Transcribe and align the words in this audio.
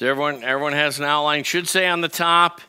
So 0.00 0.06
everyone, 0.06 0.42
everyone 0.42 0.72
has 0.72 0.98
an 0.98 1.04
outline. 1.04 1.44
Should 1.44 1.68
say 1.68 1.86
on 1.86 2.00
the 2.00 2.08
top, 2.08 2.62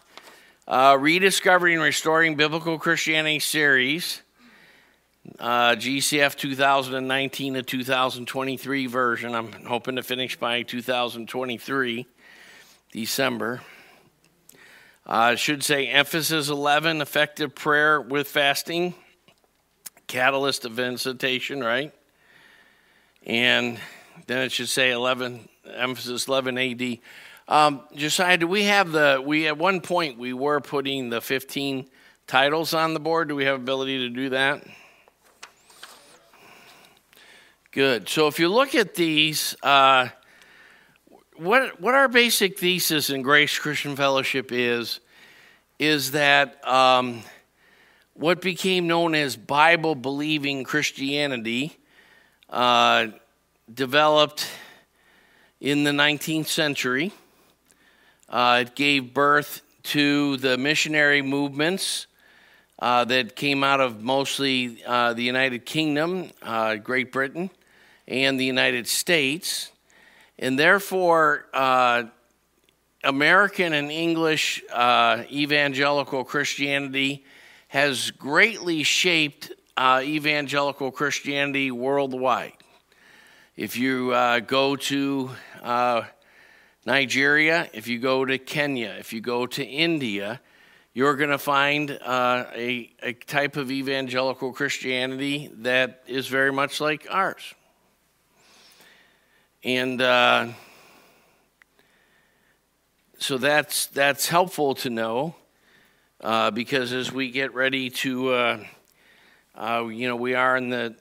uh, 0.68 0.98
rediscovering 0.99 1.76
and 1.76 1.81
restoring 1.81 2.35
biblical 2.35 2.77
Christianity 2.77 3.40
series, 3.40 4.21
uh, 5.39 5.75
GCF 5.75 6.36
2019 6.36 7.54
to 7.54 7.63
2023 7.63 8.86
version. 8.88 9.33
I'm 9.33 9.49
hoping 9.63 9.96
to 9.96 10.04
finish 10.04 10.38
by 10.38 10.63
2023 10.63 12.05
December. 12.91 13.61
Uh, 15.05 15.35
should 15.35 15.63
say 15.63 15.87
emphasis 15.87 16.50
11, 16.50 17.00
effective 17.00 17.55
prayer 17.55 18.02
with 18.02 18.27
fasting, 18.27 18.93
catalyst 20.07 20.66
of 20.66 20.73
visitation, 20.73 21.63
right? 21.63 21.93
And 23.25 23.79
then 24.28 24.39
it 24.43 24.52
should 24.52 24.70
say 24.70 24.91
11, 24.91 25.48
emphasis 25.75 26.27
11 26.27 26.57
AD. 26.57 26.98
Um, 27.48 27.82
Josiah, 27.96 28.38
do 28.38 28.48
we 28.48 28.63
have 28.63 28.91
the, 28.91 29.22
we 29.26 29.48
at 29.48 29.58
one 29.58 29.81
point 29.81 30.17
we 30.17 30.34
were 30.34 30.62
putting 30.62 31.09
the 31.09 31.22
15 31.22 31.88
titles 32.31 32.73
on 32.73 32.94
the 32.94 33.00
board. 33.00 33.27
Do 33.27 33.36
we 33.36 33.44
have 33.44 33.55
ability 33.55 34.08
to 34.08 34.09
do 34.09 34.30
that? 34.30 34.63
Good. 37.72 38.08
So 38.08 38.27
if 38.27 38.39
you 38.39 38.48
look 38.48 38.73
at 38.73 38.95
these, 38.95 39.53
uh, 39.62 40.08
what, 41.36 41.81
what 41.81 41.94
our 41.94 42.08
basic 42.08 42.58
thesis 42.58 43.09
in 43.09 43.22
Grace 43.22 43.59
Christian 43.59 43.98
Fellowship 43.98 44.52
is, 44.53 45.02
is 45.78 46.12
that 46.12 46.66
um, 46.66 47.22
what 48.14 48.39
became 48.39 48.88
known 48.88 49.14
as 49.14 49.36
Bible 49.36 49.95
believing 49.95 50.64
Christianity 50.64 51.78
uh, 52.50 53.08
developed 53.74 54.48
in 55.60 55.84
the 55.84 55.92
19th 55.92 56.48
century. 56.48 57.12
Uh, 58.28 58.64
it 58.66 58.76
gave 58.76 59.14
birth 59.14 59.62
to 59.84 60.38
the 60.38 60.58
missionary 60.58 61.22
movements 61.22 62.08
uh, 62.80 63.06
that 63.06 63.36
came 63.36 63.64
out 63.64 63.80
of 63.80 64.02
mostly 64.02 64.84
uh, 64.86 65.14
the 65.14 65.22
United 65.22 65.66
Kingdom, 65.66 66.31
uh, 66.42 66.76
Great 66.76 67.12
Britain, 67.12 67.50
and 68.08 68.40
the 68.40 68.45
United 68.45 68.88
States. 68.88 69.72
And 70.40 70.58
therefore, 70.58 71.46
uh, 71.53 72.06
American 73.03 73.73
and 73.73 73.92
English 73.92 74.64
uh, 74.73 75.23
evangelical 75.31 76.23
Christianity 76.23 77.23
has 77.68 78.12
greatly 78.12 78.84
shaped 78.84 79.52
evangelical 79.80 80.92
Christianity 80.92 81.72
worldwide. 81.72 82.61
If 83.57 83.75
you 83.75 84.13
uh, 84.13 84.39
go 84.39 84.77
to 84.77 85.30
uh, 85.61 86.03
Nigeria, 86.85 87.69
if 87.73 87.89
you 87.89 87.99
go 87.99 88.23
to 88.23 88.38
Kenya, 88.38 88.95
if 88.97 89.11
you 89.11 89.19
go 89.19 89.45
to 89.45 89.61
India, 89.61 90.39
you're 90.94 91.17
going 91.17 91.31
to 91.31 91.38
find 91.38 91.91
uh, 91.91 92.45
a, 92.55 92.89
a 93.03 93.11
type 93.11 93.57
of 93.57 93.69
evangelical 93.69 94.53
Christianity 94.53 95.52
that 95.63 96.02
is 96.07 96.27
very 96.27 96.53
much 96.53 96.79
like 96.79 97.05
ours. 97.09 97.53
And 99.66 100.02
uh, 100.02 100.47
so 103.17 103.38
that's, 103.38 103.88
that's 103.88 104.29
helpful 104.29 104.75
to 104.75 104.89
know 104.89 105.35
uh, 106.22 106.52
because 106.52 106.94
as 106.94 107.11
we 107.11 107.31
get 107.31 107.53
ready 107.53 107.89
to, 107.89 108.29
uh, 108.29 108.63
uh, 109.55 109.88
you 109.88 110.07
know, 110.07 110.16
we 110.16 110.35
are 110.35 110.55
in 110.55 110.69
the 110.69 110.95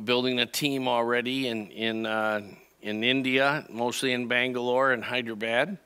building 0.00 0.40
a 0.40 0.46
team 0.46 0.88
already 0.88 1.48
in 1.48 1.70
in 1.70 2.06
uh, 2.06 2.40
in 2.80 3.04
India, 3.04 3.64
mostly 3.70 4.12
in 4.12 4.26
Bangalore 4.26 4.92
and 4.92 5.04
Hyderabad, 5.04 5.78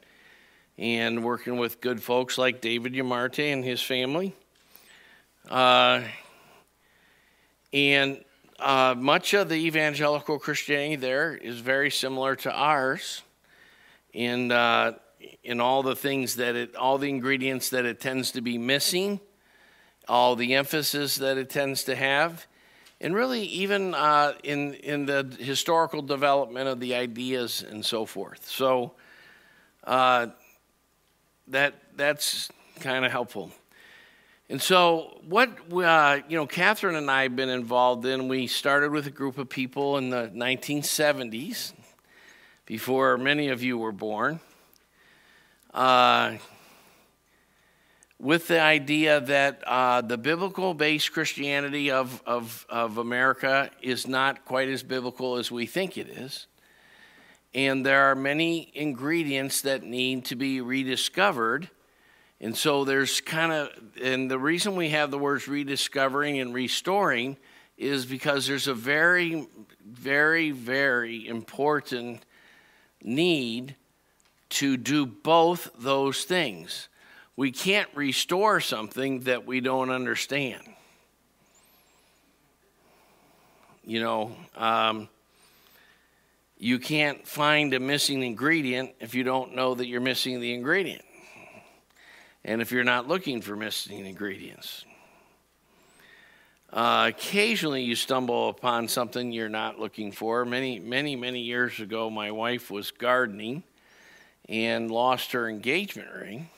and 0.79 1.25
working 1.25 1.59
with 1.59 1.81
good 1.81 2.03
folks 2.03 2.39
like 2.39 2.61
David 2.61 2.95
Yamarte 2.95 3.53
and 3.53 3.65
his 3.65 3.83
family. 3.83 4.35
Uh, 5.49 6.03
and 7.73 8.25
uh, 8.59 8.95
much 8.97 9.35
of 9.35 9.49
the 9.49 9.57
evangelical 9.57 10.39
Christianity 10.39 10.97
there 10.97 11.35
is 11.35 11.59
very 11.59 11.91
similar 11.91 12.37
to 12.37 12.53
ours, 12.53 13.23
in 14.13 14.51
uh, 14.53 14.93
in 15.43 15.61
all 15.61 15.83
the 15.83 15.97
things 15.97 16.37
that 16.37 16.57
it, 16.57 16.77
all 16.77 16.99
the 16.99 17.09
ingredients 17.09 17.71
that 17.71 17.85
it 17.85 18.01
tends 18.01 18.33
to 18.33 18.41
be 18.41 18.57
missing, 18.57 19.21
all 20.09 20.37
the 20.37 20.55
emphasis 20.55 21.17
that 21.17 21.37
it 21.37 21.51
tends 21.51 21.85
to 21.85 21.97
have 21.97 22.47
and 23.01 23.15
really 23.15 23.43
even 23.43 23.95
uh, 23.95 24.35
in 24.43 24.75
in 24.75 25.07
the 25.07 25.37
historical 25.39 26.03
development 26.03 26.69
of 26.69 26.81
the 26.81 26.95
ideas 26.95 27.63
and 27.63 27.85
so 27.85 28.07
forth. 28.07 28.49
So 28.49 28.93
uh, 29.85 30.29
that 31.49 31.75
that's 31.97 32.51
kind 32.81 33.05
of 33.05 33.11
helpful. 33.11 33.51
And 34.49 34.63
so 34.63 35.21
what 35.29 35.51
uh, 35.73 36.21
you 36.29 36.37
know, 36.37 36.47
Catherine 36.47 36.95
and 36.95 37.11
I 37.11 37.25
have 37.25 37.37
been 37.37 37.49
involved 37.49 38.07
in. 38.07 38.29
We 38.29 38.47
started 38.47 38.93
with 38.93 39.07
a 39.07 39.11
group 39.11 39.39
of 39.39 39.49
people 39.49 39.99
in 39.99 40.11
the 40.11 40.31
1970s, 40.35 41.73
before 42.65 43.19
many 43.19 43.49
of 43.49 43.63
you 43.63 43.77
were 43.77 43.93
born. 43.93 44.41
Uh, 45.75 46.37
with 48.19 48.49
the 48.49 48.61
idea 48.61 49.21
that 49.21 49.63
uh, 49.67 50.01
the 50.01 50.17
biblical 50.17 50.73
based 50.73 51.13
Christianity 51.13 51.91
of, 51.91 52.23
of, 52.27 52.65
of 52.69 52.99
America 52.99 53.71
is 53.83 54.07
not 54.07 54.45
quite 54.45 54.69
as 54.69 54.83
biblical 54.83 55.37
as 55.37 55.51
we 55.51 55.67
think 55.67 55.99
it 55.99 56.09
is. 56.09 56.47
And 57.55 57.85
there 57.85 58.11
are 58.11 58.15
many 58.15 58.71
ingredients 58.75 59.63
that 59.63 59.83
need 59.83 60.27
to 60.27 60.37
be 60.37 60.61
rediscovered. 60.61 61.71
And 62.41 62.57
so 62.57 62.85
there's 62.85 63.21
kind 63.21 63.53
of, 63.53 63.71
and 64.03 64.31
the 64.31 64.39
reason 64.39 64.77
we 64.77 64.91
have 64.91 65.11
the 65.11 65.19
words 65.19 65.49
rediscovering 65.49 66.39
and 66.39 66.55
restoring 66.55 67.37
is 67.79 68.07
because 68.07 68.47
there's 68.47 68.69
a 68.69 68.75
very, 68.75 69.47
very, 69.87 70.51
very 70.51 71.27
important 71.27 72.25
need 73.03 73.77
to 74.49 74.77
do 74.77 75.05
both 75.05 75.71
those 75.79 76.25
things 76.25 76.89
we 77.37 77.53
can't 77.53 77.89
restore 77.95 78.61
something 78.61 79.21
that 79.21 79.47
we 79.47 79.61
don't 79.61 79.91
understand. 79.91 80.63
You 83.85 84.01
know, 84.01 84.37
um, 84.57 85.09
you 86.59 86.79
can't 86.79 87.27
find 87.27 87.75
a 87.75 87.81
missing 87.81 88.23
ingredient 88.23 88.93
if 89.01 89.15
you 89.15 89.23
don't 89.23 89.55
know 89.55 89.75
that 89.75 89.87
you're 89.87 90.01
missing 90.01 90.41
the 90.41 90.55
ingredient. 90.55 91.05
And 92.45 92.63
if 92.63 92.73
you're 92.73 92.85
not 92.85 93.07
looking 93.07 93.43
for 93.43 93.55
missing 93.55 94.07
ingredients. 94.07 94.85
Uh, 96.73 97.07
occasionally, 97.09 97.83
you 97.83 97.95
stumble 97.95 98.49
upon 98.49 98.89
something 98.89 99.31
you're 99.31 99.49
not 99.49 99.79
looking 99.79 100.11
for. 100.11 100.45
Many, 100.45 100.79
many, 100.79 101.17
many 101.17 101.41
years 101.41 101.81
ago, 101.81 102.09
my 102.11 102.31
wife 102.31 102.71
was 102.71 102.91
gardening 102.91 103.63
and 104.49 104.91
lost 104.91 105.33
her 105.33 105.49
engagement 105.49 106.09
ring. 106.13 106.51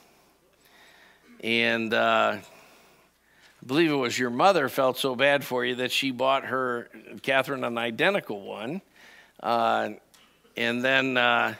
And 1.41 1.93
uh, 1.93 2.37
I 2.39 3.65
believe 3.65 3.91
it 3.91 3.95
was 3.95 4.17
your 4.17 4.29
mother 4.29 4.69
felt 4.69 4.97
so 4.97 5.15
bad 5.15 5.43
for 5.43 5.63
you 5.63 5.75
that 5.75 5.91
she 5.91 6.11
bought 6.11 6.45
her, 6.45 6.89
Catherine, 7.21 7.63
an 7.63 7.77
identical 7.77 8.41
one. 8.41 8.81
Uh, 9.41 9.91
and 10.57 10.83
then 10.83 11.15
uh, 11.15 11.55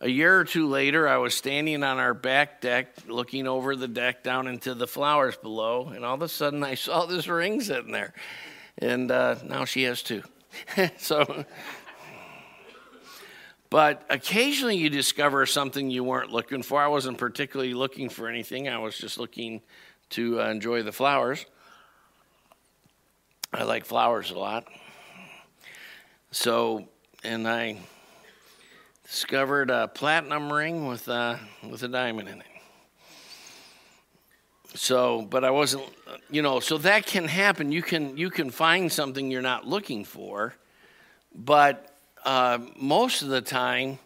a 0.00 0.08
year 0.08 0.38
or 0.38 0.44
two 0.44 0.68
later, 0.68 1.08
I 1.08 1.16
was 1.16 1.34
standing 1.34 1.82
on 1.82 1.98
our 1.98 2.14
back 2.14 2.60
deck 2.60 2.94
looking 3.08 3.48
over 3.48 3.74
the 3.74 3.88
deck 3.88 4.22
down 4.22 4.46
into 4.46 4.74
the 4.74 4.86
flowers 4.86 5.36
below. 5.36 5.88
And 5.88 6.04
all 6.04 6.14
of 6.14 6.22
a 6.22 6.28
sudden, 6.28 6.62
I 6.62 6.74
saw 6.74 7.06
this 7.06 7.26
ring 7.26 7.60
sitting 7.60 7.92
there. 7.92 8.14
And 8.78 9.10
uh, 9.10 9.36
now 9.44 9.64
she 9.64 9.82
has 9.84 10.02
two. 10.02 10.22
so 10.98 11.44
but 13.70 14.04
occasionally 14.08 14.76
you 14.76 14.90
discover 14.90 15.46
something 15.46 15.90
you 15.90 16.04
weren't 16.04 16.30
looking 16.30 16.62
for. 16.62 16.82
I 16.82 16.88
wasn't 16.88 17.18
particularly 17.18 17.74
looking 17.74 18.08
for 18.08 18.28
anything, 18.28 18.68
I 18.68 18.78
was 18.78 18.96
just 18.96 19.18
looking 19.18 19.60
to 20.10 20.40
uh, 20.40 20.50
enjoy 20.50 20.82
the 20.82 20.92
flowers. 20.92 21.44
I 23.52 23.64
like 23.64 23.84
flowers 23.84 24.30
a 24.30 24.38
lot. 24.38 24.66
So, 26.30 26.88
and 27.24 27.48
I 27.48 27.78
discovered 29.04 29.70
a 29.70 29.88
platinum 29.88 30.52
ring 30.52 30.86
with, 30.86 31.08
uh, 31.08 31.36
with 31.68 31.82
a 31.82 31.88
diamond 31.88 32.28
in 32.28 32.40
it. 32.40 32.46
So, 34.74 35.22
but 35.22 35.44
I 35.44 35.50
wasn't, 35.50 35.84
you 36.30 36.42
know, 36.42 36.60
so 36.60 36.78
that 36.78 37.06
can 37.06 37.26
happen. 37.26 37.72
You 37.72 37.82
can 37.82 38.16
you 38.16 38.28
can 38.30 38.50
find 38.50 38.92
something 38.92 39.30
you're 39.30 39.42
not 39.42 39.66
looking 39.66 40.04
for, 40.04 40.54
but 41.34 41.97
uh, 42.28 42.58
most 42.76 43.22
of 43.22 43.28
the 43.28 43.40
time, 43.40 43.98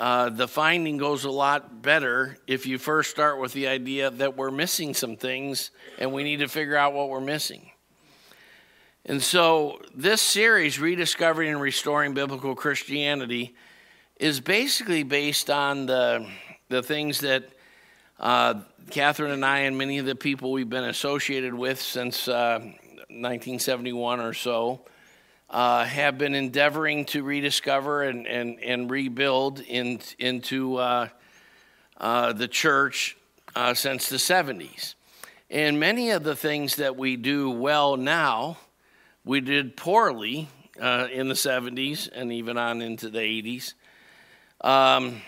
uh, 0.00 0.28
the 0.30 0.48
finding 0.48 0.96
goes 0.96 1.22
a 1.22 1.30
lot 1.30 1.80
better 1.80 2.36
if 2.48 2.66
you 2.66 2.76
first 2.76 3.08
start 3.08 3.40
with 3.40 3.52
the 3.52 3.68
idea 3.68 4.10
that 4.10 4.36
we're 4.36 4.50
missing 4.50 4.92
some 4.92 5.16
things 5.16 5.70
and 6.00 6.12
we 6.12 6.24
need 6.24 6.38
to 6.38 6.48
figure 6.48 6.76
out 6.76 6.92
what 6.92 7.08
we're 7.08 7.20
missing. 7.20 7.70
And 9.04 9.22
so, 9.22 9.80
this 9.94 10.20
series, 10.20 10.80
Rediscovering 10.80 11.52
and 11.52 11.60
Restoring 11.60 12.14
Biblical 12.14 12.56
Christianity, 12.56 13.54
is 14.18 14.40
basically 14.40 15.04
based 15.04 15.48
on 15.48 15.86
the, 15.86 16.28
the 16.68 16.82
things 16.82 17.20
that 17.20 17.44
uh, 18.18 18.54
Catherine 18.90 19.30
and 19.30 19.44
I, 19.44 19.60
and 19.60 19.78
many 19.78 19.98
of 19.98 20.06
the 20.06 20.16
people 20.16 20.50
we've 20.50 20.68
been 20.68 20.82
associated 20.82 21.54
with 21.54 21.80
since 21.80 22.26
uh, 22.26 22.58
1971 22.58 24.18
or 24.18 24.32
so, 24.32 24.80
uh, 25.56 25.86
have 25.86 26.18
been 26.18 26.34
endeavoring 26.34 27.06
to 27.06 27.22
rediscover 27.22 28.02
and, 28.02 28.26
and, 28.26 28.60
and 28.60 28.90
rebuild 28.90 29.58
in, 29.60 29.98
into 30.18 30.76
uh, 30.76 31.08
uh, 31.96 32.34
the 32.34 32.46
church 32.46 33.16
uh, 33.54 33.72
since 33.72 34.10
the 34.10 34.18
70s. 34.18 34.96
And 35.48 35.80
many 35.80 36.10
of 36.10 36.24
the 36.24 36.36
things 36.36 36.76
that 36.76 36.96
we 36.96 37.16
do 37.16 37.50
well 37.50 37.96
now, 37.96 38.58
we 39.24 39.40
did 39.40 39.78
poorly 39.78 40.50
uh, 40.78 41.08
in 41.10 41.28
the 41.28 41.34
70s 41.34 42.10
and 42.12 42.30
even 42.34 42.58
on 42.58 42.82
into 42.82 43.08
the 43.08 43.20
80s. 43.20 43.72
Um, 44.60 45.22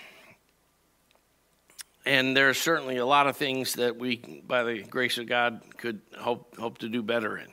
and 2.05 2.37
there's 2.37 2.59
certainly 2.59 2.99
a 2.99 3.07
lot 3.07 3.29
of 3.29 3.39
things 3.39 3.77
that 3.77 3.97
we, 3.97 4.43
by 4.47 4.63
the 4.63 4.83
grace 4.83 5.17
of 5.17 5.27
God, 5.27 5.63
could 5.79 6.03
hope, 6.19 6.55
hope 6.59 6.77
to 6.79 6.91
do 6.91 7.03
better 7.03 7.39
in. 7.39 7.49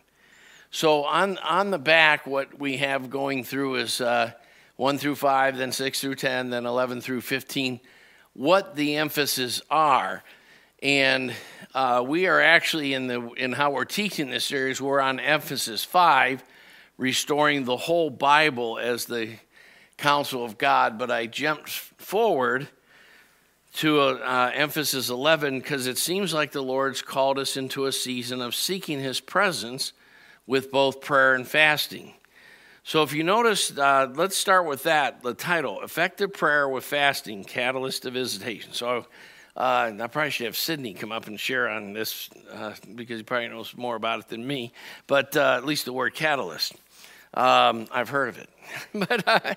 So 0.75 1.05
on, 1.05 1.37
on 1.37 1.71
the 1.71 1.79
back, 1.79 2.27
what 2.27 2.59
we 2.59 2.75
have 2.75 3.09
going 3.09 3.45
through 3.45 3.75
is 3.75 4.01
uh, 4.01 4.33
1 4.75 4.97
through 4.97 5.15
5, 5.15 5.55
then 5.55 5.71
6 5.71 6.01
through 6.01 6.15
10, 6.15 6.49
then 6.49 6.65
11 6.65 6.99
through 6.99 7.21
15, 7.21 7.79
what 8.33 8.75
the 8.75 8.97
emphases 8.97 9.61
are. 9.69 10.21
And 10.83 11.33
uh, 11.73 12.03
we 12.05 12.27
are 12.27 12.41
actually 12.41 12.93
in, 12.93 13.07
the, 13.07 13.21
in 13.37 13.53
how 13.53 13.71
we're 13.71 13.85
teaching 13.85 14.29
this 14.29 14.43
series, 14.43 14.81
we're 14.81 14.99
on 14.99 15.21
emphasis 15.21 15.85
5, 15.85 16.43
restoring 16.97 17.63
the 17.63 17.77
whole 17.77 18.09
Bible 18.09 18.77
as 18.77 19.05
the 19.05 19.29
counsel 19.95 20.43
of 20.43 20.57
God. 20.57 20.99
But 20.99 21.09
I 21.09 21.25
jumped 21.25 21.69
forward 21.69 22.67
to 23.75 24.01
uh, 24.01 24.51
emphasis 24.53 25.09
11 25.09 25.59
because 25.59 25.87
it 25.87 25.97
seems 25.97 26.33
like 26.33 26.51
the 26.51 26.61
Lord's 26.61 27.01
called 27.01 27.39
us 27.39 27.55
into 27.55 27.85
a 27.85 27.93
season 27.93 28.41
of 28.41 28.53
seeking 28.53 28.99
his 28.99 29.21
presence 29.21 29.93
with 30.47 30.71
both 30.71 31.01
prayer 31.01 31.33
and 31.33 31.47
fasting. 31.47 32.13
So, 32.83 33.01
if 33.01 33.13
you 33.13 33.23
notice, 33.23 33.75
uh, 33.75 34.11
let's 34.13 34.37
start 34.37 34.67
with 34.67 34.83
that 34.83 35.23
the 35.23 35.33
title 35.33 35.81
Effective 35.81 36.33
Prayer 36.33 36.69
with 36.69 36.83
Fasting 36.83 37.43
Catalyst 37.43 38.03
to 38.03 38.11
Visitation. 38.11 38.73
So, 38.73 39.07
uh, 39.57 39.91
I 39.99 40.07
probably 40.07 40.31
should 40.31 40.47
have 40.47 40.57
Sydney 40.57 40.93
come 40.93 41.11
up 41.11 41.27
and 41.27 41.39
share 41.39 41.69
on 41.69 41.93
this 41.93 42.29
uh, 42.51 42.73
because 42.93 43.19
he 43.19 43.23
probably 43.23 43.47
knows 43.47 43.75
more 43.75 43.95
about 43.95 44.19
it 44.19 44.27
than 44.27 44.45
me, 44.45 44.73
but 45.07 45.35
uh, 45.37 45.55
at 45.57 45.65
least 45.65 45.85
the 45.85 45.93
word 45.93 46.13
catalyst. 46.13 46.73
Um, 47.33 47.87
I've 47.91 48.09
heard 48.09 48.29
of 48.29 48.37
it. 48.37 48.49
but 48.93 49.27
uh, 49.27 49.55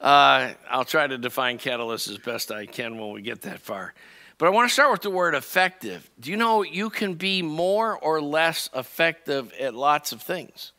uh, 0.00 0.52
I'll 0.70 0.84
try 0.84 1.06
to 1.06 1.18
define 1.18 1.58
catalyst 1.58 2.08
as 2.08 2.18
best 2.18 2.52
I 2.52 2.66
can 2.66 2.98
when 2.98 3.12
we 3.12 3.22
get 3.22 3.42
that 3.42 3.60
far. 3.60 3.94
But 4.40 4.46
I 4.46 4.50
want 4.52 4.70
to 4.70 4.72
start 4.72 4.90
with 4.90 5.02
the 5.02 5.10
word 5.10 5.34
effective. 5.34 6.10
Do 6.18 6.30
you 6.30 6.38
know 6.38 6.62
you 6.62 6.88
can 6.88 7.12
be 7.12 7.42
more 7.42 7.94
or 7.94 8.22
less 8.22 8.70
effective 8.74 9.52
at 9.60 9.74
lots 9.74 10.12
of 10.12 10.22
things? 10.22 10.72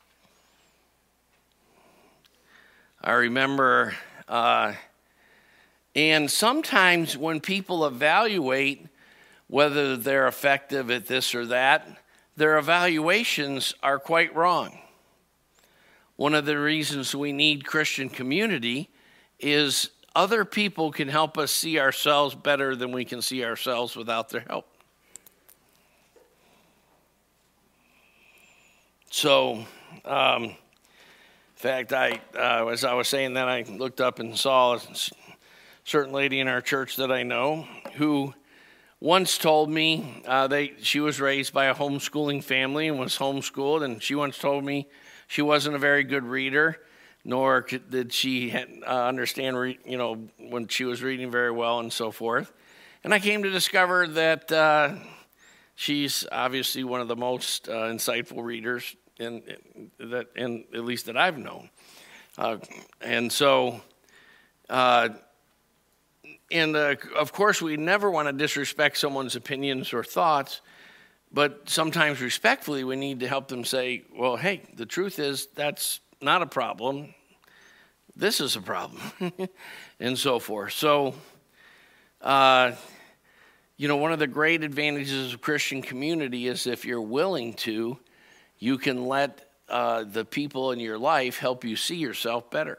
I 3.04 3.12
remember, 3.12 3.94
uh, 4.28 4.74
and 5.96 6.32
sometimes 6.32 7.16
when 7.16 7.40
people 7.40 7.86
evaluate 7.86 8.88
whether 9.46 9.96
they're 9.96 10.28
effective 10.28 10.90
at 10.90 11.06
this 11.06 11.36
or 11.36 11.46
that, 11.46 11.88
their 12.36 12.58
evaluations 12.58 13.76
are 13.84 14.00
quite 14.00 14.36
wrong. 14.36 14.80
One 16.16 16.34
of 16.34 16.48
the 16.48 16.58
reasons 16.58 17.14
we 17.14 17.32
need 17.32 17.68
Christian 17.68 18.10
community 18.10 18.90
is 19.40 19.92
other 20.16 20.44
people 20.46 20.92
can 20.92 21.08
help 21.08 21.38
us 21.38 21.52
see 21.52 21.80
ourselves 21.80 22.36
better 22.36 22.76
than 22.76 22.92
we 22.92 23.06
can 23.06 23.22
see 23.22 23.46
ourselves 23.46 23.96
without 23.96 24.30
their 24.30 24.42
help. 24.42 24.68
So, 29.10 29.66
um, 30.06 30.44
in 30.44 30.56
fact, 31.56 31.94
I 31.94 32.22
uh, 32.36 32.68
as 32.68 32.84
I 32.84 32.94
was 32.94 33.08
saying 33.08 33.34
that, 33.34 33.48
I 33.48 33.64
looked 33.64 34.02
up 34.02 34.20
and 34.20 34.38
saw 34.38 34.76
a 34.76 34.82
certain 35.84 36.14
lady 36.14 36.40
in 36.40 36.48
our 36.48 36.62
church 36.62 36.96
that 36.96 37.12
I 37.12 37.24
know 37.24 37.68
who 37.96 38.34
once 39.00 39.38
told 39.38 39.70
me 39.70 40.24
uh, 40.26 40.48
they 40.48 40.74
she 40.82 41.00
was 41.00 41.20
raised 41.20 41.54
by 41.54 41.66
a 41.66 41.76
homeschooling 41.76 42.44
family 42.44 42.88
and 42.88 43.00
was 43.00 43.18
homeschooled, 43.18 43.84
and 43.84 44.02
she 44.02 44.16
once 44.16 44.38
told 44.38 44.64
me 44.64 44.88
she 45.28 45.42
wasn't 45.42 45.76
a 45.76 45.80
very 45.80 46.04
good 46.04 46.24
reader 46.24 46.80
nor 47.24 47.62
did 47.62 48.12
she 48.12 48.52
uh, 48.52 49.06
understand, 49.06 49.78
you 49.86 49.98
know, 49.98 50.28
when 50.38 50.68
she 50.68 50.86
was 50.86 51.04
reading 51.04 51.30
very 51.32 51.52
well 51.52 51.80
and 51.80 51.92
so 51.94 52.12
forth. 52.12 52.52
And 53.04 53.14
I 53.14 53.20
came 53.20 53.44
to 53.44 53.50
discover 53.50 54.08
that 54.08 54.52
uh, 54.52 54.96
she's 55.76 56.26
obviously 56.32 56.84
one 56.84 57.02
of 57.02 57.08
the 57.08 57.16
most 57.16 57.70
uh, 57.70 57.74
insightful 57.74 58.44
readers 58.44 58.96
in, 59.18 59.44
in, 60.00 60.10
that, 60.10 60.28
in 60.36 60.66
at 60.74 60.84
least 60.84 61.06
that 61.06 61.18
I've 61.18 61.38
known. 61.38 61.70
Uh, 62.38 62.58
and 63.02 63.32
so, 63.32 63.82
uh, 64.70 65.10
and 66.52 66.76
uh, 66.76 66.96
of 67.18 67.32
course, 67.34 67.62
we 67.62 67.78
never 67.78 68.10
want 68.10 68.28
to 68.28 68.34
disrespect 68.34 68.98
someone's 68.98 69.36
opinions 69.36 69.94
or 69.94 70.04
thoughts. 70.04 70.62
But 71.34 71.70
sometimes, 71.70 72.20
respectfully, 72.20 72.84
we 72.84 72.98
need 72.98 73.22
to 73.22 73.28
help 73.28 73.48
them 73.48 73.64
say, 73.64 74.04
well, 74.18 74.36
hey, 74.36 74.64
the 74.76 74.86
truth 74.86 75.18
is 75.18 75.48
that's 75.56 76.02
not 76.22 76.42
a 76.42 76.46
problem. 76.46 77.14
This 78.16 78.42
is 78.42 78.56
a 78.56 78.62
problem, 78.62 79.02
and 80.00 80.18
so 80.18 80.40
forth. 80.40 80.74
So, 80.74 81.16
uh, 82.22 82.74
you 83.78 83.88
know, 83.88 83.98
one 83.98 84.12
of 84.12 84.20
the 84.20 84.28
great 84.28 84.64
advantages 84.64 85.34
of 85.34 85.42
Christian 85.42 85.82
community 85.82 86.48
is 86.48 86.68
if 86.68 86.86
you're 86.86 87.02
willing 87.02 87.54
to, 87.54 87.98
you 88.60 88.78
can 88.78 89.08
let 89.08 89.50
uh, 89.70 90.04
the 90.04 90.26
people 90.26 90.72
in 90.72 90.80
your 90.80 90.98
life 90.98 91.38
help 91.38 91.64
you 91.64 91.76
see 91.76 91.96
yourself 91.96 92.52
better. 92.52 92.78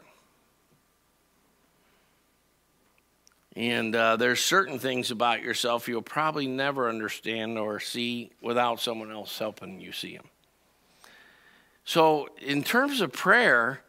And 3.55 3.95
uh, 3.95 4.17
there's 4.17 4.41
certain 4.41 4.79
things 4.79 5.11
about 5.11 5.43
yourself 5.43 5.89
you'll 5.89 6.03
probably 6.03 6.47
never 6.47 6.89
understand 6.89 7.59
or 7.59 7.81
see 7.81 8.31
without 8.41 8.81
someone 8.81 9.11
else 9.11 9.39
helping 9.39 9.81
you 9.81 9.93
see 9.93 10.17
them. 10.17 10.25
So, 11.85 12.29
in 12.41 12.63
terms 12.63 13.01
of 13.01 13.13
prayer, 13.13 13.83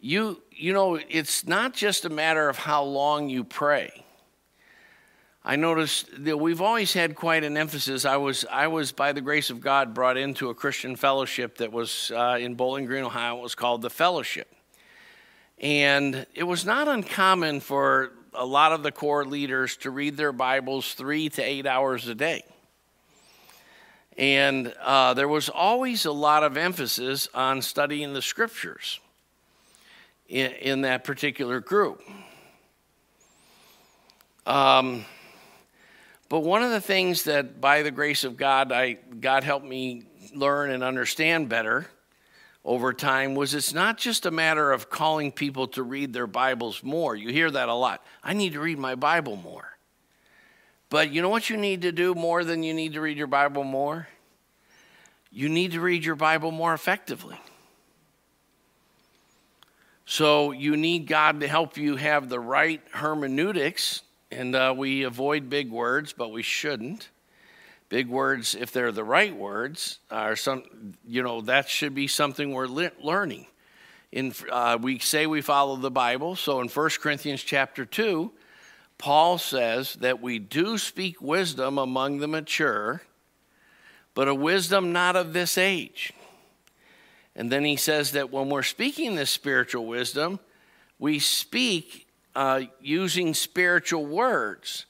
you, 0.00 0.42
you 0.50 0.72
know, 0.72 0.96
it's 1.08 1.46
not 1.46 1.74
just 1.74 2.04
a 2.04 2.10
matter 2.10 2.48
of 2.48 2.58
how 2.58 2.84
long 2.84 3.28
you 3.28 3.42
pray. 3.42 4.04
I 5.44 5.56
noticed 5.56 6.24
that 6.24 6.38
we've 6.38 6.60
always 6.60 6.92
had 6.92 7.14
quite 7.14 7.42
an 7.42 7.56
emphasis. 7.56 8.04
I 8.04 8.18
was, 8.18 8.44
I 8.50 8.66
was, 8.66 8.92
by 8.92 9.12
the 9.12 9.22
grace 9.22 9.48
of 9.48 9.60
God, 9.60 9.94
brought 9.94 10.18
into 10.18 10.50
a 10.50 10.54
Christian 10.54 10.94
fellowship 10.94 11.56
that 11.58 11.72
was 11.72 12.12
uh, 12.14 12.36
in 12.38 12.54
Bowling 12.54 12.84
Green, 12.84 13.04
Ohio. 13.04 13.38
It 13.38 13.42
was 13.42 13.54
called 13.54 13.80
the 13.80 13.88
Fellowship. 13.88 14.52
And 15.58 16.26
it 16.34 16.44
was 16.44 16.66
not 16.66 16.86
uncommon 16.86 17.60
for 17.60 18.12
a 18.34 18.44
lot 18.44 18.72
of 18.72 18.82
the 18.82 18.92
core 18.92 19.24
leaders 19.24 19.76
to 19.78 19.90
read 19.90 20.16
their 20.16 20.32
Bibles 20.32 20.92
three 20.92 21.30
to 21.30 21.42
eight 21.42 21.66
hours 21.66 22.06
a 22.08 22.14
day. 22.14 22.44
And 24.18 24.74
uh, 24.82 25.14
there 25.14 25.28
was 25.28 25.48
always 25.48 26.04
a 26.04 26.12
lot 26.12 26.42
of 26.42 26.56
emphasis 26.56 27.28
on 27.32 27.62
studying 27.62 28.12
the 28.14 28.20
scriptures 28.20 28.98
in, 30.28 30.50
in 30.52 30.80
that 30.82 31.04
particular 31.04 31.60
group. 31.60 32.02
Um, 34.44 35.04
but 36.28 36.40
one 36.40 36.64
of 36.64 36.70
the 36.70 36.80
things 36.80 37.22
that, 37.24 37.60
by 37.60 37.82
the 37.82 37.92
grace 37.92 38.24
of 38.24 38.36
God, 38.36 38.72
I, 38.72 38.94
God 39.20 39.44
helped 39.44 39.66
me 39.66 40.02
learn 40.34 40.70
and 40.70 40.82
understand 40.82 41.48
better 41.48 41.86
over 42.64 42.92
time 42.92 43.34
was 43.34 43.54
it's 43.54 43.72
not 43.72 43.98
just 43.98 44.26
a 44.26 44.30
matter 44.30 44.72
of 44.72 44.90
calling 44.90 45.30
people 45.30 45.68
to 45.68 45.82
read 45.82 46.12
their 46.12 46.26
Bibles 46.26 46.82
more. 46.82 47.14
You 47.14 47.28
hear 47.28 47.50
that 47.50 47.68
a 47.68 47.74
lot. 47.74 48.04
I 48.22 48.34
need 48.34 48.54
to 48.54 48.60
read 48.60 48.78
my 48.78 48.96
Bible 48.96 49.36
more. 49.36 49.67
But 50.90 51.12
you 51.12 51.20
know 51.20 51.28
what 51.28 51.50
you 51.50 51.56
need 51.56 51.82
to 51.82 51.92
do 51.92 52.14
more 52.14 52.44
than 52.44 52.62
you 52.62 52.72
need 52.72 52.94
to 52.94 53.00
read 53.00 53.18
your 53.18 53.26
Bible 53.26 53.64
more? 53.64 54.08
You 55.30 55.48
need 55.48 55.72
to 55.72 55.80
read 55.80 56.04
your 56.04 56.16
Bible 56.16 56.50
more 56.50 56.72
effectively. 56.72 57.38
So 60.06 60.52
you 60.52 60.74
need 60.78 61.06
God 61.06 61.40
to 61.40 61.48
help 61.48 61.76
you 61.76 61.96
have 61.96 62.30
the 62.30 62.40
right 62.40 62.80
hermeneutics, 62.92 64.02
and 64.30 64.56
uh, 64.56 64.74
we 64.74 65.02
avoid 65.02 65.50
big 65.50 65.70
words, 65.70 66.14
but 66.14 66.32
we 66.32 66.42
shouldn't. 66.42 67.10
Big 67.90 68.08
words, 68.08 68.54
if 68.54 68.72
they're 68.72 68.92
the 68.92 69.04
right 69.04 69.36
words, 69.36 69.98
are 70.10 70.34
some, 70.34 70.94
you 71.06 71.22
know, 71.22 71.42
that 71.42 71.68
should 71.68 71.94
be 71.94 72.06
something 72.06 72.52
we're 72.52 72.66
le- 72.66 72.92
learning. 73.02 73.46
In, 74.10 74.32
uh, 74.50 74.78
we 74.80 74.98
say 74.98 75.26
we 75.26 75.42
follow 75.42 75.76
the 75.76 75.90
Bible, 75.90 76.36
so 76.36 76.60
in 76.62 76.68
1 76.68 76.90
Corinthians 77.00 77.42
chapter 77.42 77.84
2, 77.84 78.32
Paul 78.98 79.38
says 79.38 79.94
that 79.94 80.20
we 80.20 80.40
do 80.40 80.76
speak 80.76 81.22
wisdom 81.22 81.78
among 81.78 82.18
the 82.18 82.28
mature, 82.28 83.02
but 84.14 84.26
a 84.26 84.34
wisdom 84.34 84.92
not 84.92 85.14
of 85.14 85.32
this 85.32 85.56
age. 85.56 86.12
And 87.36 87.52
then 87.52 87.64
he 87.64 87.76
says 87.76 88.12
that 88.12 88.32
when 88.32 88.48
we're 88.48 88.64
speaking 88.64 89.14
this 89.14 89.30
spiritual 89.30 89.86
wisdom, 89.86 90.40
we 90.98 91.20
speak 91.20 92.08
uh, 92.34 92.62
using 92.80 93.32
spiritual 93.34 94.04
words. 94.04 94.86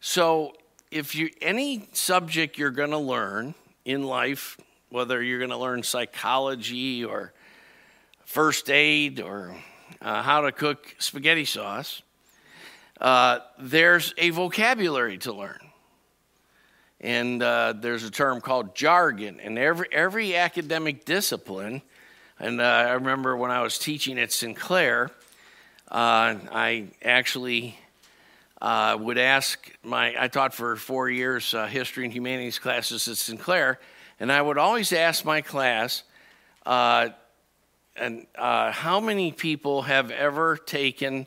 So, 0.00 0.54
if 0.90 1.14
you 1.14 1.30
any 1.40 1.88
subject 1.92 2.58
you're 2.58 2.70
going 2.70 2.90
to 2.90 2.98
learn 2.98 3.54
in 3.84 4.04
life, 4.04 4.56
whether 4.88 5.22
you're 5.22 5.38
going 5.38 5.50
to 5.50 5.56
learn 5.56 5.82
psychology 5.82 7.04
or 7.04 7.32
first 8.24 8.70
aid 8.70 9.20
or 9.20 9.54
uh, 10.00 10.22
how 10.22 10.42
to 10.42 10.52
cook 10.52 10.94
spaghetti 10.98 11.44
sauce, 11.44 12.02
uh, 13.00 13.40
there's 13.58 14.14
a 14.18 14.30
vocabulary 14.30 15.18
to 15.18 15.32
learn. 15.32 15.58
And 17.00 17.42
uh, 17.42 17.74
there's 17.76 18.04
a 18.04 18.10
term 18.10 18.40
called 18.40 18.74
jargon. 18.74 19.38
And 19.40 19.58
every, 19.58 19.88
every 19.92 20.34
academic 20.34 21.04
discipline, 21.04 21.82
and 22.38 22.60
uh, 22.60 22.64
I 22.64 22.92
remember 22.92 23.36
when 23.36 23.50
I 23.50 23.62
was 23.62 23.78
teaching 23.78 24.18
at 24.18 24.32
Sinclair, 24.32 25.10
uh, 25.90 26.34
I 26.50 26.88
actually 27.04 27.78
uh, 28.60 28.96
would 28.98 29.18
ask 29.18 29.70
my, 29.82 30.14
I 30.18 30.28
taught 30.28 30.54
for 30.54 30.76
four 30.76 31.10
years 31.10 31.54
history 31.68 32.04
and 32.04 32.12
humanities 32.12 32.58
classes 32.58 33.06
at 33.08 33.18
Sinclair, 33.18 33.78
and 34.18 34.32
I 34.32 34.40
would 34.40 34.58
always 34.58 34.92
ask 34.92 35.24
my 35.24 35.42
class, 35.42 36.02
and 36.64 38.26
uh, 38.36 38.72
how 38.72 39.00
many 39.00 39.32
people 39.32 39.82
have 39.82 40.10
ever 40.10 40.56
taken 40.56 41.26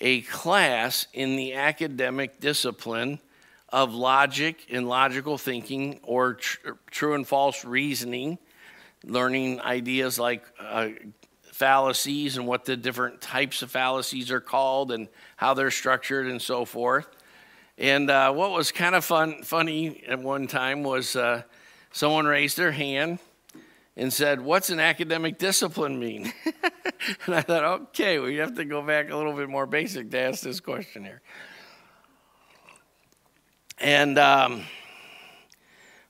a 0.00 0.20
class 0.22 1.06
in 1.12 1.36
the 1.36 1.54
academic 1.54 2.40
discipline 2.40 3.20
of 3.70 3.94
logic 3.94 4.66
and 4.70 4.88
logical 4.88 5.38
thinking 5.38 5.98
or 6.02 6.34
tr- 6.34 6.70
true 6.90 7.14
and 7.14 7.26
false 7.26 7.64
reasoning, 7.64 8.38
learning 9.04 9.60
ideas 9.60 10.18
like 10.18 10.44
uh, 10.60 10.88
fallacies 11.42 12.36
and 12.36 12.46
what 12.46 12.64
the 12.64 12.76
different 12.76 13.20
types 13.20 13.62
of 13.62 13.70
fallacies 13.70 14.30
are 14.30 14.40
called 14.40 14.92
and 14.92 15.08
how 15.36 15.54
they're 15.54 15.70
structured 15.70 16.26
and 16.26 16.40
so 16.40 16.64
forth. 16.64 17.08
And 17.78 18.10
uh, 18.10 18.32
what 18.32 18.52
was 18.52 18.72
kind 18.72 18.94
of 18.94 19.04
fun, 19.04 19.42
funny 19.42 20.04
at 20.06 20.18
one 20.18 20.46
time 20.46 20.82
was 20.82 21.16
uh, 21.16 21.42
someone 21.92 22.26
raised 22.26 22.56
their 22.56 22.72
hand 22.72 23.18
and 23.96 24.12
said, 24.12 24.40
What's 24.40 24.70
an 24.70 24.80
academic 24.80 25.38
discipline 25.38 25.98
mean? 25.98 26.32
and 27.26 27.34
I 27.34 27.40
thought, 27.40 27.64
okay, 27.64 28.18
we 28.18 28.36
have 28.36 28.54
to 28.56 28.64
go 28.64 28.82
back 28.82 29.10
a 29.10 29.16
little 29.16 29.32
bit 29.32 29.48
more 29.48 29.66
basic 29.66 30.10
to 30.10 30.18
ask 30.18 30.42
this 30.42 30.60
question 30.60 31.04
here. 31.04 31.22
And 33.78 34.18
um, 34.18 34.64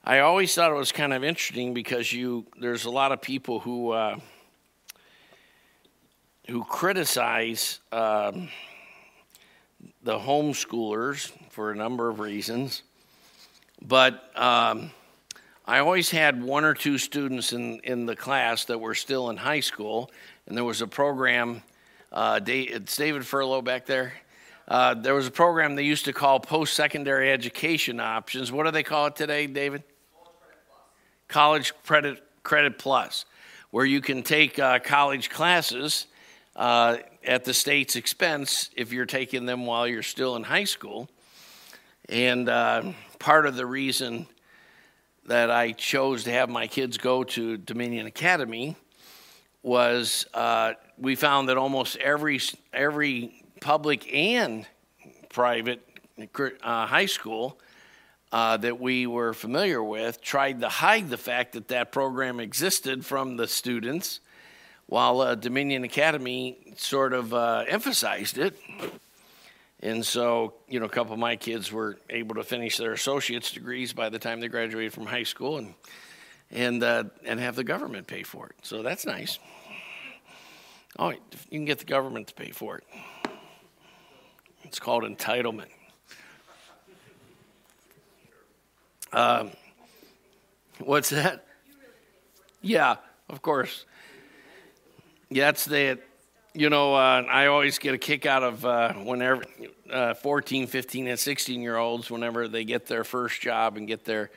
I 0.04 0.20
always 0.20 0.54
thought 0.54 0.70
it 0.70 0.76
was 0.76 0.92
kind 0.92 1.12
of 1.12 1.24
interesting 1.24 1.74
because 1.74 2.12
you 2.12 2.46
there's 2.60 2.84
a 2.84 2.90
lot 2.90 3.12
of 3.12 3.20
people 3.20 3.60
who 3.60 3.90
uh, 3.90 4.18
who 6.48 6.62
criticize 6.62 7.80
um, 7.90 8.48
the 10.04 10.16
homeschoolers 10.16 11.32
for 11.50 11.72
a 11.72 11.74
number 11.74 12.08
of 12.08 12.20
reasons, 12.20 12.82
but 13.82 14.30
um, 14.38 14.92
I 15.68 15.80
always 15.80 16.10
had 16.10 16.44
one 16.44 16.64
or 16.64 16.74
two 16.74 16.96
students 16.96 17.52
in, 17.52 17.80
in 17.80 18.06
the 18.06 18.14
class 18.14 18.66
that 18.66 18.78
were 18.78 18.94
still 18.94 19.30
in 19.30 19.36
high 19.36 19.58
school, 19.58 20.12
and 20.46 20.56
there 20.56 20.62
was 20.62 20.80
a 20.80 20.86
program. 20.86 21.60
Uh, 22.12 22.38
it's 22.46 22.96
David 22.96 23.22
Furlow 23.22 23.64
back 23.64 23.84
there. 23.84 24.12
Uh, 24.68 24.94
there 24.94 25.12
was 25.12 25.26
a 25.26 25.30
program 25.32 25.74
they 25.74 25.82
used 25.82 26.04
to 26.04 26.12
call 26.12 26.38
post 26.38 26.74
secondary 26.74 27.32
education 27.32 27.98
options. 27.98 28.52
What 28.52 28.66
do 28.66 28.70
they 28.70 28.84
call 28.84 29.06
it 29.06 29.16
today, 29.16 29.48
David? 29.48 29.82
College 31.26 31.72
Credit, 31.82 32.22
Credit 32.44 32.78
Plus, 32.78 33.24
where 33.72 33.84
you 33.84 34.00
can 34.00 34.22
take 34.22 34.60
uh, 34.60 34.78
college 34.78 35.30
classes 35.30 36.06
uh, 36.54 36.98
at 37.24 37.44
the 37.44 37.52
state's 37.52 37.96
expense 37.96 38.70
if 38.76 38.92
you're 38.92 39.04
taking 39.04 39.46
them 39.46 39.66
while 39.66 39.88
you're 39.88 40.04
still 40.04 40.36
in 40.36 40.44
high 40.44 40.62
school. 40.62 41.08
And 42.08 42.48
uh, 42.48 42.92
part 43.18 43.46
of 43.46 43.56
the 43.56 43.66
reason 43.66 44.28
that 45.26 45.50
I 45.50 45.72
chose 45.72 46.24
to 46.24 46.32
have 46.32 46.48
my 46.48 46.66
kids 46.66 46.98
go 46.98 47.24
to 47.24 47.56
Dominion 47.56 48.06
Academy 48.06 48.76
was 49.62 50.26
uh, 50.32 50.74
we 50.96 51.16
found 51.16 51.48
that 51.48 51.56
almost 51.56 51.96
every 51.96 52.40
every 52.72 53.42
public 53.60 54.12
and 54.14 54.66
private 55.28 55.82
uh, 56.62 56.86
high 56.86 57.06
school 57.06 57.58
uh, 58.32 58.56
that 58.56 58.80
we 58.80 59.06
were 59.06 59.32
familiar 59.32 59.82
with 59.82 60.20
tried 60.20 60.60
to 60.60 60.68
hide 60.68 61.10
the 61.10 61.16
fact 61.16 61.52
that 61.52 61.68
that 61.68 61.90
program 61.90 62.38
existed 62.38 63.04
from 63.04 63.36
the 63.36 63.48
students, 63.48 64.20
while 64.86 65.20
uh, 65.20 65.34
Dominion 65.34 65.84
Academy 65.84 66.74
sort 66.76 67.12
of 67.12 67.34
uh, 67.34 67.64
emphasized 67.66 68.38
it. 68.38 68.56
And 69.80 70.04
so, 70.04 70.54
you 70.68 70.80
know, 70.80 70.86
a 70.86 70.90
couple 70.90 71.12
of 71.12 71.18
my 71.18 71.36
kids 71.36 71.70
were 71.70 71.98
able 72.08 72.36
to 72.36 72.44
finish 72.44 72.78
their 72.78 72.92
associate's 72.92 73.52
degrees 73.52 73.92
by 73.92 74.08
the 74.08 74.18
time 74.18 74.40
they 74.40 74.48
graduated 74.48 74.92
from 74.92 75.06
high 75.06 75.24
school 75.24 75.58
and, 75.58 75.74
and, 76.50 76.82
uh, 76.82 77.04
and 77.24 77.38
have 77.40 77.56
the 77.56 77.64
government 77.64 78.06
pay 78.06 78.22
for 78.22 78.46
it. 78.46 78.56
So 78.62 78.82
that's 78.82 79.04
nice. 79.04 79.38
Oh, 80.98 81.10
you 81.10 81.18
can 81.50 81.66
get 81.66 81.78
the 81.78 81.84
government 81.84 82.28
to 82.28 82.34
pay 82.34 82.52
for 82.52 82.78
it. 82.78 82.84
It's 84.64 84.78
called 84.78 85.04
entitlement. 85.04 85.68
Um, 89.12 89.50
what's 90.78 91.10
that? 91.10 91.46
Yeah, 92.62 92.96
of 93.28 93.42
course. 93.42 93.84
Yeah, 95.28 95.46
that's 95.46 95.66
the 95.66 95.98
you 96.56 96.70
know, 96.70 96.94
uh, 96.94 97.22
I 97.30 97.46
always 97.46 97.78
get 97.78 97.94
a 97.94 97.98
kick 97.98 98.24
out 98.24 98.42
of 98.42 98.64
uh, 98.64 98.94
whenever 98.94 99.44
uh, 99.90 100.14
14, 100.14 100.66
15, 100.66 101.08
and 101.08 101.18
16 101.18 101.60
year 101.60 101.76
olds, 101.76 102.10
whenever 102.10 102.48
they 102.48 102.64
get 102.64 102.86
their 102.86 103.04
first 103.04 103.42
job 103.42 103.76
and 103.76 103.86
get 103.86 104.06
their 104.06 104.30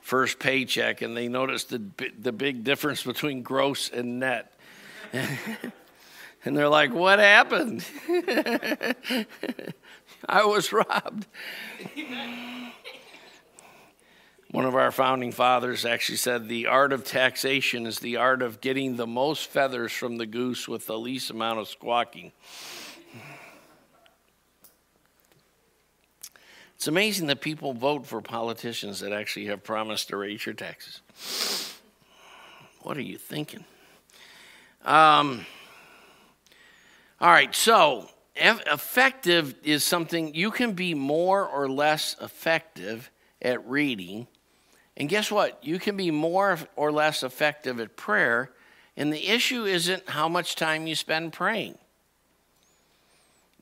first 0.00 0.38
paycheck, 0.38 1.02
and 1.02 1.14
they 1.16 1.28
notice 1.28 1.64
the, 1.64 1.82
the 2.18 2.32
big 2.32 2.64
difference 2.64 3.02
between 3.02 3.42
gross 3.42 3.90
and 3.90 4.20
net. 4.20 4.58
and 5.12 6.56
they're 6.56 6.68
like, 6.68 6.94
What 6.94 7.18
happened? 7.18 7.84
I 10.28 10.44
was 10.44 10.72
robbed. 10.72 11.26
One 14.52 14.64
of 14.64 14.76
our 14.76 14.92
founding 14.92 15.32
fathers 15.32 15.84
actually 15.84 16.18
said 16.18 16.48
the 16.48 16.66
art 16.66 16.92
of 16.92 17.04
taxation 17.04 17.84
is 17.84 17.98
the 17.98 18.16
art 18.16 18.42
of 18.42 18.60
getting 18.60 18.96
the 18.96 19.06
most 19.06 19.50
feathers 19.50 19.92
from 19.92 20.16
the 20.16 20.26
goose 20.26 20.68
with 20.68 20.86
the 20.86 20.98
least 20.98 21.30
amount 21.30 21.58
of 21.58 21.68
squawking. 21.68 22.32
It's 26.76 26.86
amazing 26.86 27.26
that 27.26 27.40
people 27.40 27.72
vote 27.72 28.06
for 28.06 28.20
politicians 28.20 29.00
that 29.00 29.12
actually 29.12 29.46
have 29.46 29.64
promised 29.64 30.08
to 30.08 30.16
raise 30.16 30.46
your 30.46 30.54
taxes. 30.54 31.00
What 32.82 32.96
are 32.96 33.02
you 33.02 33.18
thinking? 33.18 33.64
Um, 34.84 35.44
all 37.20 37.30
right, 37.30 37.52
so 37.52 38.08
effective 38.36 39.56
is 39.64 39.82
something 39.82 40.34
you 40.34 40.52
can 40.52 40.74
be 40.74 40.94
more 40.94 41.44
or 41.44 41.68
less 41.68 42.14
effective 42.20 43.10
at 43.42 43.66
reading 43.66 44.28
and 44.96 45.08
guess 45.08 45.30
what? 45.30 45.58
You 45.62 45.78
can 45.78 45.96
be 45.96 46.10
more 46.10 46.58
or 46.74 46.90
less 46.90 47.22
effective 47.22 47.80
at 47.80 47.96
prayer, 47.96 48.50
and 48.96 49.12
the 49.12 49.28
issue 49.28 49.64
isn't 49.64 50.08
how 50.08 50.28
much 50.28 50.56
time 50.56 50.86
you 50.86 50.94
spend 50.94 51.32
praying. 51.32 51.76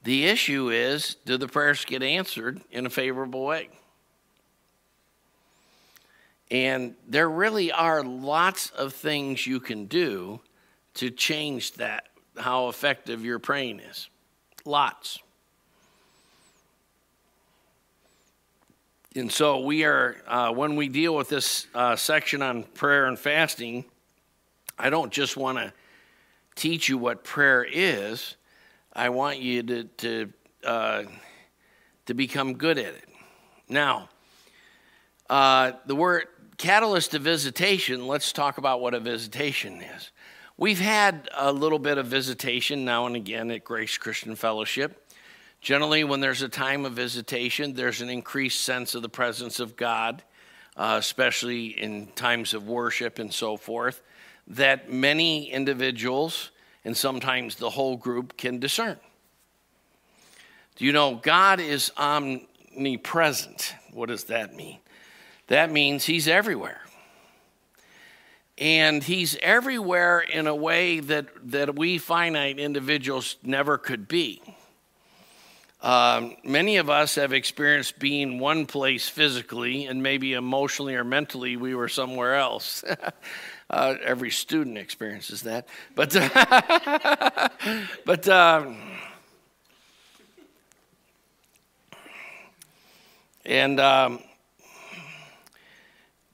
The 0.04 0.26
issue 0.26 0.68
is 0.70 1.16
do 1.24 1.36
the 1.36 1.48
prayers 1.48 1.84
get 1.84 2.02
answered 2.02 2.60
in 2.70 2.86
a 2.86 2.90
favorable 2.90 3.44
way? 3.44 3.70
And 6.50 6.94
there 7.08 7.28
really 7.28 7.72
are 7.72 8.04
lots 8.04 8.70
of 8.70 8.92
things 8.92 9.46
you 9.46 9.60
can 9.60 9.86
do 9.86 10.40
to 10.94 11.10
change 11.10 11.72
that, 11.72 12.08
how 12.36 12.68
effective 12.68 13.24
your 13.24 13.38
praying 13.38 13.80
is. 13.80 14.08
Lots. 14.64 15.18
And 19.16 19.30
so 19.30 19.60
we 19.60 19.84
are, 19.84 20.16
uh, 20.26 20.50
when 20.50 20.74
we 20.74 20.88
deal 20.88 21.14
with 21.14 21.28
this 21.28 21.68
uh, 21.72 21.94
section 21.94 22.42
on 22.42 22.64
prayer 22.64 23.06
and 23.06 23.16
fasting, 23.16 23.84
I 24.76 24.90
don't 24.90 25.12
just 25.12 25.36
want 25.36 25.58
to 25.58 25.72
teach 26.56 26.88
you 26.88 26.98
what 26.98 27.22
prayer 27.22 27.64
is. 27.64 28.36
I 28.92 29.10
want 29.10 29.38
you 29.38 29.62
to 29.62 29.84
to 29.84 30.32
uh, 30.64 31.02
to 32.06 32.14
become 32.14 32.54
good 32.54 32.78
at 32.78 32.86
it. 32.94 33.08
Now, 33.68 34.08
uh, 35.30 35.72
the 35.86 35.94
word 35.94 36.26
catalyst 36.56 37.12
to 37.12 37.20
visitation. 37.20 38.08
Let's 38.08 38.32
talk 38.32 38.58
about 38.58 38.80
what 38.80 38.94
a 38.94 39.00
visitation 39.00 39.80
is. 39.80 40.10
We've 40.56 40.80
had 40.80 41.28
a 41.36 41.52
little 41.52 41.80
bit 41.80 41.98
of 41.98 42.06
visitation 42.06 42.84
now 42.84 43.06
and 43.06 43.16
again 43.16 43.50
at 43.50 43.64
Grace 43.64 43.96
Christian 43.96 44.36
Fellowship. 44.36 45.03
Generally, 45.64 46.04
when 46.04 46.20
there's 46.20 46.42
a 46.42 46.48
time 46.50 46.84
of 46.84 46.92
visitation, 46.92 47.72
there's 47.72 48.02
an 48.02 48.10
increased 48.10 48.60
sense 48.60 48.94
of 48.94 49.00
the 49.00 49.08
presence 49.08 49.60
of 49.60 49.76
God, 49.76 50.22
uh, 50.76 50.96
especially 50.98 51.68
in 51.68 52.08
times 52.08 52.52
of 52.52 52.68
worship 52.68 53.18
and 53.18 53.32
so 53.32 53.56
forth, 53.56 54.02
that 54.46 54.92
many 54.92 55.50
individuals 55.50 56.50
and 56.84 56.94
sometimes 56.94 57.56
the 57.56 57.70
whole 57.70 57.96
group 57.96 58.36
can 58.36 58.58
discern. 58.58 58.98
Do 60.76 60.84
you 60.84 60.92
know 60.92 61.14
God 61.14 61.60
is 61.60 61.90
omnipresent? 61.96 63.74
What 63.90 64.10
does 64.10 64.24
that 64.24 64.54
mean? 64.54 64.80
That 65.46 65.72
means 65.72 66.04
He's 66.04 66.28
everywhere. 66.28 66.82
And 68.58 69.02
He's 69.02 69.38
everywhere 69.40 70.20
in 70.20 70.46
a 70.46 70.54
way 70.54 71.00
that, 71.00 71.28
that 71.52 71.74
we 71.74 71.96
finite 71.96 72.58
individuals 72.58 73.36
never 73.42 73.78
could 73.78 74.06
be. 74.06 74.42
Um, 75.84 76.36
many 76.42 76.78
of 76.78 76.88
us 76.88 77.16
have 77.16 77.34
experienced 77.34 77.98
being 77.98 78.38
one 78.38 78.64
place 78.64 79.06
physically, 79.06 79.84
and 79.84 80.02
maybe 80.02 80.32
emotionally 80.32 80.94
or 80.94 81.04
mentally, 81.04 81.58
we 81.58 81.74
were 81.74 81.88
somewhere 81.90 82.36
else. 82.36 82.82
uh, 83.70 83.94
every 84.02 84.30
student 84.30 84.78
experiences 84.78 85.42
that. 85.42 85.68
But, 85.94 86.14
but 88.06 88.26
um, 88.30 88.78
and, 93.44 93.78
um, 93.78 94.20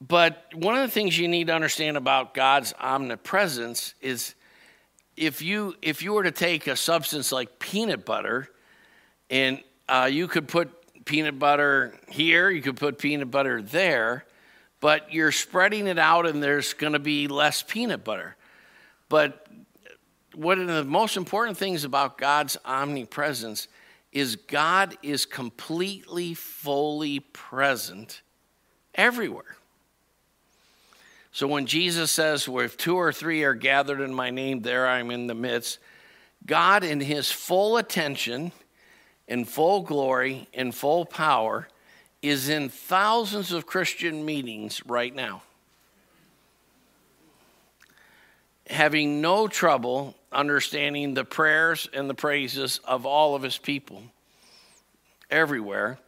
but 0.01 0.45
one 0.55 0.77
of 0.77 0.83
the 0.83 0.93
things 0.93 1.19
you 1.19 1.27
need 1.27 1.49
to 1.49 1.55
understand 1.55 1.97
about 1.97 2.35
God's 2.35 2.73
omnipresence 2.79 3.95
is 4.01 4.37
if 5.17 5.43
you, 5.43 5.75
if 5.83 6.05
you 6.05 6.13
were 6.13 6.23
to 6.23 6.31
take 6.31 6.69
a 6.69 6.77
substance 6.77 7.33
like 7.33 7.59
peanut 7.59 8.05
butter, 8.05 8.49
and 9.31 9.63
uh, 9.89 10.09
you 10.11 10.29
could 10.29 10.49
put 10.49 10.71
peanut 11.05 11.39
butter 11.39 11.95
here, 12.09 12.51
you 12.51 12.61
could 12.61 12.77
put 12.77 12.99
peanut 12.99 13.31
butter 13.31 13.63
there, 13.63 14.27
but 14.81 15.13
you're 15.13 15.33
spreading 15.33 15.87
it 15.87 15.99
out 15.99 16.27
and 16.27 16.43
there's 16.43 16.75
going 16.75 16.93
to 16.93 16.99
be 16.99 17.29
less 17.29 17.63
peanut 17.63 18.05
butter. 18.05 18.37
But 19.09 19.47
one 20.35 20.61
of 20.61 20.67
the 20.67 20.85
most 20.85 21.17
important 21.17 21.57
things 21.57 21.85
about 21.85 22.19
God's 22.19 22.57
omnipresence 22.65 23.69
is 24.13 24.37
God 24.37 24.97
is 25.03 25.27
completely, 25.27 26.35
fully 26.35 27.21
present 27.21 28.23
everywhere. 28.95 29.57
So 31.33 31.47
when 31.47 31.67
Jesus 31.67 32.11
says, 32.11 32.49
well, 32.49 32.65
if 32.65 32.77
two 32.77 32.97
or 32.97 33.13
three 33.13 33.45
are 33.45 33.55
gathered 33.55 34.01
in 34.01 34.13
my 34.13 34.31
name, 34.31 34.63
there 34.63 34.89
I'm 34.89 35.13
in 35.13 35.29
the 35.29 35.35
midst, 35.35 35.79
God, 36.45 36.83
in 36.83 37.01
his 37.01 37.31
full 37.31 37.77
attention, 37.77 38.51
in 39.31 39.45
full 39.45 39.83
glory, 39.83 40.49
in 40.53 40.73
full 40.73 41.07
power, 41.07 41.69
is 42.21 42.49
in 42.49 42.69
thousands 42.69 43.53
of 43.53 43.65
Christian 43.65 44.25
meetings 44.25 44.85
right 44.85 45.15
now. 45.15 45.43
Having 48.69 49.21
no 49.21 49.47
trouble 49.47 50.17
understanding 50.33 51.15
the 51.15 51.25
prayers 51.25 51.89
and 51.95 52.11
the 52.11 52.15
praises 52.15 52.81
of 52.85 53.07
all 53.07 53.37
of 53.37 53.43
his 53.43 53.57
people 53.57 54.03
everywhere 55.31 55.99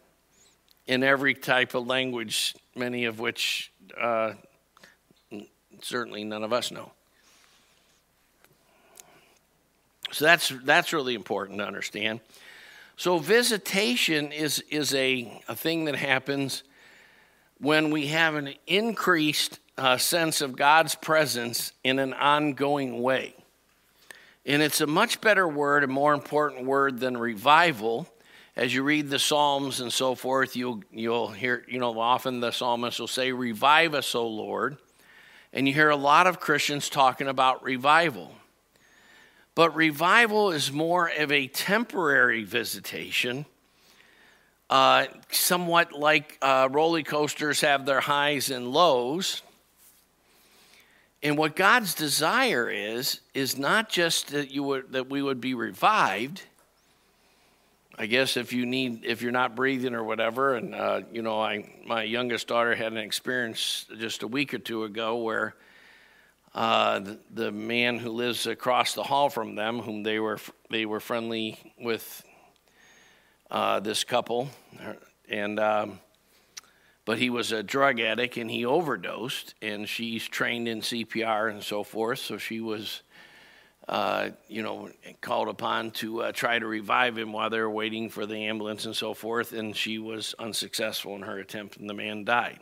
in 0.88 1.05
every 1.05 1.35
type 1.35 1.75
of 1.75 1.87
language, 1.87 2.57
many 2.75 3.05
of 3.05 3.21
which 3.21 3.71
uh, 4.00 4.33
certainly 5.81 6.25
none 6.25 6.43
of 6.43 6.52
us 6.52 6.73
know. 6.73 6.91
So 10.11 10.25
that's, 10.25 10.52
that's 10.64 10.93
really 10.93 11.14
important 11.14 11.59
to 11.59 11.64
understand. 11.64 12.21
So, 13.02 13.18
visitation 13.18 14.30
is, 14.30 14.61
is 14.71 14.94
a, 14.94 15.42
a 15.49 15.56
thing 15.56 15.87
that 15.87 15.97
happens 15.97 16.62
when 17.59 17.90
we 17.90 18.06
have 18.06 18.37
an 18.37 18.54
increased 18.68 19.59
uh, 19.76 19.97
sense 19.97 20.40
of 20.40 20.54
God's 20.54 20.94
presence 20.94 21.73
in 21.82 21.99
an 21.99 22.12
ongoing 22.12 23.02
way. 23.02 23.35
And 24.47 24.62
it's 24.62 24.80
a 24.80 24.87
much 24.87 25.21
better 25.21 25.49
word, 25.49 25.82
a 25.82 25.88
more 25.88 26.14
important 26.14 26.64
word 26.64 27.00
than 27.00 27.16
revival. 27.16 28.06
As 28.54 28.73
you 28.73 28.85
read 28.85 29.11
the 29.11 29.18
Psalms 29.18 29.80
and 29.80 29.92
so 29.92 30.14
forth, 30.14 30.54
you'll, 30.54 30.85
you'll 30.92 31.26
hear, 31.26 31.64
you 31.66 31.80
know, 31.80 31.99
often 31.99 32.38
the 32.38 32.52
psalmist 32.52 33.00
will 33.00 33.09
say, 33.09 33.32
Revive 33.32 33.94
us, 33.94 34.14
O 34.14 34.28
Lord. 34.28 34.76
And 35.52 35.67
you 35.67 35.75
hear 35.75 35.91
a 35.91 35.97
lot 35.97 36.28
of 36.28 36.38
Christians 36.38 36.88
talking 36.88 37.26
about 37.26 37.65
revival. 37.65 38.30
But 39.54 39.76
revival 39.76 40.50
is 40.50 40.73
more 40.73 41.08
of 41.08 41.30
a 41.30 41.47
temporary 41.47 42.45
visitation, 42.45 43.45
uh, 44.71 45.06
somewhat 45.30 45.93
like 45.93 46.38
uh, 46.41 46.69
roller 46.71 47.02
coasters 47.02 47.60
have 47.60 47.84
their 47.84 48.00
highs 48.00 48.50
and 48.50 48.73
lows. 48.73 49.43
And 51.23 51.36
what 51.36 51.54
God's 51.54 51.95
desire 51.95 52.69
is, 52.71 53.21
is 53.34 53.58
not 53.58 53.91
just 53.91 54.28
that, 54.28 54.50
you 54.50 54.62
would, 54.65 54.93
that 54.93 55.08
we 55.08 55.23
would 55.23 55.41
be 55.41 55.54
revived. 55.54 56.43
I 57.99 58.06
guess 58.06 58.38
if 58.38 58.54
you 58.54 58.65
need, 58.65 59.04
if 59.04 59.21
you're 59.21 59.32
not 59.32 59.54
breathing 59.54 59.95
or 59.95 60.02
whatever, 60.02 60.56
and 60.56 60.75
uh, 60.75 61.02
you 61.12 61.21
know, 61.21 61.41
I, 61.41 61.71
my 61.86 62.02
youngest 62.02 62.49
daughter 62.49 62.75
had 62.75 62.93
an 62.93 62.99
experience 62.99 63.84
just 63.99 64.23
a 64.23 64.26
week 64.26 64.54
or 64.54 64.58
two 64.58 64.84
ago 64.84 65.17
where 65.19 65.54
uh, 66.54 66.99
the, 66.99 67.19
the, 67.30 67.52
man 67.52 67.99
who 67.99 68.10
lives 68.10 68.47
across 68.47 68.95
the 68.95 69.02
hall 69.02 69.30
from 69.30 69.54
them, 69.54 69.78
whom 69.78 70.02
they 70.02 70.19
were 70.19 70.38
they 70.69 70.84
were 70.84 71.00
friendly 71.00 71.58
with 71.78 72.23
uh, 73.50 73.80
this 73.80 74.04
couple, 74.04 74.49
and 75.30 75.58
um, 75.58 75.99
but 77.06 77.19
he 77.19 77.30
was 77.30 77.52
a 77.52 77.62
drug 77.62 78.00
addict 78.00 78.36
and 78.36 78.50
he 78.50 78.67
overdosed, 78.67 79.54
and 79.62 79.88
she's 79.88 80.28
trained 80.28 80.69
in 80.69 80.82
CPR 80.82 81.50
and 81.50 81.62
so 81.62 81.82
forth, 81.82 82.19
so 82.19 82.38
she 82.38 82.60
was. 82.60 83.02
Uh, 83.88 84.30
you 84.47 84.62
know, 84.62 84.88
called 85.21 85.49
upon 85.49 85.91
to 85.91 86.23
uh, 86.23 86.30
try 86.30 86.56
to 86.56 86.67
revive 86.69 87.19
him 87.19 87.32
while 87.32 87.50
they 87.50 87.58
were 87.58 87.69
waiting 87.69 88.08
for 88.08 88.26
the 88.26 88.36
ambulance 88.36 88.86
and 88.86 88.95
so 88.95 89.12
forth, 89.12 89.52
and 89.52 89.76
she 89.76 89.99
was 89.99 90.36
unsuccessful 90.38 91.17
in 91.17 91.23
her 91.23 91.38
attempt, 91.38 91.78
and 91.78 91.91
the 91.91 91.95
man 91.95 92.23
died. 92.23 92.60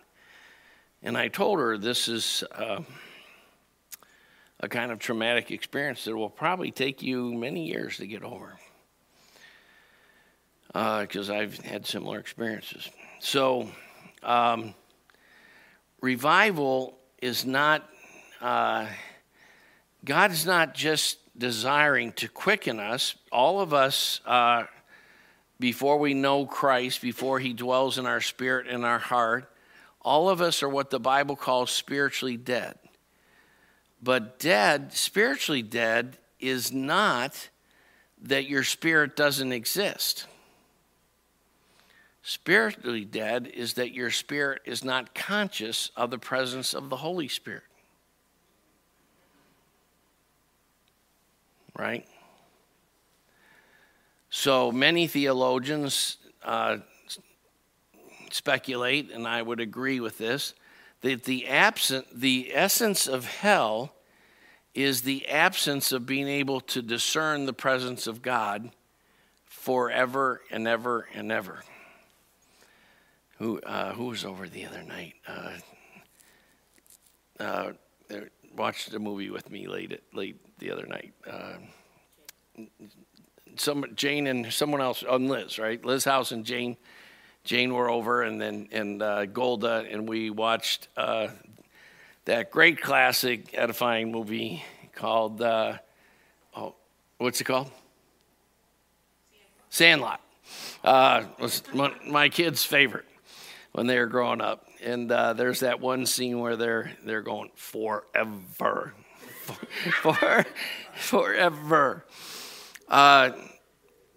And 1.02 1.18
I 1.18 1.28
told 1.28 1.58
her 1.58 1.76
this 1.76 2.08
is 2.08 2.42
uh, 2.52 2.80
a 4.60 4.68
kind 4.68 4.92
of 4.92 4.98
traumatic 4.98 5.50
experience 5.50 6.04
that 6.04 6.14
will 6.14 6.30
probably 6.30 6.70
take 6.70 7.02
you 7.02 7.32
many 7.32 7.66
years 7.66 7.96
to 7.96 8.06
get 8.06 8.22
over. 8.22 8.58
Because 10.68 11.30
uh, 11.30 11.34
I've 11.34 11.58
had 11.58 11.86
similar 11.86 12.20
experiences. 12.20 12.88
So, 13.18 13.68
um, 14.22 14.74
revival 16.00 16.96
is 17.20 17.44
not, 17.44 17.88
uh, 18.40 18.86
God 20.04 20.30
is 20.30 20.46
not 20.46 20.74
just 20.74 21.18
desiring 21.36 22.12
to 22.12 22.28
quicken 22.28 22.78
us. 22.78 23.16
All 23.32 23.60
of 23.60 23.74
us, 23.74 24.20
uh, 24.26 24.64
before 25.58 25.98
we 25.98 26.14
know 26.14 26.46
Christ, 26.46 27.02
before 27.02 27.40
He 27.40 27.52
dwells 27.52 27.98
in 27.98 28.06
our 28.06 28.20
spirit 28.20 28.66
and 28.68 28.84
our 28.84 28.98
heart, 28.98 29.50
all 30.02 30.28
of 30.28 30.40
us 30.40 30.62
are 30.62 30.68
what 30.68 30.90
the 30.90 31.00
Bible 31.00 31.36
calls 31.36 31.70
spiritually 31.70 32.36
dead. 32.36 32.78
But 34.02 34.38
dead, 34.38 34.92
spiritually 34.92 35.62
dead, 35.62 36.16
is 36.38 36.72
not 36.72 37.50
that 38.22 38.48
your 38.48 38.64
spirit 38.64 39.16
doesn't 39.16 39.52
exist. 39.52 40.26
Spiritually 42.22 43.04
dead 43.04 43.46
is 43.46 43.74
that 43.74 43.92
your 43.92 44.10
spirit 44.10 44.62
is 44.64 44.84
not 44.84 45.14
conscious 45.14 45.90
of 45.96 46.10
the 46.10 46.18
presence 46.18 46.74
of 46.74 46.88
the 46.88 46.96
Holy 46.96 47.28
Spirit. 47.28 47.62
Right? 51.76 52.06
So 54.28 54.70
many 54.70 55.06
theologians 55.06 56.18
uh, 56.44 56.78
speculate, 58.30 59.10
and 59.10 59.26
I 59.26 59.42
would 59.42 59.60
agree 59.60 60.00
with 60.00 60.18
this, 60.18 60.54
that 61.02 61.24
the 61.24 61.46
absent 61.46 62.06
the 62.12 62.50
essence 62.52 63.06
of 63.06 63.26
hell 63.26 63.94
is 64.74 65.02
the 65.02 65.28
absence 65.28 65.92
of 65.92 66.06
being 66.06 66.28
able 66.28 66.60
to 66.60 66.82
discern 66.82 67.46
the 67.46 67.52
presence 67.52 68.06
of 68.06 68.22
God 68.22 68.70
forever 69.44 70.40
and 70.50 70.68
ever 70.68 71.08
and 71.14 71.32
ever. 71.32 71.62
Who 73.38 73.60
uh, 73.60 73.92
who 73.94 74.06
was 74.06 74.24
over 74.24 74.48
the 74.48 74.66
other 74.66 74.82
night? 74.82 75.14
Uh, 75.26 75.52
uh, 77.40 77.72
watched 78.54 78.92
a 78.92 78.98
movie 78.98 79.30
with 79.30 79.50
me 79.50 79.66
late 79.66 79.92
at, 79.92 80.02
late 80.12 80.36
the 80.58 80.70
other 80.70 80.86
night. 80.86 81.14
Uh, 81.28 81.54
some 83.56 83.86
Jane 83.94 84.26
and 84.26 84.52
someone 84.52 84.80
else 84.80 85.02
on 85.02 85.28
Liz, 85.28 85.58
right? 85.58 85.82
Liz 85.84 86.04
House 86.04 86.32
and 86.32 86.44
Jane 86.44 86.76
Jane 87.44 87.74
were 87.74 87.90
over, 87.90 88.22
and 88.22 88.40
then 88.40 88.68
and 88.72 89.02
uh, 89.02 89.26
Golda, 89.26 89.86
and 89.90 90.08
we 90.08 90.30
watched 90.30 90.88
uh, 90.96 91.28
that 92.26 92.50
great 92.50 92.80
classic, 92.80 93.50
edifying 93.54 94.12
movie 94.12 94.62
called 94.94 95.40
uh, 95.40 95.78
oh, 96.56 96.74
what's 97.18 97.40
it 97.40 97.44
called? 97.44 97.70
Sandlot. 99.70 100.20
Uh, 100.82 101.24
was 101.38 101.62
my, 101.72 101.94
my 102.06 102.28
kids' 102.28 102.64
favorite 102.64 103.06
when 103.72 103.86
they 103.86 103.98
were 103.98 104.06
growing 104.06 104.40
up, 104.40 104.66
and 104.82 105.10
uh, 105.12 105.32
there's 105.32 105.60
that 105.60 105.80
one 105.80 106.06
scene 106.06 106.40
where 106.40 106.56
they're 106.56 106.90
they're 107.04 107.22
going 107.22 107.50
forever, 107.54 108.94
for, 110.02 110.44
forever. 110.94 112.04
Uh, 112.88 113.30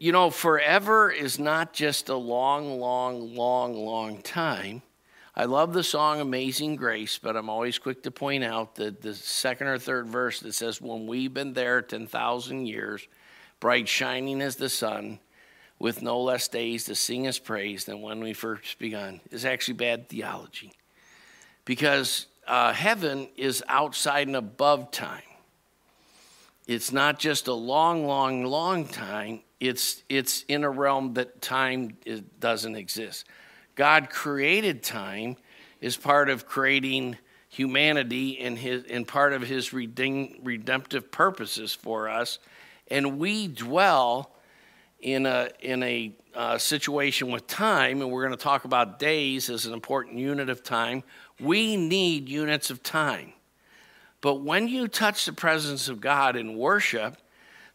you 0.04 0.12
know, 0.12 0.30
forever 0.30 1.10
is 1.10 1.40
not 1.40 1.72
just 1.72 2.10
a 2.10 2.16
long, 2.18 2.78
long, 2.78 3.34
long, 3.36 3.74
long 3.74 4.22
time. 4.22 4.82
I 5.34 5.46
love 5.46 5.72
the 5.72 5.82
song 5.82 6.20
Amazing 6.20 6.76
Grace, 6.76 7.18
but 7.18 7.38
I'm 7.38 7.50
always 7.50 7.80
quick 7.80 8.04
to 8.04 8.12
point 8.12 8.44
out 8.44 8.76
that 8.76 9.02
the 9.02 9.14
second 9.14 9.68
or 9.68 9.80
third 9.80 10.08
verse 10.08 10.42
that 10.42 10.56
says, 10.56 10.82
When 10.82 11.08
we've 11.08 11.34
been 11.34 11.54
there 11.54 11.82
10,000 11.82 12.66
years, 12.66 13.08
bright 13.62 13.88
shining 13.88 14.42
as 14.42 14.58
the 14.58 14.68
sun, 14.68 15.20
with 15.80 16.02
no 16.02 16.20
less 16.20 16.50
days 16.50 16.84
to 16.84 16.96
sing 16.96 17.24
his 17.24 17.40
praise 17.40 17.86
than 17.86 18.02
when 18.02 18.20
we 18.20 18.34
first 18.34 18.78
begun, 18.80 19.22
is 19.32 19.46
actually 19.46 19.76
bad 19.76 20.10
theology. 20.10 20.74
Because 21.64 22.26
uh, 22.46 22.74
heaven 22.74 23.30
is 23.38 23.64
outside 23.70 24.28
and 24.28 24.36
above 24.36 24.92
time. 24.92 25.24
It's 26.68 26.92
not 26.92 27.20
just 27.20 27.48
a 27.48 27.54
long, 27.54 28.06
long, 28.08 28.46
long 28.46 28.88
time. 28.88 29.42
It's, 29.60 30.04
it's 30.10 30.44
in 30.48 30.64
a 30.64 30.70
realm 30.70 31.14
that 31.16 31.42
time 31.42 31.98
doesn't 32.40 32.76
exist. 32.76 33.26
God 33.76 34.10
created 34.10 34.84
time 34.84 35.38
as 35.82 35.98
part 35.98 36.30
of 36.30 36.46
creating 36.46 37.18
humanity 37.50 38.40
and, 38.40 38.58
his, 38.58 38.84
and 38.86 39.08
part 39.08 39.34
of 39.34 39.42
his 39.42 39.74
redeem, 39.74 40.40
redemptive 40.44 41.12
purposes 41.12 41.74
for 41.74 42.10
us. 42.10 42.40
And 42.90 43.20
we 43.20 43.48
dwell 43.48 44.32
in 45.00 45.26
a, 45.26 45.50
in 45.60 45.84
a 45.84 46.14
uh, 46.34 46.58
situation 46.58 47.30
with 47.30 47.46
time, 47.46 48.02
and 48.02 48.10
we're 48.10 48.26
going 48.26 48.38
to 48.38 48.44
talk 48.44 48.66
about 48.66 49.00
days 49.00 49.50
as 49.50 49.66
an 49.66 49.74
important 49.74 50.18
unit 50.18 50.50
of 50.50 50.64
time. 50.64 51.04
We 51.40 51.78
need 51.78 52.30
units 52.30 52.70
of 52.70 52.82
time. 52.82 53.34
But 54.24 54.36
when 54.36 54.70
you 54.70 54.88
touch 54.88 55.26
the 55.26 55.34
presence 55.34 55.90
of 55.90 56.00
God 56.00 56.38
in 56.38 56.58
worship, 56.58 57.18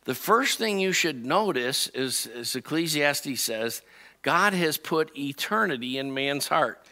the 0.05 0.15
first 0.15 0.57
thing 0.57 0.81
you 0.81 0.93
should 0.93 1.27
notice 1.27 1.89
is, 1.89 2.27
as 2.27 2.57
Ecclesiastes 2.57 3.39
says, 3.39 3.83
God 4.23 4.55
has 4.55 4.79
put 4.79 5.17
eternity 5.17 5.99
in 5.99 6.15
man's 6.15 6.49
heart. 6.49 6.83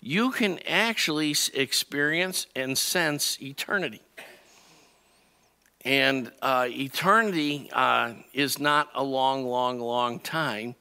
You 0.00 0.30
can 0.30 0.58
actually 0.66 1.36
experience 1.52 2.46
and 2.56 2.78
sense 2.78 3.36
eternity. 3.42 4.00
And 5.84 6.32
uh, 6.40 6.68
eternity 6.70 7.68
uh, 7.70 8.14
is 8.32 8.58
not 8.58 8.88
a 8.94 9.04
long, 9.04 9.44
long, 9.44 9.78
long 9.78 10.20
time. 10.20 10.74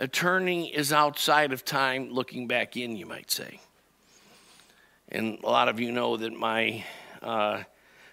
Eternity 0.00 0.66
is 0.66 0.92
outside 0.92 1.52
of 1.52 1.64
time, 1.64 2.12
looking 2.12 2.46
back 2.46 2.76
in, 2.76 2.96
you 2.96 3.06
might 3.06 3.32
say. 3.32 3.58
And 5.08 5.40
a 5.42 5.50
lot 5.50 5.68
of 5.68 5.80
you 5.80 5.90
know 5.90 6.16
that 6.16 6.32
my 6.32 6.84
uh, 7.24 7.62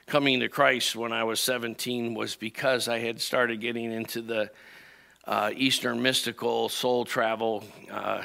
coming 0.08 0.39
to 0.39 0.50
Christ 0.50 0.95
when 0.95 1.12
I 1.12 1.24
was 1.26 1.39
17 1.39 2.13
was 2.13 2.36
because 2.36 2.88
I 2.88 3.00
had 3.00 3.21
started 3.21 3.62
getting 3.62 3.91
into 3.91 4.21
the 4.21 4.52
uh, 5.26 5.52
Eastern 5.56 6.02
mystical 6.02 6.69
soul 6.69 7.06
travel 7.06 7.63
uh, 7.91 8.24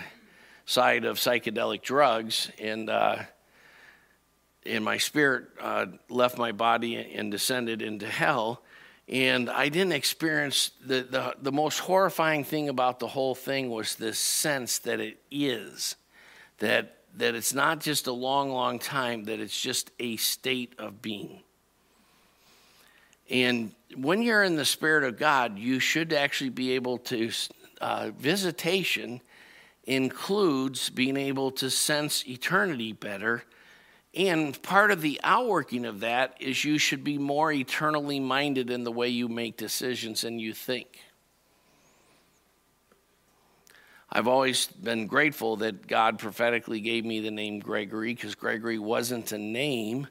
side 0.64 1.04
of 1.04 1.18
psychedelic 1.18 1.82
drugs, 1.82 2.50
and 2.60 2.88
uh, 2.88 3.16
and 4.64 4.84
my 4.84 4.98
spirit 4.98 5.46
uh, 5.60 5.86
left 6.08 6.38
my 6.38 6.52
body 6.52 6.96
and 6.96 7.30
descended 7.30 7.82
into 7.82 8.06
hell. 8.06 8.62
And 9.08 9.48
I 9.48 9.68
didn't 9.68 9.92
experience 9.92 10.72
the, 10.84 11.02
the, 11.02 11.36
the 11.40 11.52
most 11.52 11.78
horrifying 11.78 12.42
thing 12.42 12.68
about 12.68 12.98
the 12.98 13.06
whole 13.06 13.36
thing 13.36 13.70
was 13.70 13.94
this 13.94 14.18
sense 14.18 14.80
that 14.80 14.98
it 14.98 15.20
is, 15.30 15.94
that, 16.58 16.95
that 17.16 17.34
it's 17.34 17.54
not 17.54 17.80
just 17.80 18.06
a 18.06 18.12
long, 18.12 18.50
long 18.50 18.78
time, 18.78 19.24
that 19.24 19.40
it's 19.40 19.58
just 19.58 19.90
a 19.98 20.16
state 20.16 20.74
of 20.78 21.00
being. 21.00 21.42
And 23.28 23.72
when 23.96 24.22
you're 24.22 24.44
in 24.44 24.56
the 24.56 24.64
Spirit 24.64 25.04
of 25.04 25.18
God, 25.18 25.58
you 25.58 25.80
should 25.80 26.12
actually 26.12 26.50
be 26.50 26.72
able 26.72 26.98
to, 26.98 27.30
uh, 27.80 28.10
visitation 28.16 29.20
includes 29.84 30.90
being 30.90 31.16
able 31.16 31.50
to 31.52 31.70
sense 31.70 32.26
eternity 32.28 32.92
better. 32.92 33.44
And 34.14 34.60
part 34.62 34.90
of 34.90 35.00
the 35.00 35.20
outworking 35.22 35.84
of 35.84 36.00
that 36.00 36.36
is 36.40 36.64
you 36.64 36.78
should 36.78 37.04
be 37.04 37.18
more 37.18 37.52
eternally 37.52 38.20
minded 38.20 38.70
in 38.70 38.84
the 38.84 38.92
way 38.92 39.08
you 39.08 39.28
make 39.28 39.56
decisions 39.56 40.24
and 40.24 40.40
you 40.40 40.52
think. 40.52 41.00
I've 44.10 44.28
always 44.28 44.66
been 44.66 45.08
grateful 45.08 45.56
that 45.56 45.88
God 45.88 46.18
prophetically 46.18 46.80
gave 46.80 47.04
me 47.04 47.20
the 47.20 47.30
name 47.30 47.58
Gregory 47.58 48.14
because 48.14 48.36
Gregory 48.36 48.78
wasn't 48.78 49.32
a 49.32 49.38
name 49.38 50.06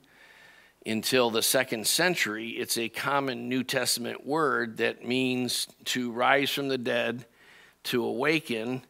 until 0.85 1.29
the 1.29 1.41
second 1.41 1.87
century. 1.87 2.49
It's 2.49 2.77
a 2.77 2.89
common 2.89 3.47
New 3.47 3.63
Testament 3.63 4.25
word 4.25 4.77
that 4.77 5.07
means 5.07 5.67
to 5.85 6.11
rise 6.11 6.51
from 6.51 6.67
the 6.67 6.77
dead, 6.77 7.25
to 7.83 8.03
awaken, 8.03 8.83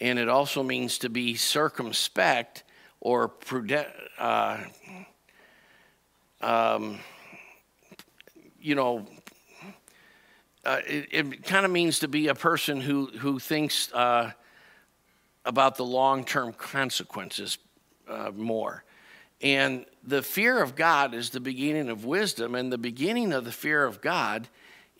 and 0.00 0.18
it 0.18 0.28
also 0.28 0.64
means 0.64 0.98
to 0.98 1.08
be 1.08 1.36
circumspect 1.36 2.64
or 3.00 3.28
prudent. 3.28 3.86
Uh, 4.18 4.58
um, 6.40 6.98
you 8.60 8.74
know, 8.74 9.06
uh, 10.64 10.80
it, 10.86 11.08
it 11.12 11.44
kind 11.44 11.64
of 11.64 11.70
means 11.70 12.00
to 12.00 12.08
be 12.08 12.28
a 12.28 12.34
person 12.34 12.80
who, 12.80 13.06
who 13.06 13.38
thinks 13.38 13.92
uh, 13.92 14.32
about 15.50 15.74
the 15.74 15.84
long 15.84 16.24
term 16.24 16.52
consequences 16.52 17.58
uh, 18.08 18.30
more. 18.32 18.84
And 19.42 19.84
the 20.06 20.22
fear 20.22 20.62
of 20.62 20.76
God 20.76 21.12
is 21.12 21.30
the 21.30 21.40
beginning 21.40 21.88
of 21.88 22.04
wisdom, 22.04 22.54
and 22.54 22.72
the 22.72 22.78
beginning 22.78 23.32
of 23.32 23.44
the 23.44 23.50
fear 23.50 23.84
of 23.84 24.00
God 24.00 24.46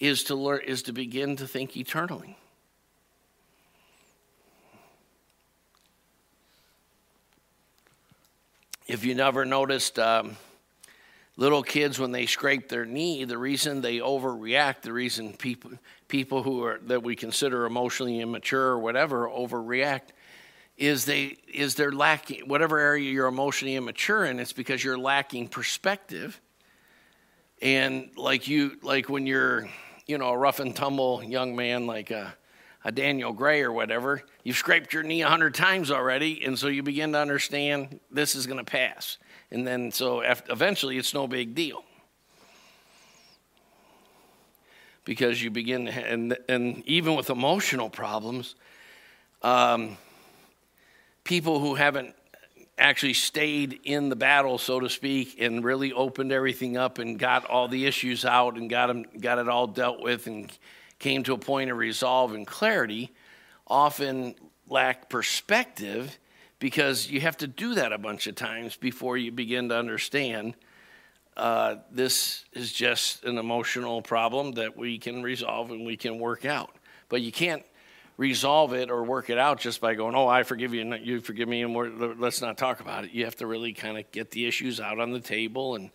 is 0.00 0.24
to 0.24 0.34
learn 0.34 0.62
is 0.66 0.82
to 0.82 0.92
begin 0.92 1.36
to 1.36 1.46
think 1.46 1.76
eternally. 1.76 2.36
If 8.88 9.04
you 9.04 9.14
never 9.14 9.44
noticed, 9.44 10.00
um, 10.00 10.36
little 11.36 11.62
kids 11.62 12.00
when 12.00 12.10
they 12.10 12.26
scrape 12.26 12.68
their 12.68 12.84
knee, 12.84 13.22
the 13.22 13.38
reason 13.38 13.82
they 13.82 13.98
overreact, 13.98 14.82
the 14.82 14.92
reason 14.92 15.32
people 15.32 15.70
people 16.08 16.42
who 16.42 16.64
are 16.64 16.80
that 16.86 17.04
we 17.04 17.14
consider 17.14 17.66
emotionally 17.66 18.18
immature 18.18 18.70
or 18.70 18.80
whatever 18.80 19.28
overreact 19.28 20.08
is 20.80 21.04
they 21.04 21.36
is 21.52 21.74
they're 21.74 21.92
lacking 21.92 22.48
whatever 22.48 22.78
area 22.78 23.12
you're 23.12 23.28
emotionally 23.28 23.76
immature 23.76 24.24
in 24.24 24.40
it's 24.40 24.54
because 24.54 24.82
you're 24.82 24.98
lacking 24.98 25.46
perspective. 25.46 26.40
And 27.60 28.08
like 28.16 28.48
you 28.48 28.78
like 28.82 29.10
when 29.10 29.26
you're 29.26 29.68
you 30.06 30.16
know 30.16 30.30
a 30.30 30.36
rough 30.36 30.58
and 30.58 30.74
tumble 30.74 31.22
young 31.22 31.54
man 31.54 31.86
like 31.86 32.10
a, 32.10 32.34
a 32.82 32.90
daniel 32.90 33.34
gray 33.34 33.60
or 33.60 33.70
whatever 33.70 34.22
you've 34.42 34.56
scraped 34.56 34.94
your 34.94 35.02
knee 35.02 35.20
a 35.20 35.28
hundred 35.28 35.54
times 35.54 35.90
already 35.90 36.42
and 36.44 36.58
so 36.58 36.66
you 36.68 36.82
begin 36.82 37.12
to 37.12 37.18
understand 37.18 38.00
this 38.10 38.34
is 38.34 38.46
going 38.46 38.58
to 38.58 38.64
pass. 38.64 39.18
And 39.50 39.66
then 39.66 39.92
so 39.92 40.20
eventually 40.20 40.96
it's 40.96 41.12
no 41.12 41.28
big 41.28 41.54
deal. 41.54 41.84
Because 45.04 45.42
you 45.42 45.50
begin 45.50 45.88
and 45.88 46.38
and 46.48 46.82
even 46.86 47.16
with 47.16 47.28
emotional 47.28 47.90
problems 47.90 48.54
um, 49.42 49.98
people 51.24 51.60
who 51.60 51.74
haven't 51.74 52.14
actually 52.78 53.12
stayed 53.12 53.78
in 53.84 54.08
the 54.08 54.16
battle, 54.16 54.58
so 54.58 54.80
to 54.80 54.88
speak, 54.88 55.36
and 55.40 55.62
really 55.62 55.92
opened 55.92 56.32
everything 56.32 56.76
up 56.76 56.98
and 56.98 57.18
got 57.18 57.44
all 57.44 57.68
the 57.68 57.86
issues 57.86 58.24
out 58.24 58.56
and 58.56 58.70
got 58.70 58.86
them 58.86 59.04
got 59.20 59.38
it 59.38 59.48
all 59.48 59.66
dealt 59.66 60.00
with 60.00 60.26
and 60.26 60.50
came 60.98 61.22
to 61.24 61.34
a 61.34 61.38
point 61.38 61.70
of 61.70 61.76
resolve 61.76 62.34
and 62.34 62.46
clarity, 62.46 63.12
often 63.66 64.34
lack 64.68 65.08
perspective 65.08 66.18
because 66.58 67.10
you 67.10 67.20
have 67.20 67.36
to 67.38 67.46
do 67.46 67.74
that 67.74 67.92
a 67.92 67.98
bunch 67.98 68.26
of 68.26 68.34
times 68.34 68.76
before 68.76 69.16
you 69.16 69.32
begin 69.32 69.68
to 69.70 69.76
understand 69.76 70.54
uh, 71.36 71.76
this 71.90 72.44
is 72.52 72.72
just 72.72 73.24
an 73.24 73.38
emotional 73.38 74.02
problem 74.02 74.52
that 74.52 74.76
we 74.76 74.98
can 74.98 75.22
resolve 75.22 75.70
and 75.70 75.86
we 75.86 75.96
can 75.96 76.18
work 76.18 76.44
out. 76.44 76.76
But 77.08 77.22
you 77.22 77.32
can't 77.32 77.64
resolve 78.20 78.74
it 78.74 78.90
or 78.90 79.02
work 79.02 79.30
it 79.30 79.38
out 79.38 79.58
just 79.58 79.80
by 79.80 79.94
going, 79.94 80.14
"Oh, 80.14 80.28
I 80.28 80.42
forgive 80.42 80.74
you, 80.74 80.82
and 80.82 81.06
you 81.06 81.22
forgive 81.22 81.48
me, 81.48 81.62
and 81.62 82.20
let's 82.20 82.42
not 82.42 82.58
talk 82.58 82.80
about 82.80 83.04
it." 83.04 83.12
You 83.12 83.24
have 83.24 83.36
to 83.36 83.46
really 83.46 83.72
kind 83.72 83.96
of 83.96 84.12
get 84.12 84.30
the 84.30 84.44
issues 84.46 84.78
out 84.78 85.00
on 85.00 85.12
the 85.12 85.20
table 85.20 85.74
and 85.74 85.90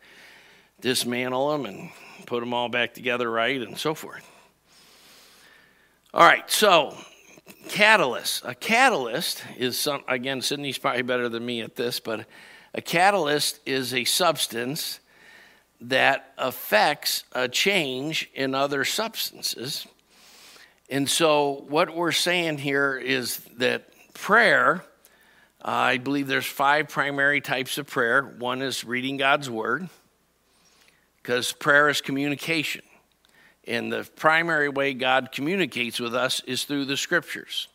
dismantle 0.81 1.51
them 1.51 1.67
and 1.67 1.91
put 2.25 2.39
them 2.39 2.51
all 2.51 2.67
back 2.67 2.95
together 2.95 3.29
right, 3.29 3.61
and 3.61 3.77
so 3.77 3.93
forth. 3.93 4.27
All 6.15 6.25
right, 6.25 6.49
so 6.49 6.97
catalyst. 7.69 8.43
A 8.43 8.55
catalyst 8.55 9.43
is 9.55 9.79
some. 9.79 10.03
Again, 10.07 10.41
Sydney's 10.41 10.79
probably 10.79 11.03
better 11.03 11.29
than 11.29 11.45
me 11.45 11.61
at 11.61 11.75
this, 11.75 11.99
but 11.99 12.25
a 12.73 12.81
catalyst 12.81 13.59
is 13.67 13.93
a 13.93 14.03
substance 14.03 14.99
that 15.79 16.33
affects 16.39 17.23
a 17.33 17.47
change 17.47 18.31
in 18.33 18.55
other 18.55 18.83
substances 18.83 19.85
and 20.89 21.09
so, 21.09 21.65
what 21.67 21.95
we're 21.95 22.11
saying 22.11 22.59
here 22.59 22.95
is 22.95 23.37
that 23.57 23.89
prayer, 24.13 24.83
uh, 25.63 25.67
I 25.67 25.97
believe 25.97 26.27
there's 26.27 26.45
five 26.45 26.89
primary 26.89 27.41
types 27.41 27.79
of 27.79 27.87
prayer. 27.87 28.21
One 28.21 28.61
is 28.61 28.83
reading 28.83 29.17
God's 29.17 29.49
word, 29.49 29.89
because 31.21 31.53
prayer 31.53 31.89
is 31.89 32.01
communication. 32.01 32.83
And 33.67 33.91
the 33.91 34.07
primary 34.15 34.69
way 34.69 34.93
God 34.93 35.31
communicates 35.31 35.99
with 35.99 36.13
us 36.13 36.39
is 36.41 36.65
through 36.65 36.85
the 36.85 36.97
scriptures. 36.97 37.67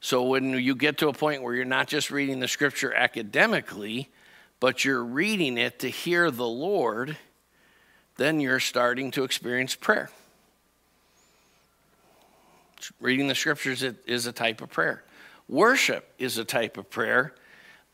So 0.00 0.24
when 0.24 0.50
you 0.54 0.74
get 0.74 0.98
to 0.98 1.08
a 1.08 1.12
point 1.12 1.44
where 1.44 1.54
you're 1.54 1.64
not 1.64 1.86
just 1.86 2.10
reading 2.10 2.40
the 2.40 2.48
scripture 2.48 2.92
academically, 2.92 4.08
but 4.58 4.84
you're 4.84 5.04
reading 5.04 5.58
it 5.58 5.78
to 5.80 5.88
hear 5.88 6.32
the 6.32 6.46
Lord, 6.46 7.16
then 8.16 8.40
you're 8.40 8.58
starting 8.58 9.12
to 9.12 9.22
experience 9.22 9.76
prayer. 9.76 10.10
Reading 13.00 13.28
the 13.28 13.34
scriptures 13.34 13.82
is 13.82 14.26
a 14.26 14.32
type 14.32 14.60
of 14.60 14.70
prayer. 14.70 15.04
Worship 15.48 16.12
is 16.18 16.38
a 16.38 16.44
type 16.44 16.76
of 16.76 16.90
prayer, 16.90 17.34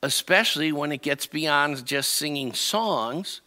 especially 0.03 0.73
when 0.73 0.93
it 0.93 1.03
gets 1.03 1.27
beyond 1.27 1.85
just 1.87 2.11
singing 2.11 2.53
songs 2.53 3.41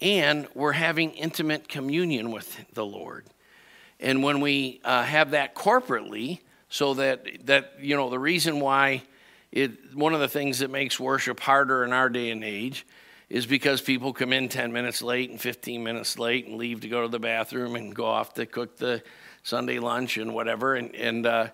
and 0.00 0.48
we're 0.54 0.72
having 0.72 1.12
intimate 1.12 1.68
communion 1.68 2.30
with 2.30 2.64
the 2.74 2.84
Lord. 2.84 3.24
And 4.00 4.22
when 4.22 4.40
we 4.40 4.80
uh, 4.84 5.04
have 5.04 5.30
that 5.30 5.54
corporately, 5.54 6.40
so 6.68 6.94
that 6.94 7.46
that 7.46 7.74
you 7.80 7.94
know 7.94 8.10
the 8.10 8.18
reason 8.18 8.58
why 8.58 9.02
it 9.52 9.94
one 9.94 10.12
of 10.12 10.18
the 10.18 10.28
things 10.28 10.58
that 10.58 10.70
makes 10.70 10.98
worship 10.98 11.38
harder 11.38 11.84
in 11.84 11.92
our 11.92 12.08
day 12.08 12.30
and 12.30 12.42
age 12.42 12.84
is 13.30 13.46
because 13.46 13.80
people 13.80 14.12
come 14.12 14.32
in 14.32 14.48
10 14.48 14.72
minutes 14.72 15.00
late 15.00 15.30
and 15.30 15.40
15 15.40 15.82
minutes 15.82 16.18
late 16.18 16.46
and 16.46 16.56
leave 16.56 16.80
to 16.80 16.88
go 16.88 17.02
to 17.02 17.08
the 17.08 17.20
bathroom 17.20 17.76
and 17.76 17.94
go 17.94 18.04
off 18.04 18.34
to 18.34 18.44
cook 18.44 18.76
the 18.76 19.02
Sunday 19.44 19.78
lunch 19.78 20.16
and 20.16 20.34
whatever. 20.34 20.74
And, 20.74 20.92
and 20.96 21.26
uh, 21.26 21.48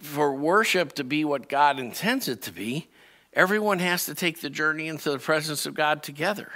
for 0.00 0.34
worship 0.34 0.92
to 0.94 1.04
be 1.04 1.24
what 1.24 1.48
God 1.48 1.78
intends 1.78 2.28
it 2.28 2.42
to 2.42 2.52
be, 2.52 2.88
everyone 3.32 3.78
has 3.78 4.04
to 4.06 4.14
take 4.14 4.40
the 4.40 4.50
journey 4.50 4.88
into 4.88 5.10
the 5.10 5.18
presence 5.18 5.64
of 5.64 5.72
God 5.72 6.02
together. 6.02 6.52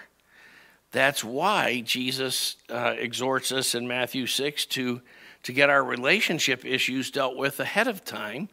That's 0.90 1.24
why 1.24 1.80
Jesus 1.80 2.56
uh, 2.68 2.94
exhorts 2.98 3.50
us 3.52 3.74
in 3.74 3.88
Matthew 3.88 4.26
6 4.26 4.66
to, 4.66 5.00
to 5.44 5.52
get 5.52 5.70
our 5.70 5.82
relationship 5.82 6.64
issues 6.64 7.10
dealt 7.10 7.36
with 7.36 7.58
ahead 7.60 7.88
of 7.88 8.04
time 8.04 8.48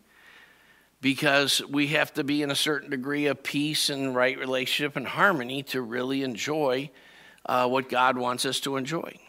because 1.01 1.61
we 1.69 1.87
have 1.87 2.13
to 2.13 2.23
be 2.23 2.43
in 2.43 2.51
a 2.51 2.55
certain 2.55 2.91
degree 2.91 3.25
of 3.25 3.41
peace 3.41 3.89
and 3.89 4.15
right 4.15 4.37
relationship 4.37 4.95
and 4.95 5.07
harmony 5.07 5.63
to 5.63 5.81
really 5.81 6.21
enjoy 6.21 6.89
uh, 7.47 7.67
what 7.67 7.89
God 7.89 8.17
wants 8.17 8.45
us 8.45 8.59
to 8.61 8.77
enjoy. 8.77 9.19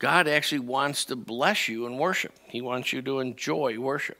God 0.00 0.26
actually 0.26 0.60
wants 0.60 1.04
to 1.04 1.14
bless 1.14 1.68
you 1.68 1.86
in 1.86 1.98
worship, 1.98 2.32
He 2.48 2.60
wants 2.60 2.92
you 2.92 3.02
to 3.02 3.20
enjoy 3.20 3.78
worship. 3.78 4.18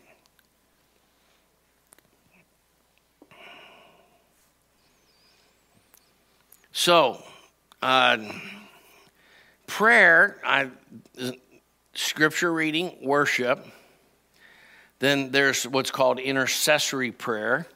So, 6.72 7.22
uh, 7.82 8.18
prayer, 9.66 10.38
I, 10.44 10.70
scripture 11.94 12.52
reading, 12.52 12.96
worship. 13.02 13.66
Then 14.98 15.30
there's 15.30 15.66
what's 15.66 15.90
called 15.90 16.18
intercessory 16.18 17.10
prayer. 17.10 17.66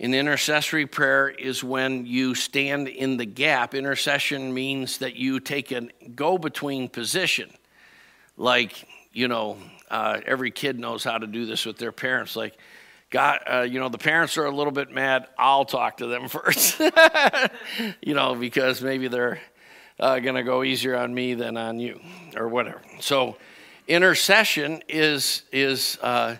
In 0.00 0.14
intercessory 0.14 0.86
prayer 0.86 1.28
is 1.28 1.62
when 1.62 2.06
you 2.06 2.34
stand 2.34 2.88
in 2.88 3.18
the 3.18 3.26
gap. 3.26 3.74
Intercession 3.74 4.54
means 4.54 4.96
that 4.96 5.14
you 5.14 5.40
take 5.40 5.72
a 5.72 5.88
go 6.14 6.38
between 6.38 6.88
position. 6.88 7.50
Like, 8.38 8.88
you 9.12 9.28
know, 9.28 9.58
uh, 9.90 10.20
every 10.24 10.52
kid 10.52 10.78
knows 10.78 11.04
how 11.04 11.18
to 11.18 11.26
do 11.26 11.44
this 11.44 11.66
with 11.66 11.76
their 11.76 11.92
parents. 11.92 12.34
Like, 12.34 12.56
God, 13.10 13.40
uh, 13.46 13.60
you 13.60 13.78
know, 13.78 13.90
the 13.90 13.98
parents 13.98 14.38
are 14.38 14.46
a 14.46 14.50
little 14.50 14.72
bit 14.72 14.90
mad. 14.90 15.26
I'll 15.36 15.66
talk 15.66 15.98
to 15.98 16.06
them 16.06 16.28
first, 16.30 16.80
you 18.00 18.14
know, 18.14 18.34
because 18.34 18.80
maybe 18.80 19.06
they're 19.06 19.38
uh, 19.98 20.18
going 20.20 20.36
to 20.36 20.44
go 20.44 20.62
easier 20.62 20.96
on 20.96 21.12
me 21.12 21.34
than 21.34 21.58
on 21.58 21.78
you, 21.78 22.00
or 22.36 22.48
whatever. 22.48 22.80
So, 23.00 23.36
intercession 23.86 24.82
is 24.88 25.42
is 25.52 25.98
uh, 26.00 26.36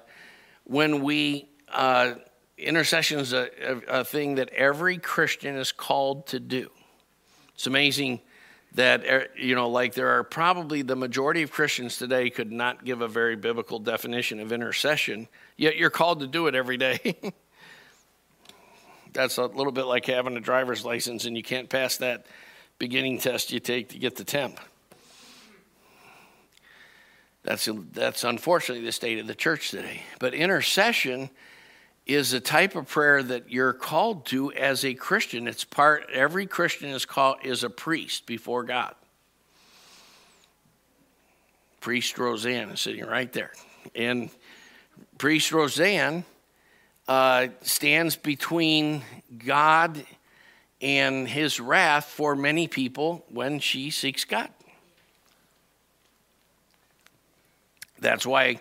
when 0.65 1.03
we 1.03 1.47
uh, 1.71 2.15
intercession 2.61 3.21
is 3.21 3.33
a, 3.33 3.49
a, 3.63 4.01
a 4.01 4.05
thing 4.05 4.37
that 4.37 4.51
every 4.51 4.99
Christian 4.99 5.57
is 5.57 5.73
called 5.73 6.27
to 6.29 6.41
do. 6.41 6.71
It's 7.55 7.67
amazing 7.67 8.21
that 8.75 9.05
er, 9.05 9.27
you 9.37 9.55
know 9.55 9.69
like 9.69 9.95
there 9.95 10.17
are 10.19 10.23
probably 10.23 10.83
the 10.83 10.95
majority 10.95 11.43
of 11.43 11.51
christians 11.51 11.97
today 11.97 12.31
could 12.31 12.53
not 12.53 12.85
give 12.85 13.01
a 13.01 13.09
very 13.09 13.35
biblical 13.35 13.81
definition 13.81 14.39
of 14.39 14.53
intercession 14.53 15.27
yet 15.61 15.77
you're 15.77 15.91
called 15.91 16.21
to 16.21 16.27
do 16.27 16.47
it 16.47 16.55
every 16.55 16.79
day. 16.79 17.17
That's 19.13 19.37
a 19.37 19.45
little 19.45 19.73
bit 19.73 19.85
like 19.85 20.07
having 20.07 20.37
a 20.37 20.41
driver's 20.41 20.85
license 20.85 21.27
and 21.27 21.37
you 21.37 21.43
can't 21.43 21.69
pass 21.69 21.99
that 21.99 22.27
beginning 22.79 23.19
test 23.19 23.53
you 23.53 23.61
take 23.61 23.91
to 23.91 23.99
get 23.99 24.17
the 24.17 24.25
temp. 24.25 24.59
That's, 27.43 27.69
that's 27.93 28.23
unfortunately 28.23 28.85
the 28.85 28.93
state 28.93 29.19
of 29.19 29.27
the 29.27 29.35
church 29.35 29.71
today. 29.71 30.03
But 30.19 30.35
intercession 30.35 31.31
is 32.11 32.33
a 32.33 32.41
type 32.41 32.75
of 32.75 32.89
prayer 32.89 33.23
that 33.23 33.51
you're 33.51 33.73
called 33.73 34.27
to 34.27 34.53
as 34.53 34.85
a 34.85 34.95
Christian. 34.95 35.47
It's 35.47 35.63
part 35.63 36.09
every 36.13 36.47
Christian 36.47 36.91
is 36.91 37.05
called 37.05 37.37
is 37.45 37.63
a 37.63 37.71
priest 37.71 38.27
before 38.27 38.65
God. 38.65 38.95
Priest 41.81 42.19
Roseanne 42.19 42.71
is 42.71 42.81
sitting 42.81 43.07
right 43.07 43.33
there. 43.33 43.53
And 43.95 44.29
Priest 45.19 45.53
Roseanne 45.53 46.25
uh, 47.07 47.49
stands 47.63 48.17
between 48.17 49.03
God 49.39 50.05
and 50.83 51.29
his 51.29 51.61
wrath 51.61 52.07
for 52.07 52.35
many 52.35 52.67
people 52.67 53.25
when 53.29 53.61
she 53.61 53.91
seeks 53.91 54.25
God. 54.25 54.51
That's 58.01 58.27
why 58.27 58.61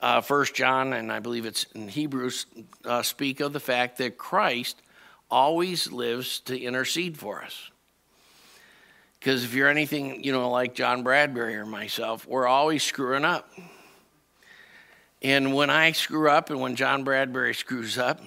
uh, 0.00 0.20
First 0.20 0.54
John 0.54 0.92
and 0.92 1.10
I 1.10 1.20
believe 1.20 1.46
it's 1.46 1.64
in 1.74 1.88
Hebrews 1.88 2.46
uh, 2.84 3.02
speak 3.02 3.40
of 3.40 3.52
the 3.52 3.60
fact 3.60 3.98
that 3.98 4.18
Christ 4.18 4.82
always 5.30 5.90
lives 5.90 6.40
to 6.40 6.58
intercede 6.58 7.18
for 7.18 7.42
us. 7.42 7.70
Because 9.18 9.44
if 9.44 9.54
you're 9.54 9.68
anything, 9.68 10.22
you 10.22 10.32
know, 10.32 10.50
like 10.50 10.74
John 10.74 11.02
Bradbury 11.02 11.56
or 11.56 11.66
myself, 11.66 12.26
we're 12.26 12.46
always 12.46 12.82
screwing 12.82 13.24
up. 13.24 13.50
And 15.22 15.54
when 15.54 15.70
I 15.70 15.92
screw 15.92 16.30
up 16.30 16.50
and 16.50 16.60
when 16.60 16.76
John 16.76 17.02
Bradbury 17.02 17.54
screws 17.54 17.98
up, 17.98 18.20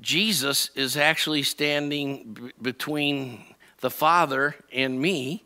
Jesus 0.00 0.70
is 0.74 0.96
actually 0.96 1.42
standing 1.42 2.32
b- 2.32 2.52
between 2.62 3.44
the 3.80 3.90
Father 3.90 4.54
and 4.72 5.00
me, 5.00 5.44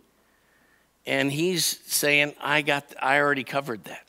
and 1.07 1.33
he's 1.33 1.65
saying, 1.87 2.35
I 2.41 2.63
got 2.63 2.95
I 3.01 3.19
already 3.19 3.45
covered 3.45 3.85
that. 3.85 4.07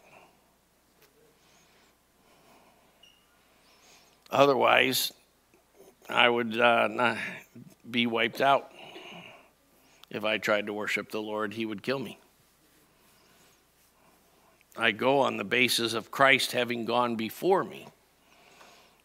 Otherwise, 4.32 5.12
I 6.10 6.30
would 6.30 6.58
uh, 6.60 7.16
be 7.90 8.08
wiped 8.08 8.42
out. 8.42 8.72
If 10.10 10.24
I 10.24 10.38
tried 10.38 10.68
to 10.68 10.74
worship 10.74 11.12
the 11.12 11.22
Lord, 11.22 11.54
He 11.54 11.66
would 11.66 11.84
kill 11.84 12.00
me. 12.00 12.18
I 14.78 14.92
go 14.92 15.20
on 15.20 15.36
the 15.36 15.44
basis 15.44 15.94
of 15.94 16.12
Christ 16.12 16.54
having 16.54 16.86
gone 16.86 17.16
before 17.16 17.64
me, 17.64 17.88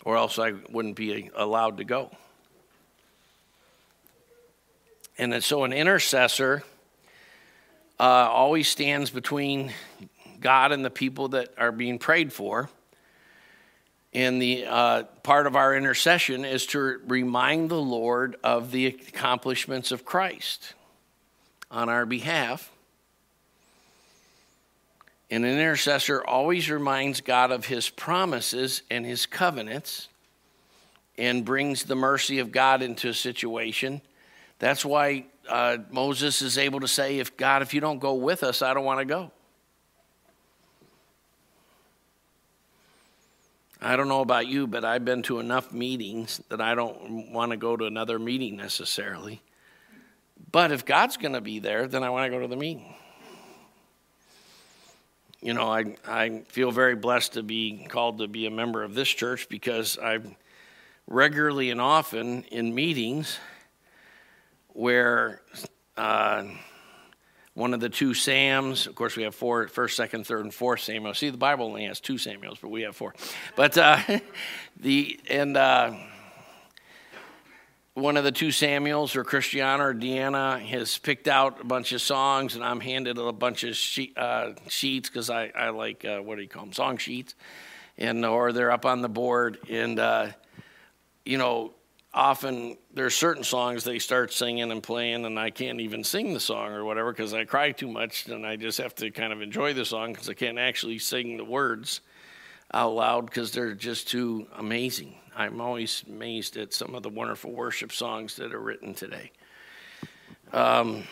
or 0.04 0.16
else 0.16 0.38
I 0.38 0.52
wouldn't 0.70 0.94
be 0.94 1.30
allowed 1.34 1.78
to 1.78 1.84
go. 1.84 2.12
And 5.18 5.42
so, 5.42 5.64
an 5.64 5.72
intercessor 5.72 6.62
uh, 7.98 8.02
always 8.02 8.68
stands 8.68 9.10
between 9.10 9.72
God 10.40 10.70
and 10.70 10.84
the 10.84 10.90
people 10.90 11.28
that 11.28 11.52
are 11.58 11.72
being 11.72 11.98
prayed 11.98 12.32
for. 12.32 12.68
And 14.16 14.40
the 14.40 14.64
uh, 14.64 15.02
part 15.22 15.46
of 15.46 15.56
our 15.56 15.76
intercession 15.76 16.46
is 16.46 16.64
to 16.68 17.02
remind 17.06 17.68
the 17.68 17.78
Lord 17.78 18.36
of 18.42 18.70
the 18.70 18.86
accomplishments 18.86 19.92
of 19.92 20.06
Christ 20.06 20.72
on 21.70 21.90
our 21.90 22.06
behalf. 22.06 22.72
And 25.30 25.44
an 25.44 25.50
intercessor 25.50 26.24
always 26.24 26.70
reminds 26.70 27.20
God 27.20 27.50
of 27.50 27.66
his 27.66 27.90
promises 27.90 28.80
and 28.90 29.04
his 29.04 29.26
covenants 29.26 30.08
and 31.18 31.44
brings 31.44 31.82
the 31.82 31.94
mercy 31.94 32.38
of 32.38 32.50
God 32.50 32.80
into 32.80 33.10
a 33.10 33.14
situation. 33.14 34.00
That's 34.58 34.82
why 34.82 35.26
uh, 35.46 35.76
Moses 35.90 36.40
is 36.40 36.56
able 36.56 36.80
to 36.80 36.88
say, 36.88 37.18
If 37.18 37.36
God, 37.36 37.60
if 37.60 37.74
you 37.74 37.82
don't 37.82 37.98
go 37.98 38.14
with 38.14 38.44
us, 38.44 38.62
I 38.62 38.72
don't 38.72 38.86
want 38.86 39.00
to 39.00 39.04
go. 39.04 39.30
I 43.80 43.96
don't 43.96 44.08
know 44.08 44.22
about 44.22 44.46
you, 44.46 44.66
but 44.66 44.84
I've 44.84 45.04
been 45.04 45.22
to 45.24 45.38
enough 45.38 45.72
meetings 45.72 46.40
that 46.48 46.60
I 46.60 46.74
don't 46.74 47.30
want 47.32 47.50
to 47.50 47.56
go 47.56 47.76
to 47.76 47.84
another 47.84 48.18
meeting 48.18 48.56
necessarily. 48.56 49.42
But 50.50 50.72
if 50.72 50.84
God's 50.84 51.16
going 51.16 51.34
to 51.34 51.40
be 51.40 51.58
there, 51.58 51.86
then 51.86 52.02
I 52.02 52.10
want 52.10 52.30
to 52.30 52.36
go 52.36 52.40
to 52.40 52.48
the 52.48 52.56
meeting. 52.56 52.94
You 55.42 55.52
know, 55.54 55.70
I, 55.70 55.96
I 56.06 56.42
feel 56.48 56.70
very 56.70 56.96
blessed 56.96 57.34
to 57.34 57.42
be 57.42 57.86
called 57.88 58.18
to 58.18 58.28
be 58.28 58.46
a 58.46 58.50
member 58.50 58.82
of 58.82 58.94
this 58.94 59.08
church 59.08 59.48
because 59.48 59.98
I'm 60.02 60.36
regularly 61.06 61.70
and 61.70 61.80
often 61.80 62.44
in 62.44 62.74
meetings 62.74 63.38
where 64.68 65.42
uh, 65.96 66.44
one 67.56 67.72
of 67.72 67.80
the 67.80 67.88
two 67.88 68.12
Sams. 68.12 68.86
Of 68.86 68.94
course, 68.94 69.16
we 69.16 69.22
have 69.22 69.34
four, 69.34 69.66
first, 69.68 69.96
second, 69.96 70.26
third, 70.26 70.44
and 70.44 70.52
fourth 70.52 70.80
Samuel. 70.80 71.14
See, 71.14 71.30
the 71.30 71.38
Bible 71.38 71.64
only 71.64 71.86
has 71.86 72.00
two 72.00 72.18
Samuels, 72.18 72.58
but 72.60 72.68
we 72.68 72.82
have 72.82 72.94
four. 72.94 73.14
But 73.56 73.76
uh, 73.78 73.98
the 74.78 75.18
and 75.28 75.56
uh, 75.56 75.94
one 77.94 78.18
of 78.18 78.24
the 78.24 78.30
two 78.30 78.52
Samuels, 78.52 79.16
or 79.16 79.24
Christiana 79.24 79.88
or 79.88 79.94
Deanna, 79.94 80.60
has 80.66 80.98
picked 80.98 81.28
out 81.28 81.62
a 81.62 81.64
bunch 81.64 81.92
of 81.92 82.02
songs, 82.02 82.56
and 82.56 82.62
I'm 82.62 82.78
handed 82.78 83.16
a 83.16 83.32
bunch 83.32 83.64
of 83.64 83.74
sheet, 83.74 84.16
uh, 84.18 84.52
sheets 84.68 85.08
because 85.08 85.30
I, 85.30 85.50
I 85.56 85.70
like 85.70 86.04
uh, 86.04 86.18
what 86.18 86.36
do 86.36 86.42
you 86.42 86.48
call 86.48 86.64
them, 86.64 86.74
song 86.74 86.98
sheets, 86.98 87.34
and 87.96 88.22
or 88.26 88.52
they're 88.52 88.70
up 88.70 88.84
on 88.84 89.00
the 89.00 89.08
board, 89.08 89.58
and 89.70 89.98
uh, 89.98 90.26
you 91.24 91.38
know 91.38 91.72
often 92.16 92.76
there's 92.94 93.14
certain 93.14 93.44
songs 93.44 93.84
they 93.84 94.00
start 94.00 94.32
singing 94.32 94.72
and 94.72 94.82
playing 94.82 95.24
and 95.24 95.38
i 95.38 95.50
can't 95.50 95.80
even 95.80 96.02
sing 96.02 96.32
the 96.32 96.40
song 96.40 96.72
or 96.72 96.84
whatever 96.84 97.12
because 97.12 97.34
i 97.34 97.44
cry 97.44 97.70
too 97.70 97.86
much 97.86 98.26
and 98.26 98.44
i 98.44 98.56
just 98.56 98.78
have 98.78 98.94
to 98.94 99.10
kind 99.10 99.32
of 99.32 99.42
enjoy 99.42 99.72
the 99.72 99.84
song 99.84 100.12
because 100.12 100.28
i 100.28 100.34
can't 100.34 100.58
actually 100.58 100.98
sing 100.98 101.36
the 101.36 101.44
words 101.44 102.00
out 102.72 102.94
loud 102.94 103.26
because 103.26 103.52
they're 103.52 103.74
just 103.74 104.08
too 104.08 104.46
amazing. 104.56 105.14
I'm 105.34 105.60
always 105.60 106.04
amazed 106.08 106.56
at 106.56 106.72
some 106.72 106.94
of 106.94 107.02
the 107.02 107.08
wonderful 107.08 107.52
worship 107.52 107.92
songs 107.92 108.36
that 108.36 108.54
are 108.54 108.60
written 108.60 108.94
today. 108.94 109.30
Um, 110.52 111.04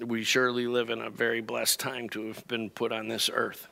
we 0.00 0.24
surely 0.24 0.66
live 0.66 0.90
in 0.90 1.00
a 1.00 1.10
very 1.10 1.40
blessed 1.40 1.78
time 1.78 2.08
to 2.10 2.26
have 2.28 2.46
been 2.48 2.70
put 2.70 2.92
on 2.92 3.08
this 3.08 3.30
earth 3.32 3.68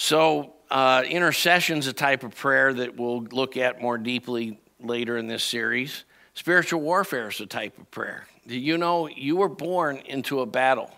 so 0.00 0.52
uh, 0.70 1.02
intercession 1.08 1.78
is 1.78 1.88
a 1.88 1.92
type 1.92 2.22
of 2.22 2.32
prayer 2.32 2.72
that 2.72 2.96
we'll 2.96 3.22
look 3.24 3.56
at 3.56 3.82
more 3.82 3.98
deeply 3.98 4.60
later 4.80 5.16
in 5.16 5.26
this 5.26 5.42
series. 5.42 6.04
Spiritual 6.34 6.80
warfare 6.82 7.26
is 7.30 7.40
a 7.40 7.46
type 7.46 7.76
of 7.78 7.90
prayer. 7.90 8.28
You 8.46 8.78
know 8.78 9.08
you 9.08 9.34
were 9.34 9.48
born 9.48 9.96
into 10.06 10.40
a 10.40 10.46
battle, 10.46 10.88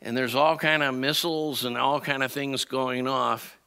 and 0.00 0.16
there's 0.16 0.34
all 0.34 0.56
kind 0.56 0.82
of 0.82 0.94
missiles 0.94 1.66
and 1.66 1.76
all 1.76 2.00
kind 2.00 2.22
of 2.22 2.32
things 2.32 2.64
going 2.64 3.06
off, 3.06 3.58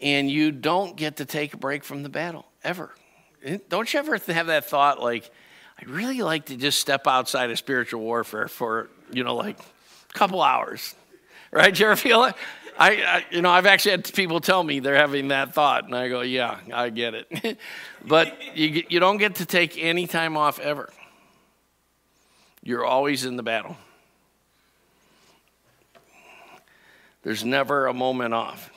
and 0.00 0.30
you 0.30 0.52
don't 0.52 0.96
get 0.96 1.16
to 1.16 1.24
take 1.24 1.52
a 1.52 1.56
break 1.56 1.82
from 1.82 2.04
the 2.04 2.08
battle 2.08 2.46
ever. 2.62 2.92
Don't 3.68 3.92
you 3.92 3.98
ever 3.98 4.18
have 4.18 4.46
that 4.46 4.66
thought 4.66 5.02
like, 5.02 5.28
I'd 5.80 5.90
really 5.90 6.22
like 6.22 6.46
to 6.46 6.56
just 6.56 6.78
step 6.78 7.08
outside 7.08 7.50
of 7.50 7.58
spiritual 7.58 8.02
warfare 8.02 8.46
for 8.46 8.88
you 9.10 9.24
know 9.24 9.34
like 9.34 9.58
a 9.58 10.12
couple 10.16 10.42
hours, 10.42 10.94
right? 11.50 11.74
Do 11.74 11.82
you 11.82 11.86
ever 11.86 11.96
feel 11.96 12.22
it? 12.22 12.36
I, 12.78 12.90
I, 12.90 13.24
you 13.32 13.42
know, 13.42 13.50
I've 13.50 13.66
actually 13.66 13.90
had 13.90 14.14
people 14.14 14.38
tell 14.40 14.62
me 14.62 14.78
they're 14.78 14.94
having 14.94 15.28
that 15.28 15.52
thought, 15.52 15.84
and 15.84 15.96
I 15.96 16.08
go, 16.08 16.20
yeah, 16.20 16.60
I 16.72 16.90
get 16.90 17.14
it. 17.14 17.58
but 18.06 18.56
you, 18.56 18.84
you 18.88 19.00
don't 19.00 19.16
get 19.16 19.36
to 19.36 19.46
take 19.46 19.76
any 19.76 20.06
time 20.06 20.36
off 20.36 20.60
ever. 20.60 20.88
You're 22.62 22.84
always 22.84 23.24
in 23.24 23.36
the 23.36 23.42
battle. 23.42 23.76
There's 27.24 27.44
never 27.44 27.88
a 27.88 27.94
moment 27.94 28.32
off. 28.32 28.70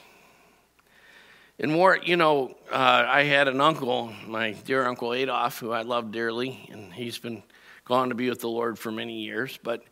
And 1.60 1.72
more, 1.72 1.96
you 1.96 2.18
know, 2.18 2.56
uh, 2.72 3.06
I 3.08 3.22
had 3.24 3.48
an 3.48 3.62
uncle, 3.62 4.12
my 4.26 4.54
dear 4.54 4.84
Uncle 4.84 5.14
Adolf, 5.14 5.60
who 5.60 5.72
I 5.72 5.84
love 5.84 6.12
dearly, 6.12 6.68
and 6.72 6.92
he's 6.92 7.20
been 7.20 7.44
gone 7.86 8.10
to 8.10 8.16
be 8.16 8.30
with 8.30 8.40
the 8.40 8.50
Lord 8.50 8.80
for 8.80 8.92
many 8.92 9.22
years. 9.22 9.60
But 9.62 9.84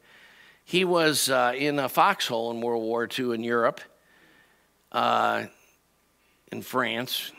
he 0.66 0.84
was 0.84 1.30
uh, 1.30 1.54
in 1.56 1.78
a 1.78 1.88
foxhole 1.88 2.50
in 2.50 2.62
World 2.62 2.82
War 2.82 3.08
II 3.08 3.36
in 3.36 3.44
Europe 3.44 3.82
uh, 4.92 5.46
in 6.52 6.62
France, 6.62 7.32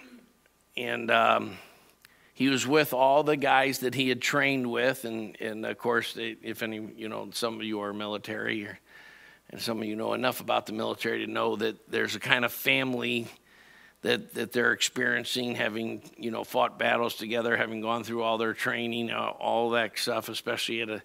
and 0.76 1.10
um, 1.10 1.58
he 2.34 2.48
was 2.48 2.66
with 2.66 2.92
all 2.92 3.22
the 3.22 3.36
guys 3.36 3.80
that 3.80 3.94
he 3.94 4.08
had 4.08 4.20
trained 4.20 4.70
with, 4.70 5.04
and 5.04 5.40
and 5.40 5.66
of 5.66 5.78
course, 5.78 6.16
if 6.18 6.62
any, 6.62 6.88
you 6.96 7.08
know, 7.08 7.28
some 7.32 7.56
of 7.56 7.62
you 7.62 7.80
are 7.80 7.92
military, 7.92 8.64
or, 8.66 8.78
and 9.50 9.60
some 9.60 9.80
of 9.80 9.84
you 9.84 9.96
know 9.96 10.14
enough 10.14 10.40
about 10.40 10.66
the 10.66 10.72
military 10.72 11.24
to 11.24 11.30
know 11.30 11.56
that 11.56 11.90
there's 11.90 12.14
a 12.14 12.20
kind 12.20 12.44
of 12.44 12.52
family 12.52 13.28
that 14.02 14.34
that 14.34 14.52
they're 14.52 14.72
experiencing, 14.72 15.54
having 15.54 16.02
you 16.16 16.30
know 16.30 16.44
fought 16.44 16.78
battles 16.78 17.14
together, 17.16 17.56
having 17.56 17.80
gone 17.80 18.04
through 18.04 18.22
all 18.22 18.38
their 18.38 18.54
training, 18.54 19.10
uh, 19.10 19.32
all 19.38 19.70
that 19.70 19.98
stuff, 19.98 20.28
especially 20.28 20.82
at 20.82 20.88
a 20.88 21.02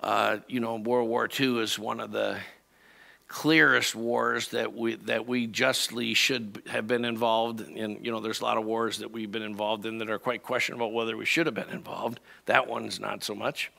uh, 0.00 0.38
you 0.48 0.60
know 0.60 0.76
World 0.76 1.08
War 1.08 1.28
II 1.28 1.60
is 1.60 1.78
one 1.78 2.00
of 2.00 2.10
the 2.10 2.38
clearest 3.28 3.94
wars 3.94 4.48
that 4.48 4.74
we 4.74 4.96
that 4.96 5.26
we 5.26 5.46
justly 5.46 6.14
should 6.14 6.62
have 6.66 6.86
been 6.86 7.04
involved 7.04 7.60
in. 7.60 8.04
You 8.04 8.12
know, 8.12 8.20
there's 8.20 8.40
a 8.40 8.44
lot 8.44 8.56
of 8.56 8.64
wars 8.64 8.98
that 8.98 9.10
we've 9.10 9.30
been 9.30 9.42
involved 9.42 9.86
in 9.86 9.98
that 9.98 10.10
are 10.10 10.18
quite 10.18 10.42
questionable 10.42 10.92
whether 10.92 11.16
we 11.16 11.24
should 11.24 11.46
have 11.46 11.54
been 11.54 11.70
involved. 11.70 12.20
That 12.46 12.68
one's 12.68 13.00
not 13.00 13.24
so 13.24 13.34
much. 13.34 13.72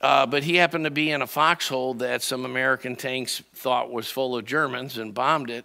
Uh, 0.00 0.26
but 0.26 0.44
he 0.44 0.56
happened 0.56 0.84
to 0.84 0.90
be 0.90 1.10
in 1.10 1.22
a 1.22 1.26
foxhole 1.26 1.94
that 1.94 2.22
some 2.22 2.44
American 2.44 2.96
tanks 2.96 3.42
thought 3.54 3.90
was 3.90 4.10
full 4.10 4.36
of 4.36 4.44
Germans 4.44 4.98
and 4.98 5.14
bombed 5.14 5.48
it. 5.48 5.64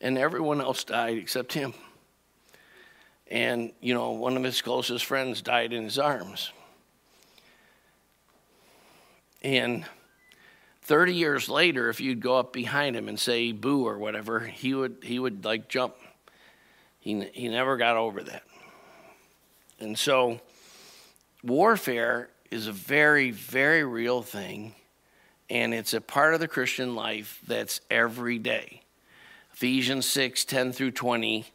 And 0.00 0.18
everyone 0.18 0.60
else 0.60 0.84
died 0.84 1.18
except 1.18 1.52
him. 1.52 1.72
And, 3.28 3.72
you 3.80 3.92
know, 3.92 4.12
one 4.12 4.36
of 4.36 4.42
his 4.42 4.62
closest 4.62 5.04
friends 5.04 5.42
died 5.42 5.72
in 5.72 5.82
his 5.84 5.98
arms. 5.98 6.52
And 9.42 9.84
30 10.82 11.14
years 11.14 11.48
later, 11.48 11.88
if 11.88 12.00
you'd 12.00 12.20
go 12.20 12.36
up 12.36 12.52
behind 12.52 12.94
him 12.94 13.08
and 13.08 13.18
say 13.18 13.52
boo 13.52 13.86
or 13.86 13.98
whatever, 13.98 14.40
he 14.40 14.74
would, 14.74 14.98
he 15.02 15.18
would 15.18 15.44
like 15.44 15.68
jump. 15.68 15.94
He, 17.00 17.24
he 17.32 17.48
never 17.48 17.76
got 17.76 17.96
over 17.96 18.22
that. 18.22 18.44
And 19.80 19.98
so, 19.98 20.40
warfare 21.42 22.30
is 22.50 22.66
a 22.66 22.72
very, 22.72 23.30
very 23.30 23.84
real 23.84 24.22
thing, 24.22 24.74
and 25.50 25.74
it's 25.74 25.92
a 25.92 26.00
part 26.00 26.34
of 26.34 26.40
the 26.40 26.48
Christian 26.48 26.94
life 26.94 27.40
that's 27.46 27.80
every 27.90 28.38
day. 28.38 28.82
Ephesians 29.52 30.06
6 30.06 30.44
10 30.44 30.72
through 30.72 30.92
20 30.92 31.46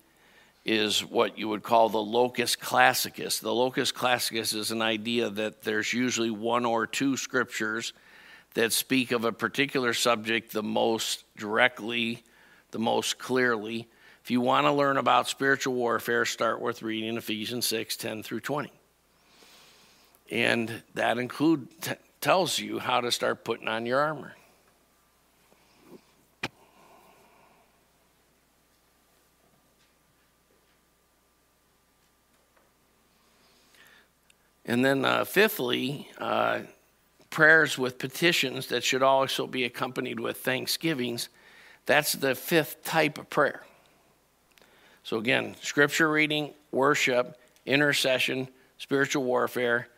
is 0.64 1.04
what 1.04 1.38
you 1.38 1.48
would 1.50 1.64
call 1.64 1.90
the 1.90 1.98
locus 1.98 2.56
classicus. 2.56 3.40
The 3.40 3.54
locus 3.54 3.92
classicus 3.92 4.54
is 4.54 4.72
an 4.72 4.82
idea 4.82 5.30
that 5.30 5.64
there's 5.64 5.92
usually 5.92 6.30
one 6.30 6.66
or 6.66 6.86
two 6.86 7.18
scriptures 7.18 7.94
that 8.54 8.74
speak 8.74 9.12
of 9.12 9.26
a 9.26 9.32
particular 9.32 9.94
subject 9.94 10.52
the 10.52 10.64
most 10.64 11.24
directly, 11.36 12.24
the 12.72 12.80
most 12.80 13.18
clearly. 13.18 13.88
If 14.24 14.30
you 14.30 14.42
want 14.42 14.68
to 14.68 14.72
learn 14.72 14.98
about 14.98 15.28
spiritual 15.28 15.74
warfare, 15.74 16.26
start 16.26 16.62
with 16.62 16.84
reading 16.84 17.18
Ephesians 17.18 17.66
6 17.66 17.96
10 17.96 18.22
through 18.22 18.42
20. 18.42 18.72
And 20.30 20.84
that 20.94 21.18
include 21.18 21.68
t- 21.82 21.94
tells 22.20 22.60
you 22.60 22.78
how 22.78 23.02
to 23.02 23.12
start 23.12 23.44
putting 23.44 23.68
on 23.68 23.86
your 23.86 24.00
armor. 24.00 24.36
And 34.72 34.86
then, 34.86 35.04
uh, 35.04 35.26
fifthly, 35.26 36.08
uh, 36.18 36.62
prayers 37.30 37.78
with 37.78 37.98
petitions 37.98 38.68
that 38.68 38.86
should 38.86 39.04
also 39.04 39.46
be 39.46 39.66
accompanied 39.66 40.18
with 40.18 40.38
thanksgivings. 40.38 41.28
That's 41.86 42.14
the 42.14 42.36
fifth 42.36 42.82
type 42.86 43.18
of 43.18 43.30
prayer. 43.30 43.66
So, 45.04 45.18
again, 45.18 45.58
scripture 45.62 46.10
reading, 46.10 46.54
worship, 46.72 47.38
intercession, 47.66 48.48
spiritual 48.78 49.26
warfare, 49.26 49.90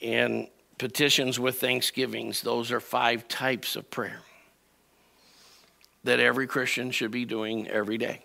and 0.00 0.46
petitions 0.78 1.40
with 1.40 1.58
thanksgivings. 1.58 2.42
Those 2.42 2.70
are 2.70 2.78
five 2.78 3.26
types 3.26 3.74
of 3.74 3.90
prayer 3.90 4.20
that 6.04 6.20
every 6.20 6.46
Christian 6.46 6.92
should 6.92 7.10
be 7.10 7.24
doing 7.24 7.66
every 7.66 7.98
day. 7.98 8.20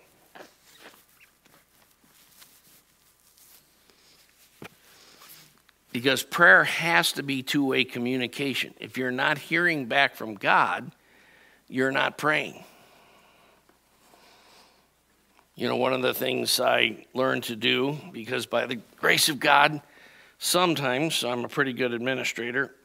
Because 5.98 6.22
prayer 6.22 6.64
has 6.64 7.14
to 7.14 7.24
be 7.24 7.42
two 7.42 7.66
way 7.66 7.84
communication. 7.84 8.72
If 8.80 9.00
you're 9.00 9.10
not 9.10 9.40
hearing 9.40 9.88
back 9.88 10.16
from 10.16 10.36
God, 10.36 10.92
you're 11.68 11.90
not 11.90 12.20
praying. 12.20 12.64
You 15.56 15.68
know, 15.68 15.76
one 15.76 15.94
of 15.94 16.04
the 16.04 16.14
things 16.14 16.60
I 16.60 17.08
learned 17.16 17.46
to 17.46 17.56
do, 17.56 17.98
because 18.12 18.46
by 18.46 18.68
the 18.68 18.76
grace 18.98 19.28
of 19.28 19.40
God, 19.40 19.82
sometimes 20.38 21.24
I'm 21.24 21.44
a 21.44 21.50
pretty 21.50 21.74
good 21.74 21.94
administrator. 21.94 22.76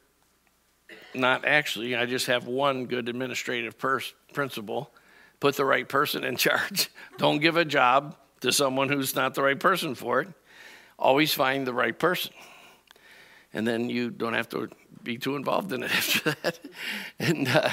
Not 1.13 1.45
actually, 1.45 1.95
I 1.95 2.07
just 2.07 2.25
have 2.25 2.47
one 2.47 2.87
good 2.87 3.07
administrative 3.09 3.77
pers- 3.77 4.15
principle 4.33 4.91
put 5.39 5.55
the 5.55 5.65
right 5.65 5.87
person 5.87 6.23
in 6.23 6.35
charge. 6.47 6.89
Don't 7.19 7.37
give 7.37 7.57
a 7.57 7.65
job 7.65 8.15
to 8.41 8.51
someone 8.51 8.89
who's 8.89 9.15
not 9.15 9.35
the 9.35 9.43
right 9.43 9.59
person 9.59 9.93
for 9.93 10.21
it. 10.21 10.29
Always 10.97 11.31
find 11.31 11.67
the 11.67 11.75
right 11.75 11.97
person 11.99 12.33
and 13.53 13.67
then 13.67 13.89
you 13.89 14.09
don't 14.09 14.33
have 14.33 14.49
to 14.49 14.69
be 15.03 15.17
too 15.17 15.35
involved 15.35 15.71
in 15.73 15.83
it 15.83 15.91
after 15.95 16.35
that. 16.41 16.59
And 17.19 17.47
uh, 17.47 17.69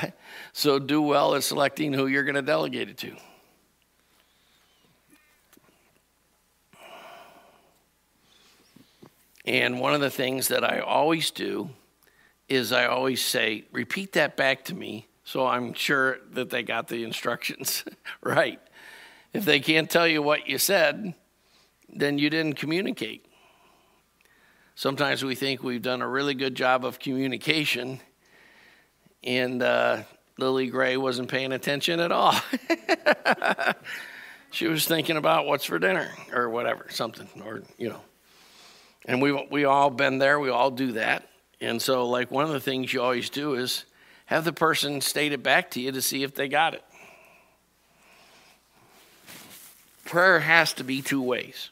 so 0.53 0.79
do 0.79 1.01
well 1.01 1.35
at 1.35 1.43
selecting 1.43 1.93
who 1.93 2.07
you're 2.07 2.25
going 2.25 2.35
to 2.35 2.43
delegate 2.43 2.89
it 2.89 2.99
to. 2.99 3.17
And 9.47 9.81
one 9.81 9.95
of 9.95 10.01
the 10.01 10.11
things 10.11 10.49
that 10.49 10.65
I 10.65 10.81
always 10.81 11.31
do 11.31 11.71
is 12.49 12.73
I 12.73 12.87
always 12.87 13.25
say, 13.25 13.65
repeat 13.73 14.13
that 14.13 14.37
back 14.37 14.65
to 14.67 14.75
me 14.75 15.07
so 15.25 15.47
I'm 15.47 15.75
sure 15.75 16.19
that 16.33 16.51
they 16.51 16.65
got 16.65 16.89
the 16.89 17.05
instructions 17.05 17.85
right. 18.23 18.61
If 19.33 19.45
they 19.45 19.61
can't 19.61 19.89
tell 19.89 20.09
you 20.09 20.23
what 20.23 20.49
you 20.49 20.59
said, 20.59 21.15
then 21.89 22.19
you 22.19 22.31
didn't 22.31 22.55
communicate. 22.55 23.27
Sometimes 24.81 25.23
we 25.23 25.35
think 25.35 25.63
we've 25.63 25.83
done 25.83 26.01
a 26.01 26.09
really 26.09 26.33
good 26.33 26.55
job 26.55 26.87
of 26.87 26.99
communication, 26.99 28.01
and 29.23 29.63
uh, 29.63 30.05
Lily 30.39 30.69
Gray 30.69 30.97
wasn't 30.97 31.29
paying 31.29 31.53
attention 31.53 32.01
at 32.01 32.11
all. 32.11 32.35
she 34.51 34.69
was 34.69 34.87
thinking 34.87 35.19
about 35.19 35.45
what's 35.45 35.67
for 35.67 35.79
dinner 35.79 36.09
or 36.33 36.49
whatever, 36.49 36.87
something, 36.89 37.29
or, 37.45 37.63
you 37.77 37.91
know. 37.91 38.01
And 39.05 39.21
we, 39.21 39.33
we 39.51 39.67
all 39.67 39.91
been 39.91 40.17
there, 40.17 40.41
we 40.41 40.49
all 40.49 40.71
do 40.71 40.93
that. 40.93 41.29
And 41.61 41.83
so, 41.83 42.07
like, 42.07 42.31
one 42.31 42.47
of 42.47 42.53
the 42.53 42.59
things 42.59 42.91
you 42.91 43.03
always 43.03 43.29
do 43.29 43.57
is 43.57 43.85
have 44.25 44.47
the 44.47 44.53
person 44.55 45.03
state 45.03 45.35
it 45.35 45.43
back 45.43 45.73
to 45.73 45.81
you 45.83 45.93
to 45.93 46.01
see 46.01 46.23
if 46.23 46.35
they 46.35 46.49
got 46.49 46.73
it. 46.73 46.85
Prayer 50.07 50.41
has 50.41 50.73
to 50.73 50.85
be 50.85 51.03
two 51.03 51.21
ways. 51.21 51.69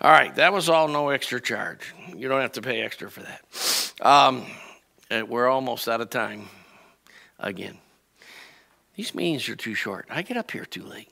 All 0.00 0.10
right, 0.10 0.34
that 0.34 0.52
was 0.52 0.68
all 0.68 0.88
no 0.88 1.08
extra 1.08 1.40
charge. 1.40 1.94
You 2.14 2.28
don't 2.28 2.42
have 2.42 2.52
to 2.52 2.62
pay 2.62 2.82
extra 2.82 3.10
for 3.10 3.22
that. 3.22 3.92
Um, 4.02 4.44
we're 5.10 5.48
almost 5.48 5.88
out 5.88 6.02
of 6.02 6.10
time 6.10 6.48
again. 7.38 7.78
These 8.94 9.14
meetings 9.14 9.48
are 9.48 9.56
too 9.56 9.74
short. 9.74 10.06
I 10.10 10.20
get 10.20 10.36
up 10.36 10.50
here 10.50 10.66
too 10.66 10.82
late. 10.82 11.08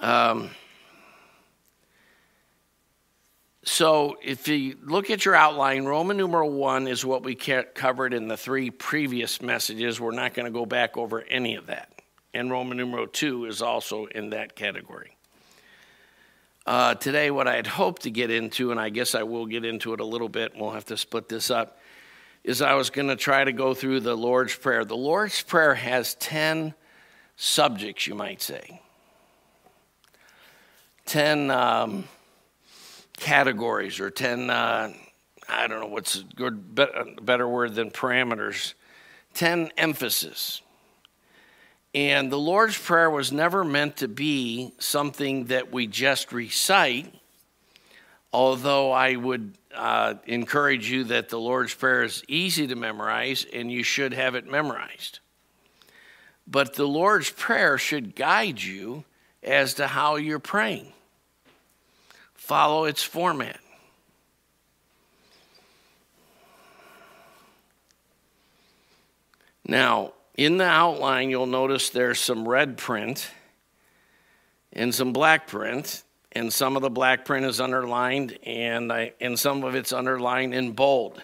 Um, 0.00 0.50
so 3.64 4.16
if 4.22 4.48
you 4.48 4.78
look 4.82 5.10
at 5.10 5.26
your 5.26 5.34
outline, 5.34 5.84
Roman 5.84 6.16
numeral 6.16 6.50
one 6.50 6.88
is 6.88 7.04
what 7.04 7.22
we 7.22 7.34
covered 7.34 8.14
in 8.14 8.28
the 8.28 8.36
three 8.36 8.70
previous 8.70 9.42
messages. 9.42 10.00
We're 10.00 10.12
not 10.12 10.32
going 10.32 10.46
to 10.46 10.52
go 10.52 10.64
back 10.64 10.96
over 10.96 11.20
any 11.20 11.56
of 11.56 11.66
that. 11.66 11.92
And 12.32 12.50
Roman 12.50 12.78
numeral 12.78 13.08
two 13.08 13.44
is 13.44 13.60
also 13.60 14.06
in 14.06 14.30
that 14.30 14.56
category. 14.56 15.17
Uh, 16.68 16.94
today, 16.94 17.30
what 17.30 17.48
I 17.48 17.56
had 17.56 17.66
hoped 17.66 18.02
to 18.02 18.10
get 18.10 18.30
into, 18.30 18.70
and 18.70 18.78
I 18.78 18.90
guess 18.90 19.14
I 19.14 19.22
will 19.22 19.46
get 19.46 19.64
into 19.64 19.94
it 19.94 20.00
a 20.00 20.04
little 20.04 20.28
bit, 20.28 20.52
we'll 20.54 20.72
have 20.72 20.84
to 20.84 20.98
split 20.98 21.26
this 21.26 21.50
up, 21.50 21.78
is 22.44 22.60
I 22.60 22.74
was 22.74 22.90
going 22.90 23.08
to 23.08 23.16
try 23.16 23.42
to 23.42 23.52
go 23.52 23.72
through 23.72 24.00
the 24.00 24.14
Lord's 24.14 24.54
Prayer. 24.54 24.84
The 24.84 24.94
Lord's 24.94 25.40
Prayer 25.40 25.74
has 25.74 26.14
10 26.16 26.74
subjects, 27.36 28.06
you 28.06 28.14
might 28.14 28.42
say, 28.42 28.82
10 31.06 31.50
um, 31.50 32.04
categories 33.16 33.98
or 33.98 34.10
10, 34.10 34.50
uh, 34.50 34.92
I 35.48 35.68
don't 35.68 35.80
know 35.80 35.86
what's 35.86 36.16
a 36.16 36.22
good, 36.22 36.74
better 36.74 37.48
word 37.48 37.76
than 37.76 37.90
parameters, 37.90 38.74
10 39.32 39.70
emphasis. 39.78 40.60
And 41.98 42.30
the 42.30 42.38
Lord's 42.38 42.78
Prayer 42.78 43.10
was 43.10 43.32
never 43.32 43.64
meant 43.64 43.96
to 43.96 44.06
be 44.06 44.72
something 44.78 45.46
that 45.46 45.72
we 45.72 45.88
just 45.88 46.32
recite, 46.32 47.12
although 48.32 48.92
I 48.92 49.16
would 49.16 49.54
uh, 49.74 50.14
encourage 50.24 50.88
you 50.88 51.02
that 51.04 51.28
the 51.28 51.40
Lord's 51.40 51.74
Prayer 51.74 52.04
is 52.04 52.22
easy 52.28 52.68
to 52.68 52.76
memorize 52.76 53.44
and 53.52 53.72
you 53.72 53.82
should 53.82 54.14
have 54.14 54.36
it 54.36 54.48
memorized. 54.48 55.18
But 56.46 56.74
the 56.74 56.86
Lord's 56.86 57.30
Prayer 57.30 57.78
should 57.78 58.14
guide 58.14 58.62
you 58.62 59.02
as 59.42 59.74
to 59.74 59.88
how 59.88 60.14
you're 60.14 60.38
praying. 60.38 60.92
Follow 62.36 62.84
its 62.84 63.02
format. 63.02 63.58
Now, 69.66 70.12
in 70.38 70.56
the 70.56 70.64
outline, 70.64 71.30
you'll 71.30 71.46
notice 71.46 71.90
there's 71.90 72.20
some 72.20 72.48
red 72.48 72.78
print 72.78 73.28
and 74.72 74.94
some 74.94 75.12
black 75.12 75.48
print, 75.48 76.04
and 76.30 76.52
some 76.52 76.76
of 76.76 76.82
the 76.82 76.90
black 76.90 77.24
print 77.24 77.44
is 77.44 77.60
underlined, 77.60 78.38
and, 78.44 78.92
I, 78.92 79.14
and 79.20 79.36
some 79.36 79.64
of 79.64 79.74
it's 79.74 79.92
underlined 79.92 80.54
in 80.54 80.72
bold. 80.72 81.20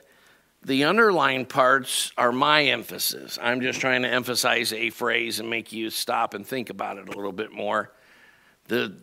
The 0.62 0.84
underlined 0.84 1.48
parts 1.48 2.10
are 2.18 2.32
my 2.32 2.64
emphasis. 2.64 3.38
I'm 3.40 3.60
just 3.60 3.80
trying 3.80 4.02
to 4.02 4.08
emphasize 4.08 4.72
a 4.72 4.90
phrase 4.90 5.38
and 5.38 5.48
make 5.48 5.72
you 5.72 5.90
stop 5.90 6.34
and 6.34 6.44
think 6.44 6.70
about 6.70 6.98
it 6.98 7.08
a 7.08 7.12
little 7.12 7.32
bit 7.32 7.52
more. 7.52 7.92
The, 8.66 8.94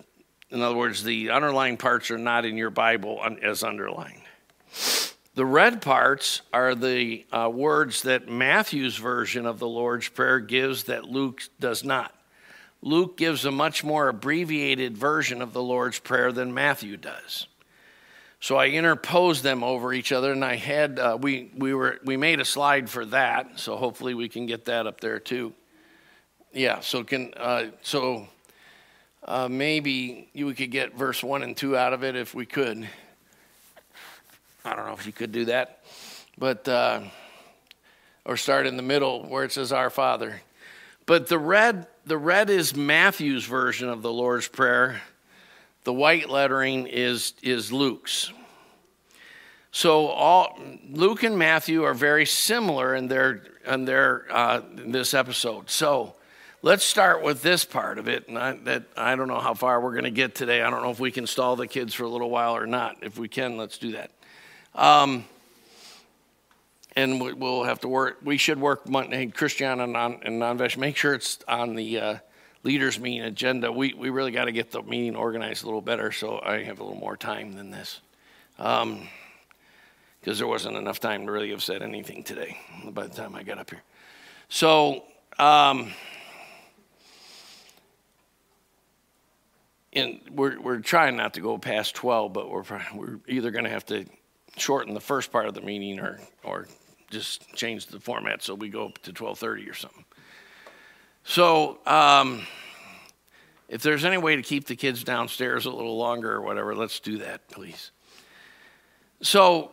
in 0.49 0.61
other 0.61 0.75
words, 0.75 1.03
the 1.03 1.29
underlined 1.29 1.79
parts 1.79 2.11
are 2.11 2.17
not 2.17 2.43
in 2.43 2.57
your 2.57 2.71
Bible 2.71 3.21
as 3.41 3.63
underlined. 3.63 4.20
The 5.33 5.45
red 5.45 5.81
parts 5.81 6.41
are 6.51 6.75
the 6.75 7.25
uh, 7.31 7.49
words 7.53 8.01
that 8.01 8.27
Matthew's 8.27 8.97
version 8.97 9.45
of 9.45 9.59
the 9.59 9.67
Lord's 9.67 10.09
Prayer 10.09 10.41
gives 10.41 10.85
that 10.85 11.05
Luke 11.05 11.41
does 11.57 11.85
not. 11.85 12.13
Luke 12.81 13.15
gives 13.15 13.45
a 13.45 13.51
much 13.51 13.83
more 13.83 14.09
abbreviated 14.09 14.97
version 14.97 15.41
of 15.41 15.53
the 15.53 15.61
Lord's 15.61 15.99
Prayer 15.99 16.33
than 16.33 16.53
Matthew 16.53 16.97
does. 16.97 17.47
So 18.41 18.57
I 18.57 18.69
interposed 18.69 19.43
them 19.43 19.63
over 19.63 19.93
each 19.93 20.11
other, 20.11 20.31
and 20.33 20.43
I 20.43 20.55
had 20.55 20.99
uh, 20.99 21.17
we 21.21 21.51
we 21.55 21.73
were 21.75 21.99
we 22.03 22.17
made 22.17 22.41
a 22.41 22.45
slide 22.45 22.89
for 22.89 23.05
that. 23.05 23.59
So 23.59 23.77
hopefully 23.77 24.15
we 24.15 24.27
can 24.27 24.47
get 24.47 24.65
that 24.65 24.87
up 24.87 24.99
there 24.99 25.19
too. 25.19 25.53
Yeah. 26.51 26.79
So 26.79 27.03
can 27.03 27.33
uh, 27.37 27.65
so 27.83 28.27
uh, 29.23 29.47
maybe 29.47 30.29
you 30.33 30.51
could 30.55 30.71
get 30.71 30.97
verse 30.97 31.23
one 31.23 31.43
and 31.43 31.55
two 31.55 31.77
out 31.77 31.93
of 31.93 32.03
it 32.03 32.15
if 32.15 32.33
we 32.33 32.47
could. 32.47 32.89
I 34.63 34.75
don't 34.75 34.85
know 34.85 34.93
if 34.93 35.05
you 35.07 35.11
could 35.11 35.31
do 35.31 35.45
that, 35.45 35.83
but 36.37 36.67
uh, 36.67 37.01
or 38.25 38.37
start 38.37 38.67
in 38.67 38.77
the 38.77 38.83
middle 38.83 39.23
where 39.23 39.43
it 39.43 39.51
says 39.51 39.71
Our 39.71 39.89
Father. 39.89 40.41
But 41.07 41.27
the 41.27 41.39
red, 41.39 41.87
the 42.05 42.17
red 42.17 42.49
is 42.49 42.75
Matthew's 42.75 43.45
version 43.45 43.89
of 43.89 44.01
the 44.01 44.11
Lord's 44.11 44.47
Prayer. 44.47 45.01
The 45.83 45.93
white 45.93 46.29
lettering 46.29 46.87
is 46.87 47.33
is 47.41 47.71
Luke's. 47.71 48.31
So 49.71 50.07
all 50.07 50.59
Luke 50.91 51.23
and 51.23 51.39
Matthew 51.39 51.83
are 51.83 51.93
very 51.95 52.25
similar 52.27 52.93
in 52.93 53.07
their 53.07 53.41
in 53.65 53.85
their 53.85 54.27
uh, 54.29 54.61
in 54.77 54.91
this 54.91 55.15
episode. 55.15 55.71
So 55.71 56.13
let's 56.61 56.83
start 56.83 57.23
with 57.23 57.41
this 57.41 57.65
part 57.65 57.97
of 57.97 58.07
it. 58.07 58.27
And 58.27 58.37
I, 58.37 58.53
that 58.65 58.83
I 58.95 59.15
don't 59.15 59.27
know 59.27 59.39
how 59.39 59.55
far 59.55 59.81
we're 59.81 59.93
going 59.93 60.03
to 60.03 60.11
get 60.11 60.35
today. 60.35 60.61
I 60.61 60.69
don't 60.69 60.83
know 60.83 60.91
if 60.91 60.99
we 60.99 61.09
can 61.09 61.25
stall 61.25 61.55
the 61.55 61.67
kids 61.67 61.95
for 61.95 62.03
a 62.03 62.09
little 62.09 62.29
while 62.29 62.55
or 62.55 62.67
not. 62.67 62.97
If 63.01 63.17
we 63.17 63.27
can, 63.27 63.57
let's 63.57 63.79
do 63.79 63.93
that. 63.93 64.11
Um, 64.75 65.25
and 66.95 67.21
we'll 67.21 67.63
have 67.63 67.79
to 67.81 67.87
work. 67.87 68.17
We 68.23 68.37
should 68.37 68.59
work 68.59 68.87
Monday, 68.87 69.27
Christian 69.27 69.79
and 69.79 69.93
non 69.93 70.19
and. 70.23 70.77
Make 70.77 70.97
sure 70.97 71.13
it's 71.13 71.39
on 71.47 71.75
the 71.75 71.99
uh, 71.99 72.17
leaders 72.63 72.99
meeting 72.99 73.21
agenda. 73.21 73.71
We 73.71 73.93
we 73.93 74.09
really 74.09 74.31
got 74.31 74.45
to 74.45 74.51
get 74.51 74.71
the 74.71 74.81
meeting 74.81 75.15
organized 75.15 75.63
a 75.63 75.65
little 75.65 75.81
better, 75.81 76.11
so 76.11 76.41
I 76.43 76.63
have 76.63 76.79
a 76.79 76.83
little 76.83 76.99
more 76.99 77.15
time 77.15 77.53
than 77.53 77.71
this, 77.71 78.01
because 78.57 78.83
um, 78.83 79.07
there 80.23 80.47
wasn't 80.47 80.75
enough 80.75 80.99
time 80.99 81.25
to 81.25 81.31
really 81.31 81.51
have 81.51 81.63
said 81.63 81.81
anything 81.81 82.23
today 82.23 82.57
by 82.89 83.07
the 83.07 83.15
time 83.15 83.35
I 83.35 83.43
got 83.43 83.57
up 83.57 83.69
here. 83.69 83.83
So. 84.49 85.03
Um, 85.39 85.93
and 89.93 90.21
we're, 90.31 90.59
we're 90.59 90.79
trying 90.79 91.17
not 91.17 91.33
to 91.33 91.41
go 91.41 91.57
past 91.57 91.95
12, 91.95 92.31
but 92.31 92.49
we're, 92.49 92.63
we're 92.93 93.19
either 93.27 93.51
going 93.51 93.65
to 93.65 93.69
have 93.69 93.85
to 93.87 94.05
shorten 94.57 94.93
the 94.93 94.99
first 94.99 95.31
part 95.31 95.47
of 95.47 95.53
the 95.53 95.61
meeting 95.61 95.99
or, 95.99 96.19
or 96.43 96.67
just 97.09 97.53
change 97.53 97.87
the 97.87 97.99
format 97.99 98.41
so 98.41 98.55
we 98.55 98.69
go 98.69 98.85
up 98.85 98.97
to 98.99 99.11
1230 99.11 99.69
or 99.69 99.73
something. 99.73 100.05
So 101.23 101.79
um, 101.85 102.41
if 103.67 103.81
there's 103.81 104.05
any 104.05 104.17
way 104.17 104.35
to 104.35 104.41
keep 104.41 104.65
the 104.65 104.75
kids 104.75 105.03
downstairs 105.03 105.65
a 105.65 105.71
little 105.71 105.97
longer 105.97 106.33
or 106.33 106.41
whatever, 106.41 106.75
let's 106.75 106.99
do 106.99 107.19
that, 107.19 107.47
please. 107.49 107.91
So 109.21 109.71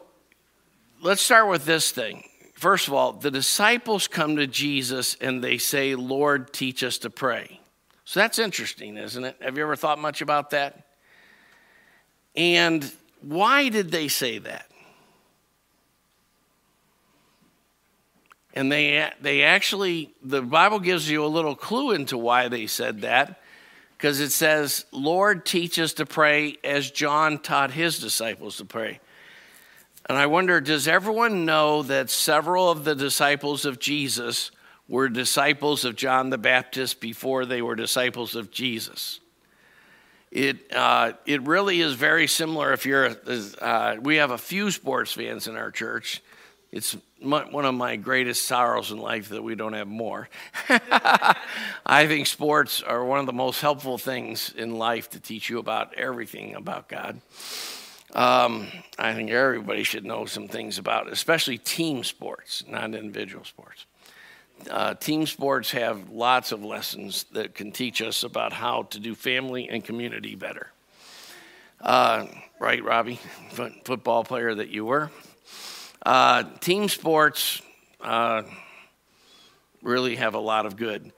let's 1.01 1.23
start 1.23 1.49
with 1.49 1.65
this 1.65 1.91
thing. 1.91 2.25
First 2.55 2.89
of 2.89 2.95
all, 2.95 3.13
the 3.13 3.31
disciples 3.31 4.09
come 4.09 4.37
to 4.37 4.47
Jesus 4.47 5.17
and 5.21 5.43
they 5.43 5.59
say, 5.59 5.95
Lord, 5.95 6.53
teach 6.53 6.83
us 6.83 6.99
to 6.99 7.11
pray. 7.11 7.61
So 8.05 8.21
that's 8.21 8.39
interesting, 8.39 8.97
isn't 8.97 9.23
it? 9.23 9.37
Have 9.41 9.57
you 9.57 9.63
ever 9.63 9.77
thought 9.77 9.99
much 9.99 10.23
about 10.23 10.51
that? 10.51 10.87
And 12.35 12.91
why 13.21 13.69
did 13.69 13.91
they 13.91 14.09
say 14.09 14.39
that? 14.39 14.71
And 18.55 18.73
they, 18.73 19.09
they 19.21 19.43
actually, 19.43 20.15
the 20.23 20.43
Bible 20.43 20.81
gives 20.81 21.09
you 21.09 21.25
a 21.25 21.27
little 21.27 21.55
clue 21.55 21.93
into 21.93 22.19
why 22.19 22.49
they 22.49 22.67
said 22.67 23.03
that, 23.03 23.41
because 23.97 24.21
it 24.21 24.31
says, 24.31 24.85
Lord, 24.91 25.47
teach 25.47 25.79
us 25.79 25.93
to 25.95 26.07
pray 26.07 26.57
as 26.65 26.91
John 26.91 27.39
taught 27.39 27.71
his 27.71 27.99
disciples 27.99 28.57
to 28.57 28.65
pray. 28.65 29.01
And 30.09 30.17
I 30.17 30.27
wonder, 30.27 30.61
does 30.61 30.89
everyone 30.89 31.45
know 31.45 31.83
that 31.83 32.11
several 32.11 32.71
of 32.71 32.85
the 32.85 32.95
disciples 32.95 33.65
of 33.65 33.79
Jesus 33.79 34.51
were 34.89 35.09
disciples 35.09 35.85
of 35.85 35.97
John 35.97 36.31
the 36.31 36.39
Baptist 36.39 37.01
before 37.01 37.45
they 37.45 37.61
were 37.61 37.77
disciples 37.77 38.35
of 38.35 38.51
Jesus? 38.51 39.21
It, 40.31 40.73
uh, 40.75 41.13
it 41.27 41.43
really 41.43 41.81
is 41.81 41.95
very 41.95 42.27
similar 42.27 42.73
if 42.73 42.85
you're, 42.85 43.17
uh, 43.61 43.97
we 44.01 44.17
have 44.17 44.31
a 44.31 44.39
few 44.39 44.71
sports 44.71 45.13
fans 45.13 45.47
in 45.47 45.57
our 45.57 45.71
church. 45.71 46.23
It's 46.71 46.97
one 47.21 47.65
of 47.65 47.75
my 47.75 47.97
greatest 47.97 48.43
sorrows 48.43 48.91
in 48.91 48.99
life 48.99 49.31
that 49.31 49.43
we 49.43 49.55
don't 49.55 49.73
have 49.73 49.89
more. 49.89 50.29
I 51.87 52.07
think 52.07 52.27
sports 52.27 52.83
are 52.83 53.03
one 53.03 53.21
of 53.21 53.27
the 53.27 53.33
most 53.33 53.61
helpful 53.61 53.97
things 53.97 54.53
in 54.55 54.77
life 54.77 55.11
to 55.11 55.21
teach 55.21 55.49
you 55.49 55.59
about 55.59 55.95
everything 55.95 56.55
about 56.55 56.89
God. 56.89 57.21
Um, 58.15 58.69
I 58.99 59.15
think 59.15 59.31
everybody 59.31 59.83
should 59.83 60.05
know 60.05 60.27
some 60.27 60.49
things 60.49 60.79
about 60.79 61.11
especially 61.11 61.59
team 61.59 62.05
sports, 62.05 62.65
not 62.69 62.95
individual 62.95 63.45
sports. 63.45 63.87
Uh, 64.71 64.95
team 64.95 65.27
sports 65.27 65.71
have 65.71 66.11
lots 66.11 66.53
of 66.53 66.65
lessons 66.65 67.25
that 67.33 67.55
can 67.55 67.73
teach 67.73 68.03
us 68.03 68.23
about 68.23 68.53
how 68.53 68.83
to 68.85 68.99
do 68.99 69.15
family 69.15 69.69
and 69.69 69.85
community 69.85 70.35
better. 70.35 70.69
Uh, 71.81 72.27
right, 72.59 72.83
Robbie? 72.83 73.21
F- 73.53 73.73
football 73.85 74.25
player 74.25 74.55
that 74.55 74.69
you 74.69 74.85
were. 74.85 75.11
Uh, 76.05 76.45
team 76.61 76.89
sports 76.89 77.63
uh, 78.01 78.43
really 79.83 80.17
have 80.17 80.35
a 80.35 80.41
lot 80.41 80.67
of 80.67 80.77
good. 80.77 81.13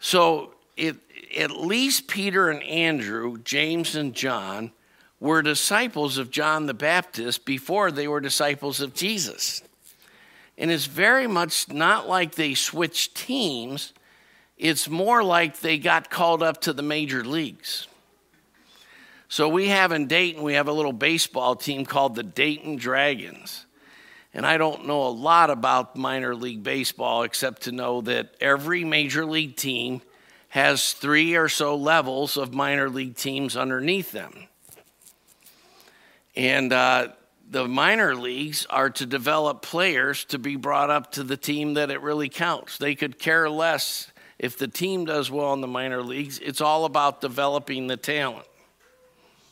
So, 0.00 0.54
it, 0.76 0.96
at 1.36 1.50
least 1.50 2.08
Peter 2.08 2.50
and 2.50 2.62
Andrew, 2.62 3.38
James 3.38 3.94
and 3.94 4.14
John, 4.14 4.72
were 5.20 5.40
disciples 5.40 6.18
of 6.18 6.30
John 6.30 6.66
the 6.66 6.74
Baptist 6.74 7.44
before 7.44 7.92
they 7.92 8.08
were 8.08 8.20
disciples 8.20 8.80
of 8.80 8.92
Jesus. 8.92 9.62
And 10.62 10.70
it's 10.70 10.86
very 10.86 11.26
much 11.26 11.68
not 11.72 12.08
like 12.08 12.36
they 12.36 12.54
switched 12.54 13.16
teams, 13.16 13.92
it's 14.56 14.88
more 14.88 15.24
like 15.24 15.58
they 15.58 15.76
got 15.76 16.08
called 16.08 16.40
up 16.40 16.60
to 16.60 16.72
the 16.72 16.84
major 16.84 17.24
leagues. 17.24 17.88
So 19.26 19.48
we 19.48 19.70
have 19.70 19.90
in 19.90 20.06
Dayton, 20.06 20.40
we 20.44 20.54
have 20.54 20.68
a 20.68 20.72
little 20.72 20.92
baseball 20.92 21.56
team 21.56 21.84
called 21.84 22.14
the 22.14 22.22
Dayton 22.22 22.76
Dragons. 22.76 23.66
And 24.32 24.46
I 24.46 24.56
don't 24.56 24.86
know 24.86 25.02
a 25.02 25.10
lot 25.10 25.50
about 25.50 25.96
minor 25.96 26.32
league 26.32 26.62
baseball 26.62 27.24
except 27.24 27.62
to 27.62 27.72
know 27.72 28.00
that 28.02 28.36
every 28.40 28.84
major 28.84 29.26
league 29.26 29.56
team 29.56 30.00
has 30.50 30.92
three 30.92 31.34
or 31.34 31.48
so 31.48 31.74
levels 31.74 32.36
of 32.36 32.54
minor 32.54 32.88
league 32.88 33.16
teams 33.16 33.56
underneath 33.56 34.12
them. 34.12 34.46
And 36.36 36.72
uh, 36.72 37.08
the 37.52 37.68
minor 37.68 38.16
leagues 38.16 38.64
are 38.70 38.88
to 38.88 39.04
develop 39.04 39.60
players 39.60 40.24
to 40.24 40.38
be 40.38 40.56
brought 40.56 40.88
up 40.88 41.12
to 41.12 41.22
the 41.22 41.36
team 41.36 41.74
that 41.74 41.90
it 41.90 42.00
really 42.00 42.30
counts. 42.30 42.78
They 42.78 42.94
could 42.94 43.18
care 43.18 43.48
less 43.50 44.10
if 44.38 44.56
the 44.56 44.66
team 44.66 45.04
does 45.04 45.30
well 45.30 45.52
in 45.52 45.60
the 45.60 45.66
minor 45.66 46.02
leagues. 46.02 46.38
It's 46.38 46.62
all 46.62 46.86
about 46.86 47.20
developing 47.20 47.88
the 47.88 47.98
talent. 47.98 48.46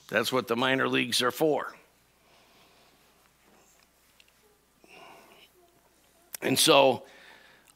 That's 0.09 0.33
what 0.33 0.49
the 0.49 0.57
minor 0.57 0.89
leagues 0.89 1.21
are 1.21 1.31
for. 1.31 1.75
And 6.41 6.59
so 6.59 7.05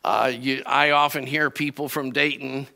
uh, 0.03 0.33
you, 0.35 0.63
I 0.65 0.93
often 0.93 1.27
hear 1.27 1.51
people 1.51 1.91
from 1.91 2.13
Dayton 2.13 2.67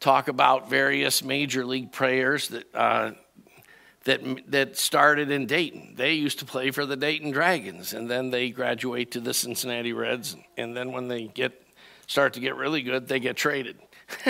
talk 0.00 0.28
about 0.28 0.70
various 0.70 1.22
major 1.22 1.66
league 1.66 1.92
players 1.92 2.48
that, 2.48 2.74
uh, 2.74 3.10
that, 4.04 4.20
that 4.50 4.76
started 4.76 5.30
in 5.30 5.46
Dayton. 5.46 5.94
They 5.96 6.12
used 6.12 6.38
to 6.40 6.44
play 6.44 6.70
for 6.70 6.84
the 6.84 6.96
Dayton 6.96 7.30
Dragons, 7.30 7.94
and 7.94 8.10
then 8.10 8.30
they 8.30 8.50
graduate 8.50 9.10
to 9.12 9.20
the 9.20 9.32
Cincinnati 9.32 9.92
Reds. 9.92 10.36
And 10.56 10.76
then 10.76 10.92
when 10.92 11.08
they 11.08 11.24
get, 11.28 11.62
start 12.06 12.34
to 12.34 12.40
get 12.40 12.54
really 12.56 12.82
good, 12.82 13.08
they 13.08 13.18
get 13.18 13.36
traded. 13.36 13.78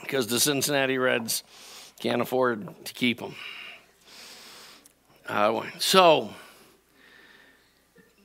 because 0.00 0.28
the 0.28 0.38
Cincinnati 0.38 0.98
Reds 0.98 1.42
can't 1.98 2.22
afford 2.22 2.84
to 2.84 2.94
keep 2.94 3.18
them. 3.18 3.34
Uh, 5.28 5.62
so, 5.80 6.30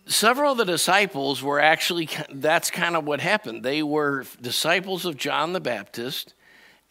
several 0.06 0.52
of 0.52 0.60
the 0.60 0.66
disciples 0.66 1.42
were 1.42 1.60
actually, 1.60 2.08
that's 2.32 2.70
kind 2.70 2.96
of 2.96 3.06
what 3.06 3.20
happened. 3.20 3.64
They 3.64 3.82
were 3.82 4.26
disciples 4.40 5.06
of 5.06 5.18
John 5.18 5.54
the 5.54 5.60
Baptist 5.60 6.36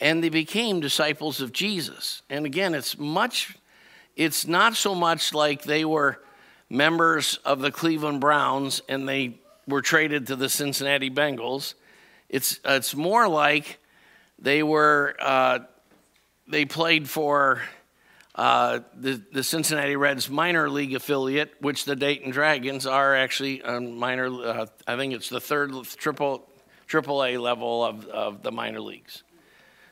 and 0.01 0.25
they 0.25 0.31
became 0.31 0.81
disciples 0.81 1.41
of 1.41 1.53
Jesus. 1.53 2.23
And 2.31 2.47
again, 2.47 2.75
it's 2.75 2.99
much, 2.99 3.57
it's 4.17 4.47
not 4.47 4.75
so 4.75 4.95
much 4.95 5.35
like 5.35 5.63
they 5.63 5.85
were 5.85 6.21
members 6.71 7.39
of 7.45 7.61
the 7.61 7.71
Cleveland 7.71 8.21
Browns 8.21 8.81
and 8.89 9.09
they 9.09 9.39
were 9.67 9.83
traded 9.83 10.29
to 10.29 10.37
the 10.37 10.49
Cincinnati 10.49 11.11
Bengals. 11.11 11.75
It's, 12.29 12.61
it's 12.65 12.95
more 12.95 13.29
like 13.29 13.79
they 14.39 14.63
were, 14.63 15.17
uh, 15.21 15.61
they 16.49 16.65
played 16.65 17.09
for 17.09 17.63
uh, 18.35 18.81
the, 18.95 19.21
the 19.33 19.43
Cincinnati 19.43 19.97
Reds 19.97 20.31
minor 20.31 20.71
league 20.71 20.95
affiliate, 20.95 21.53
which 21.61 21.85
the 21.85 21.97
Dayton 21.97 22.31
Dragons 22.31 22.87
are 22.87 23.15
actually 23.15 23.61
a 23.61 23.81
minor, 23.81 24.27
uh, 24.27 24.67
I 24.87 24.97
think 24.97 25.13
it's 25.13 25.29
the 25.29 25.41
third 25.41 25.73
triple, 25.97 26.49
triple 26.87 27.23
A 27.23 27.37
level 27.37 27.85
of, 27.85 28.07
of 28.07 28.43
the 28.43 28.53
minor 28.53 28.81
leagues. 28.81 29.25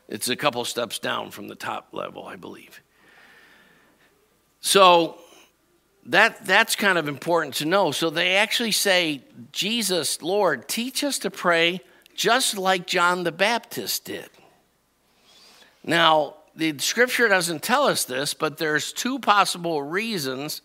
It's 0.09 0.27
a 0.27 0.35
couple 0.35 0.65
steps 0.65 0.97
down 0.97 1.29
from 1.29 1.47
the 1.47 1.55
top 1.55 1.89
level, 1.93 2.25
I 2.25 2.35
believe. 2.35 2.81
So 4.59 5.19
that, 6.07 6.45
that's 6.45 6.75
kind 6.75 6.97
of 6.97 7.07
important 7.07 7.55
to 7.55 7.65
know. 7.65 7.91
So 7.91 8.09
they 8.09 8.35
actually 8.35 8.71
say, 8.71 9.21
Jesus, 9.51 10.21
Lord, 10.21 10.67
teach 10.67 11.03
us 11.03 11.19
to 11.19 11.29
pray 11.29 11.81
just 12.15 12.57
like 12.57 12.87
John 12.87 13.23
the 13.23 13.31
Baptist 13.31 14.05
did. 14.05 14.29
Now, 15.83 16.35
the 16.55 16.77
scripture 16.79 17.27
doesn't 17.27 17.61
tell 17.61 17.83
us 17.83 18.03
this, 18.03 18.33
but 18.33 18.57
there's 18.57 18.91
two 18.91 19.19
possible 19.19 19.81
reasons 19.83 20.61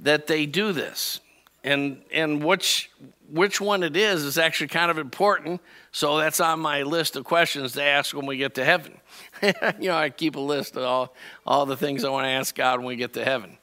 that 0.00 0.26
they 0.26 0.44
do 0.44 0.72
this. 0.72 1.20
And, 1.66 2.00
and 2.12 2.42
which, 2.44 2.90
which 3.28 3.60
one 3.60 3.82
it 3.82 3.96
is 3.96 4.22
is 4.22 4.38
actually 4.38 4.68
kind 4.68 4.90
of 4.90 4.98
important. 4.98 5.60
So 5.90 6.16
that's 6.18 6.40
on 6.40 6.60
my 6.60 6.82
list 6.82 7.16
of 7.16 7.24
questions 7.24 7.72
to 7.72 7.82
ask 7.82 8.14
when 8.14 8.24
we 8.24 8.36
get 8.36 8.54
to 8.54 8.64
heaven. 8.64 8.98
you 9.42 9.88
know, 9.88 9.96
I 9.96 10.10
keep 10.10 10.36
a 10.36 10.40
list 10.40 10.76
of 10.76 10.84
all, 10.84 11.14
all 11.44 11.66
the 11.66 11.76
things 11.76 12.04
I 12.04 12.08
want 12.08 12.24
to 12.24 12.30
ask 12.30 12.54
God 12.54 12.78
when 12.78 12.86
we 12.86 12.96
get 12.96 13.14
to 13.14 13.24
heaven. 13.24 13.58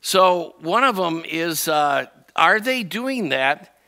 So 0.00 0.56
one 0.60 0.82
of 0.82 0.96
them 0.96 1.22
is 1.24 1.68
uh, 1.68 2.06
are 2.34 2.58
they 2.58 2.82
doing 2.82 3.28
that 3.28 3.78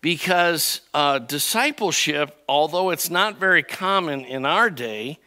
because 0.00 0.80
uh, 0.92 1.20
discipleship, 1.20 2.36
although 2.48 2.90
it's 2.90 3.10
not 3.10 3.38
very 3.38 3.62
common 3.62 4.24
in 4.24 4.44
our 4.44 4.70
day, 4.70 5.20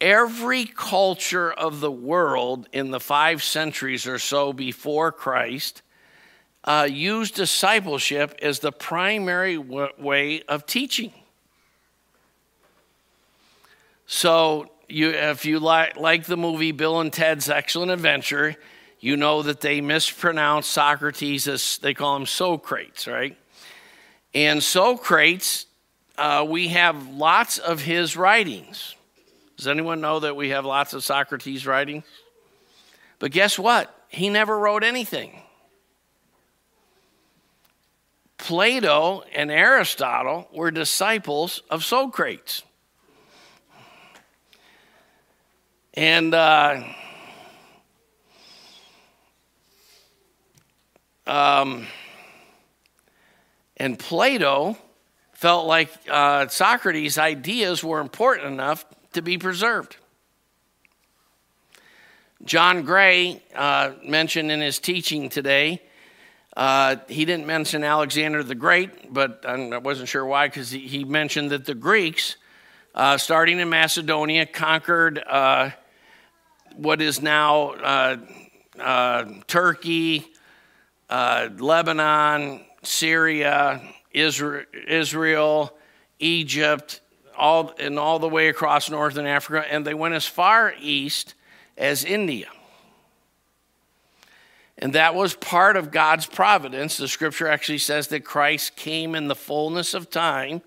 every 0.00 0.66
culture 0.66 1.50
of 1.50 1.80
the 1.80 1.90
world 1.90 2.68
in 2.72 2.92
the 2.92 3.00
five 3.00 3.42
centuries 3.42 4.06
or 4.06 4.20
so 4.20 4.52
before 4.52 5.10
Christ 5.10 5.82
uh, 6.66 6.88
used 6.90 7.34
discipleship 7.34 8.36
as 8.42 8.58
the 8.58 8.72
primary 8.72 9.56
w- 9.56 9.88
way 9.98 10.42
of 10.42 10.66
teaching. 10.66 11.12
So, 14.06 14.70
you, 14.88 15.10
if 15.10 15.44
you 15.44 15.58
like, 15.58 15.96
like 15.96 16.24
the 16.24 16.36
movie 16.36 16.72
Bill 16.72 17.00
and 17.00 17.12
Ted's 17.12 17.48
Excellent 17.48 17.90
Adventure, 17.90 18.56
you 19.00 19.16
know 19.16 19.42
that 19.42 19.60
they 19.60 19.80
mispronounce 19.80 20.66
Socrates 20.66 21.48
as 21.48 21.78
they 21.78 21.94
call 21.94 22.16
him 22.16 22.26
Socrates, 22.26 23.06
right? 23.06 23.36
And 24.34 24.62
Socrates, 24.62 25.66
uh, 26.18 26.46
we 26.48 26.68
have 26.68 27.08
lots 27.08 27.58
of 27.58 27.82
his 27.82 28.16
writings. 28.16 28.94
Does 29.56 29.68
anyone 29.68 30.00
know 30.00 30.20
that 30.20 30.36
we 30.36 30.50
have 30.50 30.64
lots 30.64 30.92
of 30.92 31.02
Socrates 31.02 31.66
writings? 31.66 32.04
But 33.18 33.32
guess 33.32 33.58
what? 33.58 33.92
He 34.08 34.28
never 34.28 34.58
wrote 34.58 34.84
anything. 34.84 35.42
Plato 38.38 39.22
and 39.34 39.50
Aristotle 39.50 40.48
were 40.52 40.70
disciples 40.70 41.62
of 41.70 41.84
Socrates. 41.84 42.62
And 45.94 46.34
uh, 46.34 46.82
um, 51.26 51.86
and 53.78 53.98
Plato 53.98 54.76
felt 55.32 55.66
like 55.66 55.90
uh, 56.10 56.48
Socrates' 56.48 57.18
ideas 57.18 57.82
were 57.82 58.00
important 58.00 58.48
enough 58.48 58.84
to 59.12 59.22
be 59.22 59.38
preserved. 59.38 59.96
John 62.44 62.82
Gray 62.82 63.42
uh, 63.54 63.92
mentioned 64.04 64.52
in 64.52 64.60
his 64.60 64.78
teaching 64.78 65.30
today, 65.30 65.82
uh, 66.56 66.96
he 67.08 67.26
didn't 67.26 67.46
mention 67.46 67.84
Alexander 67.84 68.42
the 68.42 68.54
Great, 68.54 69.12
but 69.12 69.44
I 69.46 69.76
wasn't 69.78 70.08
sure 70.08 70.24
why, 70.24 70.48
because 70.48 70.70
he, 70.70 70.80
he, 70.80 71.04
mentioned 71.04 71.50
that 71.50 71.66
the 71.66 71.74
Greeks, 71.74 72.36
uh, 72.94 73.18
starting 73.18 73.60
in 73.60 73.68
Macedonia, 73.68 74.46
conquered 74.46 75.18
uh, 75.18 75.70
what 76.74 77.02
is 77.02 77.20
now 77.20 77.72
uh, 77.72 78.16
uh, 78.80 79.24
Turkey, 79.46 80.26
Lebanon, 81.10 82.64
Syria, 82.82 83.82
Israel, 84.12 84.64
Israel 84.88 85.76
Egypt, 86.18 87.00
all, 87.36 87.74
and 87.78 87.98
all 87.98 88.18
the 88.18 88.28
way 88.28 88.48
across 88.48 88.88
northern 88.88 89.26
Africa, 89.26 89.70
and 89.70 89.86
they 89.86 89.92
went 89.94 90.14
as 90.14 90.26
far 90.26 90.72
east 90.80 91.34
as 91.76 92.02
India. 92.02 92.48
And 94.78 94.92
that 94.92 95.14
was 95.14 95.34
part 95.34 95.76
of 95.76 95.90
God's 95.90 96.26
providence. 96.26 96.96
The 96.96 97.08
scripture 97.08 97.48
actually 97.48 97.78
says 97.78 98.08
that 98.08 98.24
Christ 98.24 98.76
came 98.76 99.14
in 99.14 99.28
the 99.28 99.34
fullness 99.34 99.94
of 99.94 100.10
time, 100.10 100.62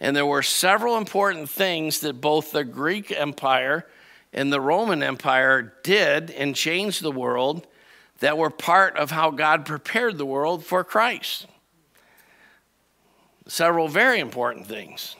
and 0.00 0.14
there 0.14 0.26
were 0.26 0.42
several 0.42 0.98
important 0.98 1.48
things 1.48 2.00
that 2.00 2.20
both 2.20 2.52
the 2.52 2.64
Greek 2.64 3.10
Empire 3.10 3.86
and 4.32 4.52
the 4.52 4.60
Roman 4.60 5.02
Empire 5.02 5.74
did 5.82 6.30
and 6.30 6.54
changed 6.54 7.02
the 7.02 7.10
world 7.10 7.66
that 8.18 8.36
were 8.36 8.50
part 8.50 8.96
of 8.96 9.10
how 9.10 9.30
God 9.30 9.64
prepared 9.64 10.18
the 10.18 10.26
world 10.26 10.64
for 10.64 10.84
Christ. 10.84 11.46
Several 13.46 13.88
very 13.88 14.20
important 14.20 14.66
things. 14.66 15.16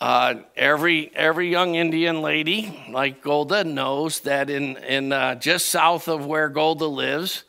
Uh, 0.00 0.36
every 0.56 1.14
every 1.14 1.50
young 1.50 1.74
Indian 1.74 2.22
lady 2.22 2.86
like 2.90 3.22
Golda 3.22 3.64
knows 3.64 4.20
that 4.20 4.48
in 4.48 4.78
in 4.78 5.12
uh, 5.12 5.34
just 5.34 5.66
south 5.66 6.08
of 6.08 6.24
where 6.24 6.48
Golda 6.48 6.86
lives, 6.86 7.44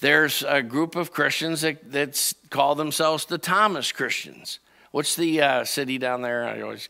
there's 0.00 0.42
a 0.42 0.62
group 0.62 0.96
of 0.96 1.12
Christians 1.12 1.60
that 1.60 1.92
that's 1.92 2.34
call 2.50 2.74
themselves 2.74 3.26
the 3.26 3.38
Thomas 3.38 3.92
Christians. 3.92 4.58
What's 4.90 5.14
the 5.14 5.40
uh, 5.40 5.64
city 5.64 5.98
down 5.98 6.22
there? 6.22 6.44
I 6.44 6.60
always 6.62 6.88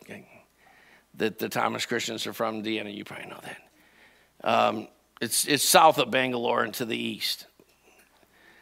that 1.16 1.38
the 1.38 1.51
Thomas 1.51 1.84
Christians 1.84 2.26
are 2.26 2.32
from. 2.32 2.62
Deanna, 2.62 2.94
you 2.94 3.05
probably 3.05 3.26
know 3.26 3.40
that. 3.42 4.49
Um, 4.49 4.88
it's 5.20 5.47
it's 5.47 5.64
south 5.64 5.99
of 5.99 6.11
Bangalore 6.11 6.64
and 6.64 6.72
to 6.74 6.86
the 6.86 6.97
east. 6.97 7.47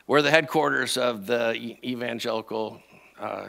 We're 0.09 0.23
the 0.23 0.33
headquarters 0.33 0.97
of 0.97 1.27
the 1.27 1.55
evangelical 1.89 2.83
uh, 3.21 3.49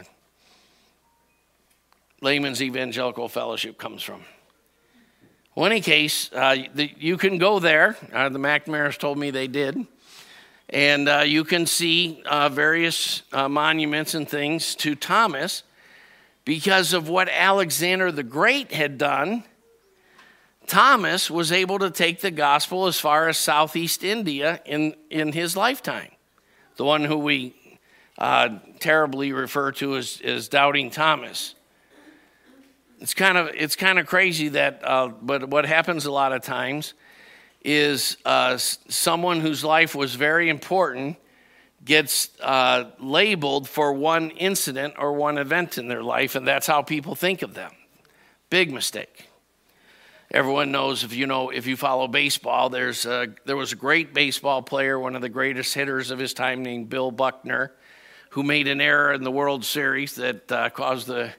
Layman's 2.25 2.59
Evangelical 2.59 3.29
Fellowship 3.29 3.77
comes 3.77 4.01
from. 4.01 4.25
Well, 5.53 5.67
in 5.67 5.73
any 5.73 5.81
case, 5.81 6.31
uh, 6.33 6.55
the, 6.73 6.91
you 6.97 7.17
can 7.17 7.37
go 7.37 7.59
there. 7.59 7.95
Uh, 8.11 8.29
the 8.29 8.39
McNamara's 8.39 8.97
told 8.97 9.19
me 9.19 9.29
they 9.29 9.45
did. 9.45 9.85
And 10.67 11.07
uh, 11.07 11.19
you 11.19 11.43
can 11.43 11.67
see 11.67 12.23
uh, 12.25 12.49
various 12.49 13.21
uh, 13.31 13.47
monuments 13.47 14.15
and 14.15 14.27
things 14.27 14.73
to 14.77 14.95
Thomas 14.95 15.61
because 16.45 16.93
of 16.93 17.09
what 17.09 17.29
Alexander 17.29 18.11
the 18.11 18.23
Great 18.23 18.71
had 18.71 18.97
done. 18.97 19.43
Thomas 20.65 21.29
was 21.29 21.51
able 21.51 21.77
to 21.77 21.91
take 21.91 22.21
the 22.21 22.31
gospel 22.31 22.87
as 22.87 22.99
far 22.99 23.29
as 23.29 23.37
southeast 23.37 24.03
India 24.03 24.61
in, 24.65 24.95
in 25.11 25.31
his 25.31 25.55
lifetime. 25.55 26.09
The 26.77 26.85
one 26.85 27.03
who 27.03 27.17
we 27.17 27.55
uh, 28.17 28.57
terribly 28.79 29.31
refer 29.31 29.71
to 29.73 29.97
as, 29.97 30.19
as 30.23 30.49
Doubting 30.49 30.89
Thomas 30.89 31.53
it's 33.05 33.13
kind 33.13 33.37
of 33.37 33.51
it's 33.53 33.75
kind 33.75 33.99
of 33.99 34.07
crazy 34.07 34.47
that 34.47 34.81
uh, 34.83 35.09
but 35.21 35.47
what 35.47 35.63
happens 35.63 36.07
a 36.07 36.11
lot 36.11 36.33
of 36.33 36.41
times 36.41 36.95
is 37.63 38.17
uh, 38.25 38.57
someone 38.57 39.41
whose 39.41 39.63
life 39.63 39.93
was 39.93 40.15
very 40.15 40.49
important 40.49 41.15
gets 41.83 42.29
uh, 42.41 42.85
labeled 42.99 43.69
for 43.69 43.93
one 43.93 44.31
incident 44.31 44.95
or 44.97 45.13
one 45.13 45.37
event 45.37 45.77
in 45.77 45.87
their 45.87 46.01
life 46.01 46.33
and 46.33 46.47
that's 46.47 46.65
how 46.65 46.81
people 46.81 47.13
think 47.13 47.43
of 47.43 47.53
them. 47.53 47.71
Big 48.49 48.73
mistake. 48.73 49.29
Everyone 50.31 50.71
knows 50.71 51.03
if 51.03 51.13
you 51.13 51.27
know 51.27 51.51
if 51.51 51.67
you 51.67 51.77
follow 51.77 52.07
baseball 52.07 52.71
there's 52.71 53.05
a, 53.05 53.27
there 53.45 53.55
was 53.55 53.71
a 53.71 53.75
great 53.75 54.15
baseball 54.15 54.63
player 54.63 54.97
one 54.99 55.15
of 55.15 55.21
the 55.21 55.29
greatest 55.29 55.75
hitters 55.75 56.09
of 56.09 56.17
his 56.17 56.33
time 56.33 56.63
named 56.63 56.89
bill 56.89 57.11
buckner 57.11 57.71
who 58.31 58.41
made 58.41 58.67
an 58.67 58.81
error 58.81 59.13
in 59.13 59.23
the 59.23 59.29
world 59.29 59.63
series 59.63 60.15
that 60.15 60.51
uh, 60.51 60.71
caused 60.71 61.05
the 61.05 61.31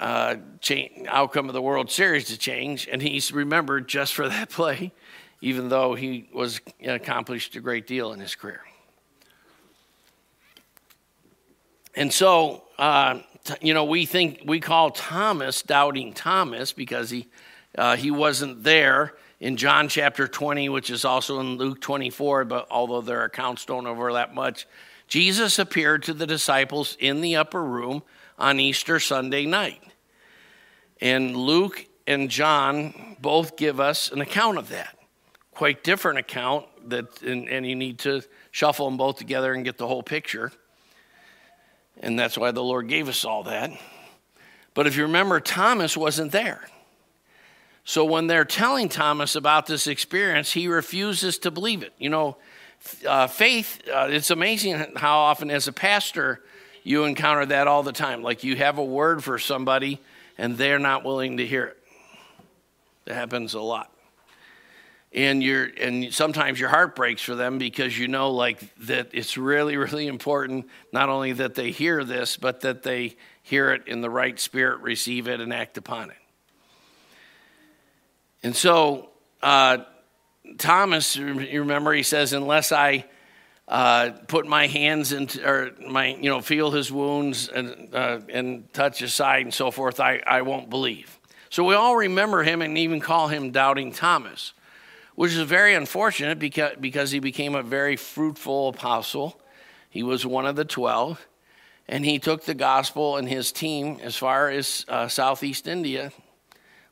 uh, 0.00 0.36
change, 0.60 1.06
outcome 1.08 1.48
of 1.48 1.52
the 1.52 1.62
World 1.62 1.90
Series 1.90 2.24
to 2.26 2.38
change, 2.38 2.88
and 2.90 3.02
he's 3.02 3.32
remembered 3.32 3.86
just 3.86 4.14
for 4.14 4.28
that 4.28 4.48
play, 4.50 4.92
even 5.40 5.68
though 5.68 5.94
he 5.94 6.28
was 6.32 6.60
accomplished 6.84 7.54
a 7.54 7.60
great 7.60 7.86
deal 7.86 8.12
in 8.12 8.18
his 8.18 8.34
career. 8.34 8.62
And 11.94 12.12
so, 12.12 12.64
uh, 12.78 13.20
you 13.60 13.74
know, 13.74 13.84
we 13.84 14.06
think 14.06 14.42
we 14.46 14.58
call 14.58 14.90
Thomas 14.90 15.62
doubting 15.62 16.12
Thomas 16.14 16.72
because 16.72 17.10
he 17.10 17.28
uh, 17.76 17.96
he 17.96 18.10
wasn't 18.10 18.62
there 18.62 19.14
in 19.38 19.56
John 19.56 19.88
chapter 19.88 20.26
20, 20.26 20.68
which 20.68 20.90
is 20.90 21.04
also 21.04 21.40
in 21.40 21.56
Luke 21.56 21.80
24, 21.80 22.44
but 22.44 22.66
although 22.70 23.00
their 23.00 23.24
accounts 23.24 23.64
don't 23.64 23.86
overlap 23.86 24.34
much, 24.34 24.66
Jesus 25.08 25.58
appeared 25.58 26.02
to 26.04 26.14
the 26.14 26.26
disciples 26.26 26.96
in 26.98 27.20
the 27.20 27.36
upper 27.36 27.62
room 27.62 28.02
on 28.38 28.58
Easter 28.60 28.98
Sunday 28.98 29.46
night. 29.46 29.82
And 31.00 31.36
Luke 31.36 31.86
and 32.06 32.28
John 32.28 33.16
both 33.20 33.56
give 33.56 33.80
us 33.80 34.10
an 34.10 34.20
account 34.20 34.58
of 34.58 34.68
that. 34.70 34.96
Quite 35.52 35.84
different 35.84 36.18
account 36.18 36.66
that 36.88 37.22
and, 37.22 37.48
and 37.48 37.66
you 37.66 37.74
need 37.74 37.98
to 38.00 38.22
shuffle 38.50 38.86
them 38.86 38.96
both 38.96 39.16
together 39.16 39.52
and 39.52 39.64
get 39.64 39.78
the 39.78 39.86
whole 39.86 40.02
picture. 40.02 40.52
And 42.00 42.18
that's 42.18 42.38
why 42.38 42.50
the 42.50 42.62
Lord 42.62 42.88
gave 42.88 43.08
us 43.08 43.24
all 43.24 43.44
that. 43.44 43.70
But 44.74 44.86
if 44.86 44.96
you 44.96 45.02
remember, 45.02 45.40
Thomas 45.40 45.96
wasn't 45.96 46.32
there. 46.32 46.62
So 47.84 48.04
when 48.04 48.26
they're 48.26 48.44
telling 48.44 48.88
Thomas 48.88 49.34
about 49.36 49.66
this 49.66 49.86
experience, 49.86 50.52
he 50.52 50.68
refuses 50.68 51.38
to 51.38 51.50
believe 51.50 51.82
it. 51.82 51.92
You 51.98 52.10
know, 52.10 52.36
uh, 53.06 53.26
faith, 53.26 53.82
uh, 53.92 54.08
it's 54.10 54.30
amazing 54.30 54.92
how 54.96 55.18
often 55.18 55.50
as 55.50 55.66
a 55.68 55.72
pastor 55.72 56.40
you 56.82 57.04
encounter 57.04 57.46
that 57.46 57.66
all 57.66 57.82
the 57.82 57.92
time. 57.92 58.22
Like 58.22 58.44
you 58.44 58.56
have 58.56 58.78
a 58.78 58.84
word 58.84 59.24
for 59.24 59.38
somebody 59.38 60.00
and 60.40 60.56
they're 60.56 60.78
not 60.78 61.04
willing 61.04 61.36
to 61.36 61.46
hear 61.46 61.66
it. 61.66 61.76
That 63.04 63.14
happens 63.14 63.52
a 63.52 63.60
lot. 63.60 63.92
And 65.12 65.42
you're 65.42 65.64
and 65.64 66.14
sometimes 66.14 66.58
your 66.58 66.70
heart 66.70 66.96
breaks 66.96 67.20
for 67.20 67.34
them 67.34 67.58
because 67.58 67.98
you 67.98 68.08
know 68.08 68.30
like 68.30 68.74
that 68.86 69.10
it's 69.12 69.36
really, 69.36 69.76
really 69.76 70.06
important 70.06 70.66
not 70.92 71.10
only 71.10 71.32
that 71.32 71.54
they 71.56 71.72
hear 71.72 72.04
this, 72.04 72.38
but 72.38 72.62
that 72.62 72.82
they 72.82 73.16
hear 73.42 73.72
it 73.72 73.86
in 73.86 74.00
the 74.00 74.08
right 74.08 74.40
spirit, 74.40 74.80
receive 74.80 75.28
it, 75.28 75.40
and 75.40 75.52
act 75.52 75.76
upon 75.76 76.10
it. 76.10 76.16
And 78.42 78.56
so 78.56 79.10
uh, 79.42 79.78
Thomas, 80.56 81.16
you 81.16 81.60
remember, 81.60 81.92
he 81.92 82.02
says, 82.02 82.32
unless 82.32 82.72
I 82.72 83.04
uh, 83.70 84.10
put 84.26 84.48
my 84.48 84.66
hands 84.66 85.12
into, 85.12 85.48
or 85.48 85.70
my, 85.88 86.08
you 86.16 86.28
know, 86.28 86.40
feel 86.40 86.72
his 86.72 86.90
wounds 86.90 87.48
and, 87.48 87.94
uh, 87.94 88.18
and 88.28 88.70
touch 88.72 88.98
his 88.98 89.14
side 89.14 89.42
and 89.42 89.54
so 89.54 89.70
forth, 89.70 90.00
I, 90.00 90.20
I 90.26 90.42
won't 90.42 90.68
believe. 90.68 91.20
So 91.50 91.62
we 91.62 91.76
all 91.76 91.94
remember 91.94 92.42
him 92.42 92.62
and 92.62 92.76
even 92.76 92.98
call 92.98 93.28
him 93.28 93.52
Doubting 93.52 93.92
Thomas, 93.92 94.54
which 95.14 95.30
is 95.32 95.38
very 95.42 95.74
unfortunate 95.74 96.40
because, 96.40 96.72
because 96.80 97.12
he 97.12 97.20
became 97.20 97.54
a 97.54 97.62
very 97.62 97.94
fruitful 97.94 98.70
apostle. 98.70 99.40
He 99.88 100.02
was 100.02 100.26
one 100.26 100.46
of 100.46 100.56
the 100.56 100.64
12, 100.64 101.24
and 101.86 102.04
he 102.04 102.18
took 102.18 102.44
the 102.44 102.54
gospel 102.54 103.18
and 103.18 103.28
his 103.28 103.52
team 103.52 104.00
as 104.02 104.16
far 104.16 104.50
as 104.50 104.84
uh, 104.88 105.06
Southeast 105.06 105.68
India, 105.68 106.10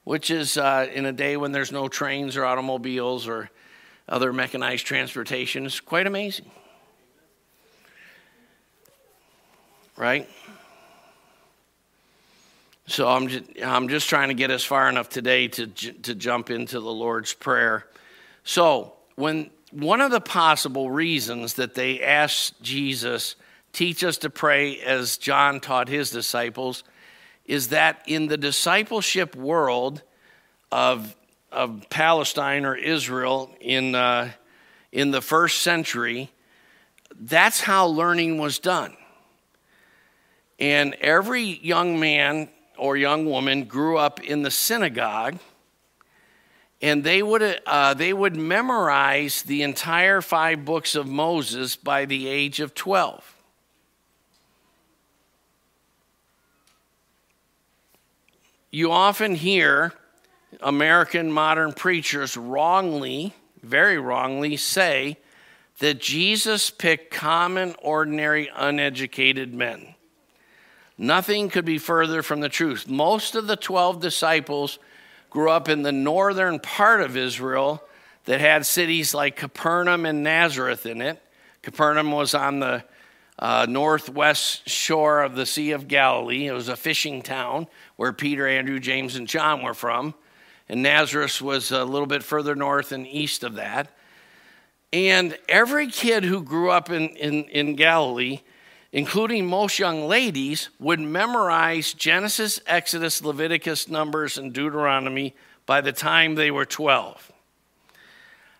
which 0.04 0.30
is 0.30 0.56
uh, 0.56 0.86
in 0.94 1.06
a 1.06 1.12
day 1.12 1.36
when 1.36 1.50
there's 1.50 1.72
no 1.72 1.88
trains 1.88 2.36
or 2.36 2.44
automobiles 2.44 3.26
or 3.26 3.50
other 4.08 4.32
mechanized 4.32 4.86
transportation. 4.86 5.66
It's 5.66 5.80
quite 5.80 6.06
amazing. 6.06 6.52
Right? 9.98 10.28
So 12.86 13.06
I'm 13.06 13.28
just, 13.28 13.44
I'm 13.62 13.88
just 13.88 14.08
trying 14.08 14.28
to 14.28 14.34
get 14.34 14.50
us 14.50 14.64
far 14.64 14.88
enough 14.88 15.10
today 15.10 15.48
to, 15.48 15.66
to 15.66 16.14
jump 16.14 16.48
into 16.50 16.80
the 16.80 16.90
Lord's 16.90 17.34
Prayer. 17.34 17.86
So, 18.44 18.94
when 19.16 19.50
one 19.72 20.00
of 20.00 20.10
the 20.10 20.20
possible 20.20 20.90
reasons 20.90 21.54
that 21.54 21.74
they 21.74 22.00
asked 22.00 22.62
Jesus, 22.62 23.34
teach 23.72 24.02
us 24.04 24.16
to 24.18 24.30
pray 24.30 24.80
as 24.80 25.18
John 25.18 25.60
taught 25.60 25.88
his 25.88 26.10
disciples, 26.10 26.84
is 27.44 27.68
that 27.68 28.02
in 28.06 28.28
the 28.28 28.38
discipleship 28.38 29.36
world 29.36 30.02
of, 30.70 31.14
of 31.50 31.84
Palestine 31.90 32.64
or 32.64 32.76
Israel 32.76 33.50
in, 33.60 33.94
uh, 33.94 34.30
in 34.92 35.10
the 35.10 35.20
first 35.20 35.60
century, 35.60 36.30
that's 37.20 37.60
how 37.60 37.86
learning 37.86 38.38
was 38.38 38.58
done. 38.58 38.96
And 40.58 40.94
every 40.94 41.44
young 41.44 42.00
man 42.00 42.48
or 42.76 42.96
young 42.96 43.26
woman 43.26 43.64
grew 43.64 43.96
up 43.96 44.22
in 44.22 44.42
the 44.42 44.50
synagogue, 44.50 45.38
and 46.80 47.02
they 47.02 47.22
would, 47.22 47.60
uh, 47.66 47.94
they 47.94 48.12
would 48.12 48.36
memorize 48.36 49.42
the 49.42 49.62
entire 49.62 50.20
five 50.20 50.64
books 50.64 50.94
of 50.94 51.06
Moses 51.06 51.76
by 51.76 52.04
the 52.04 52.28
age 52.28 52.60
of 52.60 52.74
12. 52.74 53.34
You 58.70 58.92
often 58.92 59.34
hear 59.34 59.92
American 60.60 61.32
modern 61.32 61.72
preachers 61.72 62.36
wrongly, 62.36 63.34
very 63.62 63.98
wrongly, 63.98 64.56
say 64.56 65.18
that 65.78 66.00
Jesus 66.00 66.70
picked 66.70 67.12
common, 67.12 67.74
ordinary, 67.80 68.50
uneducated 68.54 69.54
men 69.54 69.94
Nothing 70.98 71.48
could 71.48 71.64
be 71.64 71.78
further 71.78 72.22
from 72.22 72.40
the 72.40 72.48
truth. 72.48 72.88
Most 72.88 73.36
of 73.36 73.46
the 73.46 73.56
12 73.56 74.00
disciples 74.00 74.80
grew 75.30 75.48
up 75.48 75.68
in 75.68 75.82
the 75.82 75.92
northern 75.92 76.58
part 76.58 77.00
of 77.00 77.16
Israel 77.16 77.82
that 78.24 78.40
had 78.40 78.66
cities 78.66 79.14
like 79.14 79.36
Capernaum 79.36 80.04
and 80.04 80.24
Nazareth 80.24 80.84
in 80.84 81.00
it. 81.00 81.22
Capernaum 81.62 82.10
was 82.10 82.34
on 82.34 82.58
the 82.58 82.84
uh, 83.38 83.66
northwest 83.68 84.68
shore 84.68 85.22
of 85.22 85.36
the 85.36 85.46
Sea 85.46 85.70
of 85.70 85.86
Galilee. 85.86 86.48
It 86.48 86.52
was 86.52 86.68
a 86.68 86.76
fishing 86.76 87.22
town 87.22 87.68
where 87.94 88.12
Peter, 88.12 88.48
Andrew, 88.48 88.80
James, 88.80 89.14
and 89.14 89.28
John 89.28 89.62
were 89.62 89.74
from. 89.74 90.14
And 90.68 90.82
Nazareth 90.82 91.40
was 91.40 91.70
a 91.70 91.84
little 91.84 92.06
bit 92.06 92.24
further 92.24 92.56
north 92.56 92.90
and 92.90 93.06
east 93.06 93.44
of 93.44 93.54
that. 93.54 93.90
And 94.92 95.38
every 95.48 95.86
kid 95.86 96.24
who 96.24 96.42
grew 96.42 96.70
up 96.70 96.90
in, 96.90 97.10
in, 97.10 97.44
in 97.44 97.76
Galilee 97.76 98.40
including 98.92 99.46
most 99.46 99.78
young 99.78 100.06
ladies, 100.06 100.70
would 100.78 101.00
memorize 101.00 101.92
Genesis, 101.92 102.60
Exodus, 102.66 103.22
Leviticus, 103.22 103.88
Numbers, 103.88 104.38
and 104.38 104.52
Deuteronomy 104.52 105.34
by 105.66 105.80
the 105.80 105.92
time 105.92 106.34
they 106.34 106.50
were 106.50 106.64
12. 106.64 107.32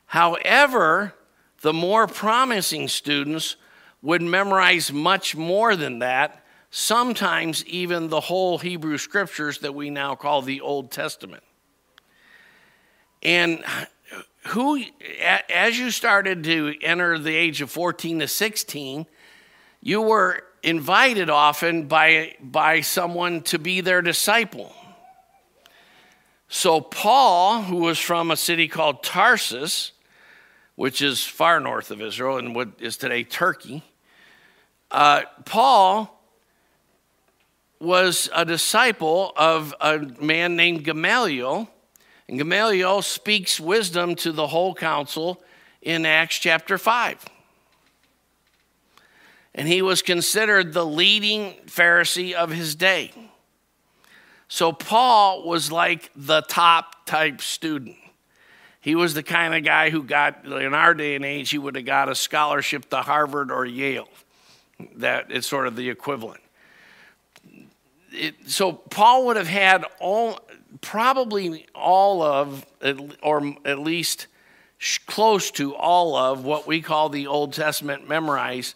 However, 0.07 1.14
the 1.62 1.72
more 1.72 2.07
promising 2.07 2.89
students 2.89 3.57
would 4.03 4.22
memorize 4.22 4.93
much 4.93 5.35
more 5.35 5.74
than 5.74 5.99
that, 6.01 6.45
sometimes 6.70 7.64
even 7.66 8.09
the 8.09 8.20
whole 8.20 8.59
Hebrew 8.59 8.99
scriptures 8.99 9.59
that 9.59 9.74
we 9.74 9.91
now 9.91 10.14
call 10.14 10.43
the 10.43 10.61
Old 10.61 10.91
Testament. 10.91 11.43
And 13.22 13.64
who, 14.49 14.83
as 15.51 15.79
you 15.79 15.91
started 15.91 16.45
to 16.45 16.74
enter 16.83 17.18
the 17.18 17.35
age 17.35 17.61
of 17.61 17.70
14 17.70 18.20
to 18.20 18.29
16, 18.29 19.07
you 19.81 20.03
were 20.03 20.43
invited 20.62 21.31
often 21.31 21.87
by, 21.87 22.35
by 22.41 22.81
someone 22.81 23.43
to 23.43 23.59
be 23.59 23.81
their 23.81 24.03
disciple. 24.03 24.72
So, 26.49 26.81
Paul, 26.81 27.62
who 27.62 27.76
was 27.76 27.99
from 27.99 28.31
a 28.31 28.37
city 28.37 28.68
called 28.68 29.03
Tarsus, 29.03 29.93
which 30.76 31.03
is 31.03 31.24
far 31.24 31.61
north 31.61 31.91
of 31.91 32.01
Israel 32.01 32.39
and 32.39 32.55
what 32.55 32.70
is 32.79 32.97
today 32.97 33.22
Turkey, 33.22 33.83
uh, 34.91 35.22
Paul 35.45 36.14
was 37.81 38.29
a 38.35 38.45
disciple 38.45 39.33
of 39.37 39.74
a 39.81 39.99
man 40.20 40.57
named 40.57 40.85
Gamaliel. 40.85 41.68
And 42.29 42.39
Gamaliel 42.39 43.03
speaks 43.03 43.61
wisdom 43.61 44.14
to 44.16 44.33
the 44.33 44.47
whole 44.47 44.74
council 44.74 45.43
in 45.83 46.05
Acts 46.05 46.39
chapter 46.39 46.79
5 46.79 47.24
and 49.55 49.68
he 49.68 49.82
was 49.82 50.03
considered 50.03 50.72
the 50.72 50.86
leading 50.86 51.55
Pharisee 51.66 52.32
of 52.32 52.51
his 52.51 52.74
day. 52.74 53.12
So 54.49 54.72
Paul 54.72 55.46
was 55.46 55.70
like 55.70 56.11
the 56.16 56.42
top 56.42 57.07
type 57.07 57.40
student. 57.40 57.96
He 58.80 58.94
was 58.94 59.12
the 59.12 59.22
kind 59.22 59.55
of 59.55 59.64
guy 59.64 59.90
who 59.90 60.03
got, 60.03 60.46
in 60.46 60.72
our 60.72 60.94
day 60.94 61.16
and 61.16 61.24
age, 61.24 61.51
he 61.51 61.59
would 61.59 61.74
have 61.74 61.84
got 61.84 62.09
a 62.09 62.14
scholarship 62.14 62.88
to 62.90 62.99
Harvard 62.99 63.51
or 63.51 63.66
Yale. 63.66 64.09
That 64.96 65.30
is 65.30 65.44
sort 65.44 65.66
of 65.66 65.76
the 65.76 65.90
equivalent. 65.90 66.40
It, 68.12 68.34
so 68.46 68.72
Paul 68.72 69.26
would 69.26 69.36
have 69.36 69.49
had 69.49 69.84
all, 70.01 70.40
probably 70.80 71.66
all 71.74 72.22
of, 72.22 72.64
or 73.22 73.55
at 73.64 73.80
least 73.80 74.28
close 75.07 75.51
to 75.51 75.74
all 75.74 76.16
of 76.16 76.44
what 76.44 76.66
we 76.66 76.80
call 76.80 77.09
the 77.09 77.26
Old 77.26 77.53
Testament 77.53 78.09
memorized 78.09 78.74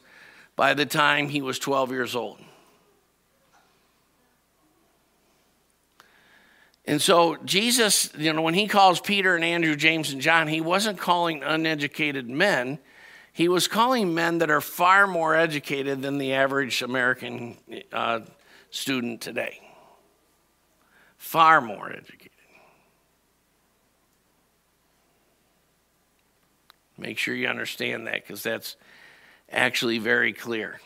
by 0.56 0.74
the 0.74 0.86
time 0.86 1.28
he 1.28 1.42
was 1.42 1.58
12 1.58 1.90
years 1.90 2.14
old. 2.14 2.38
And 6.84 7.00
so 7.00 7.36
Jesus, 7.44 8.10
you 8.18 8.32
know, 8.32 8.42
when 8.42 8.54
he 8.54 8.66
calls 8.66 9.00
Peter 9.00 9.36
and 9.36 9.44
Andrew, 9.44 9.76
James 9.76 10.12
and 10.12 10.20
John, 10.20 10.48
he 10.48 10.60
wasn't 10.60 10.98
calling 10.98 11.42
uneducated 11.42 12.28
men. 12.28 12.78
He 13.32 13.48
was 13.48 13.68
calling 13.68 14.14
men 14.14 14.38
that 14.38 14.50
are 14.50 14.60
far 14.60 15.06
more 15.06 15.34
educated 15.34 16.02
than 16.02 16.18
the 16.18 16.34
average 16.34 16.82
American 16.82 17.56
uh, 17.92 18.20
student 18.70 19.20
today. 19.20 19.60
Far 21.16 21.60
more 21.60 21.90
educated. 21.90 22.30
Make 26.98 27.16
sure 27.16 27.34
you 27.34 27.48
understand 27.48 28.06
that 28.06 28.22
because 28.26 28.42
that's 28.42 28.76
actually 29.52 29.98
very 29.98 30.32
clear. 30.32 30.80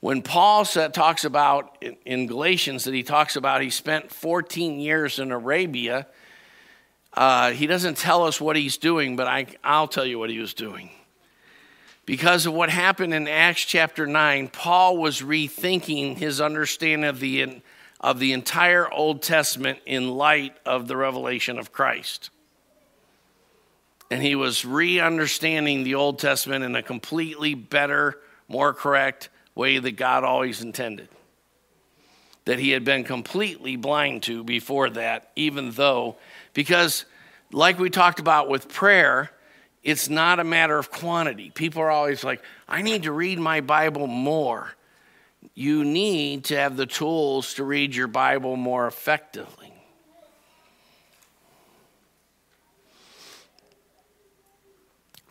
When 0.00 0.20
Paul 0.20 0.64
talks 0.66 1.24
about 1.24 1.82
in 2.04 2.26
Galatians 2.26 2.84
that 2.84 2.92
he 2.92 3.02
talks 3.02 3.36
about 3.36 3.62
he 3.62 3.70
spent 3.70 4.12
14 4.12 4.78
years 4.78 5.18
in 5.18 5.32
Arabia, 5.32 6.06
uh, 7.14 7.52
he 7.52 7.66
doesn't 7.66 7.96
tell 7.96 8.24
us 8.24 8.40
what 8.40 8.56
he's 8.56 8.76
doing, 8.76 9.16
but 9.16 9.26
I, 9.26 9.46
I'll 9.64 9.88
tell 9.88 10.04
you 10.04 10.18
what 10.18 10.28
he 10.28 10.38
was 10.38 10.52
doing. 10.52 10.90
Because 12.06 12.44
of 12.44 12.52
what 12.52 12.68
happened 12.68 13.14
in 13.14 13.26
Acts 13.28 13.62
chapter 13.62 14.06
9, 14.06 14.48
Paul 14.48 14.98
was 14.98 15.22
rethinking 15.22 16.18
his 16.18 16.38
understanding 16.38 17.08
of 17.08 17.18
the, 17.18 17.62
of 17.98 18.18
the 18.18 18.34
entire 18.34 18.92
Old 18.92 19.22
Testament 19.22 19.78
in 19.86 20.10
light 20.10 20.54
of 20.66 20.86
the 20.86 20.98
revelation 20.98 21.58
of 21.58 21.72
Christ 21.72 22.28
and 24.10 24.22
he 24.22 24.34
was 24.34 24.64
re 24.64 25.00
understanding 25.00 25.84
the 25.84 25.94
Old 25.94 26.18
Testament 26.18 26.64
in 26.64 26.76
a 26.76 26.82
completely 26.82 27.54
better, 27.54 28.18
more 28.48 28.74
correct 28.74 29.28
way 29.54 29.78
that 29.78 29.92
God 29.92 30.24
always 30.24 30.62
intended. 30.62 31.08
That 32.44 32.58
he 32.58 32.70
had 32.70 32.84
been 32.84 33.04
completely 33.04 33.76
blind 33.76 34.24
to 34.24 34.44
before 34.44 34.90
that, 34.90 35.30
even 35.34 35.70
though, 35.70 36.16
because 36.52 37.06
like 37.52 37.78
we 37.78 37.88
talked 37.88 38.20
about 38.20 38.48
with 38.48 38.68
prayer, 38.68 39.30
it's 39.82 40.08
not 40.08 40.40
a 40.40 40.44
matter 40.44 40.78
of 40.78 40.90
quantity. 40.90 41.50
People 41.50 41.82
are 41.82 41.90
always 41.90 42.24
like, 42.24 42.42
I 42.68 42.82
need 42.82 43.04
to 43.04 43.12
read 43.12 43.38
my 43.38 43.60
Bible 43.60 44.06
more. 44.06 44.74
You 45.54 45.84
need 45.84 46.44
to 46.44 46.56
have 46.56 46.76
the 46.76 46.86
tools 46.86 47.54
to 47.54 47.64
read 47.64 47.94
your 47.94 48.08
Bible 48.08 48.56
more 48.56 48.86
effectively. 48.86 49.63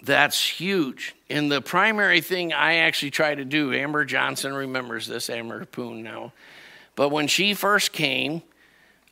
That's 0.03 0.45
huge. 0.45 1.15
And 1.29 1.49
the 1.49 1.61
primary 1.61 2.19
thing 2.19 2.51
I 2.51 2.75
actually 2.75 3.11
try 3.11 3.33
to 3.33 3.45
do, 3.45 3.73
Amber 3.73 4.03
Johnson 4.03 4.53
remembers 4.53 5.07
this, 5.07 5.29
Amber 5.29 5.63
Poon 5.63 6.03
now. 6.03 6.33
But 6.95 7.09
when 7.09 7.27
she 7.27 7.53
first 7.53 7.93
came, 7.93 8.41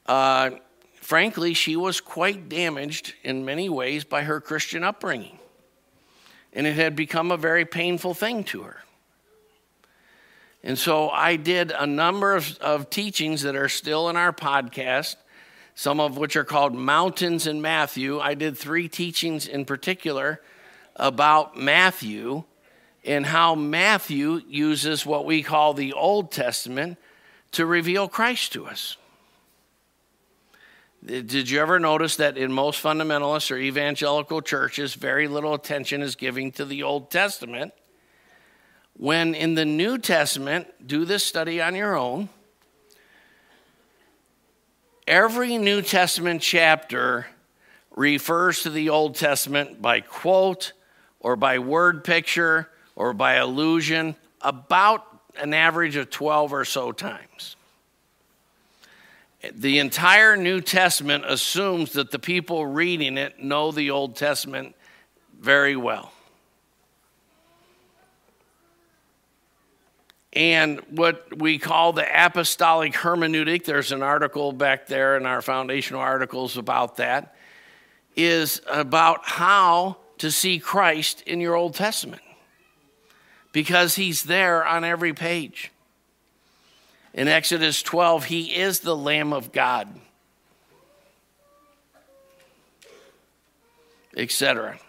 uh, 0.05 0.51
frankly, 0.95 1.53
she 1.53 1.77
was 1.77 2.01
quite 2.01 2.49
damaged 2.49 3.13
in 3.23 3.45
many 3.45 3.69
ways 3.69 4.03
by 4.03 4.23
her 4.23 4.41
Christian 4.41 4.83
upbringing. 4.83 5.39
And 6.51 6.67
it 6.67 6.75
had 6.75 6.93
become 6.97 7.31
a 7.31 7.37
very 7.37 7.63
painful 7.63 8.13
thing 8.13 8.43
to 8.45 8.63
her. 8.63 8.83
And 10.61 10.77
so 10.77 11.09
I 11.09 11.37
did 11.37 11.71
a 11.71 11.87
number 11.87 12.35
of, 12.35 12.57
of 12.57 12.89
teachings 12.89 13.43
that 13.43 13.55
are 13.55 13.69
still 13.69 14.09
in 14.09 14.17
our 14.17 14.33
podcast, 14.33 15.15
some 15.73 16.01
of 16.01 16.17
which 16.17 16.35
are 16.35 16.43
called 16.43 16.75
Mountains 16.75 17.47
in 17.47 17.61
Matthew. 17.61 18.19
I 18.19 18.33
did 18.33 18.57
three 18.57 18.89
teachings 18.89 19.47
in 19.47 19.63
particular 19.63 20.41
about 21.01 21.57
Matthew 21.57 22.43
and 23.03 23.25
how 23.25 23.55
Matthew 23.55 24.41
uses 24.47 25.03
what 25.05 25.25
we 25.25 25.41
call 25.41 25.73
the 25.73 25.93
Old 25.93 26.31
Testament 26.31 26.99
to 27.53 27.65
reveal 27.65 28.07
Christ 28.07 28.53
to 28.53 28.67
us. 28.67 28.95
Did 31.03 31.49
you 31.49 31.59
ever 31.59 31.79
notice 31.79 32.17
that 32.17 32.37
in 32.37 32.53
most 32.53 32.81
fundamentalist 32.81 33.49
or 33.49 33.57
evangelical 33.57 34.39
churches, 34.41 34.93
very 34.93 35.27
little 35.27 35.55
attention 35.55 36.03
is 36.03 36.15
given 36.15 36.51
to 36.51 36.65
the 36.65 36.83
Old 36.83 37.09
Testament? 37.09 37.73
When 38.95 39.33
in 39.33 39.55
the 39.55 39.65
New 39.65 39.97
Testament, 39.97 40.67
do 40.85 41.03
this 41.03 41.25
study 41.25 41.59
on 41.59 41.73
your 41.73 41.97
own, 41.97 42.29
every 45.07 45.57
New 45.57 45.81
Testament 45.81 46.43
chapter 46.43 47.25
refers 47.95 48.61
to 48.61 48.69
the 48.69 48.89
Old 48.89 49.15
Testament 49.15 49.81
by 49.81 50.01
quote 50.01 50.73
or 51.21 51.35
by 51.35 51.59
word 51.59 52.03
picture 52.03 52.69
or 52.95 53.13
by 53.13 53.35
allusion 53.35 54.15
about 54.41 55.05
an 55.39 55.53
average 55.53 55.95
of 55.95 56.09
12 56.09 56.53
or 56.53 56.65
so 56.65 56.91
times. 56.91 57.55
The 59.53 59.79
entire 59.79 60.37
New 60.37 60.61
Testament 60.61 61.23
assumes 61.25 61.93
that 61.93 62.11
the 62.11 62.19
people 62.19 62.65
reading 62.65 63.17
it 63.17 63.41
know 63.41 63.71
the 63.71 63.89
Old 63.89 64.15
Testament 64.15 64.75
very 65.39 65.75
well. 65.75 66.11
And 70.33 70.79
what 70.89 71.37
we 71.37 71.57
call 71.57 71.91
the 71.91 72.05
apostolic 72.25 72.93
hermeneutic, 72.93 73.65
there's 73.65 73.91
an 73.91 74.03
article 74.03 74.53
back 74.53 74.87
there 74.87 75.17
in 75.17 75.25
our 75.25 75.41
foundational 75.41 76.01
articles 76.01 76.57
about 76.57 76.97
that, 76.97 77.35
is 78.15 78.61
about 78.69 79.21
how 79.23 79.97
to 80.21 80.29
see 80.29 80.59
Christ 80.59 81.23
in 81.25 81.41
your 81.41 81.55
Old 81.55 81.73
Testament 81.73 82.21
because 83.51 83.95
he's 83.95 84.21
there 84.21 84.63
on 84.63 84.83
every 84.83 85.13
page. 85.13 85.71
In 87.11 87.27
Exodus 87.27 87.81
12, 87.81 88.25
he 88.25 88.55
is 88.55 88.81
the 88.81 88.95
Lamb 88.95 89.33
of 89.33 89.51
God, 89.51 89.87
etc. 94.15 94.79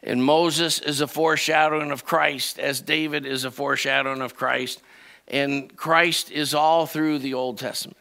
And 0.00 0.22
Moses 0.22 0.78
is 0.78 1.00
a 1.00 1.08
foreshadowing 1.08 1.90
of 1.90 2.04
Christ, 2.04 2.60
as 2.60 2.80
David 2.80 3.26
is 3.26 3.44
a 3.44 3.50
foreshadowing 3.50 4.22
of 4.22 4.36
Christ. 4.36 4.80
And 5.26 5.76
Christ 5.76 6.30
is 6.30 6.54
all 6.54 6.86
through 6.86 7.18
the 7.18 7.34
Old 7.34 7.58
Testament. 7.58 7.98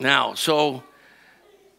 Now, 0.00 0.34
so 0.34 0.82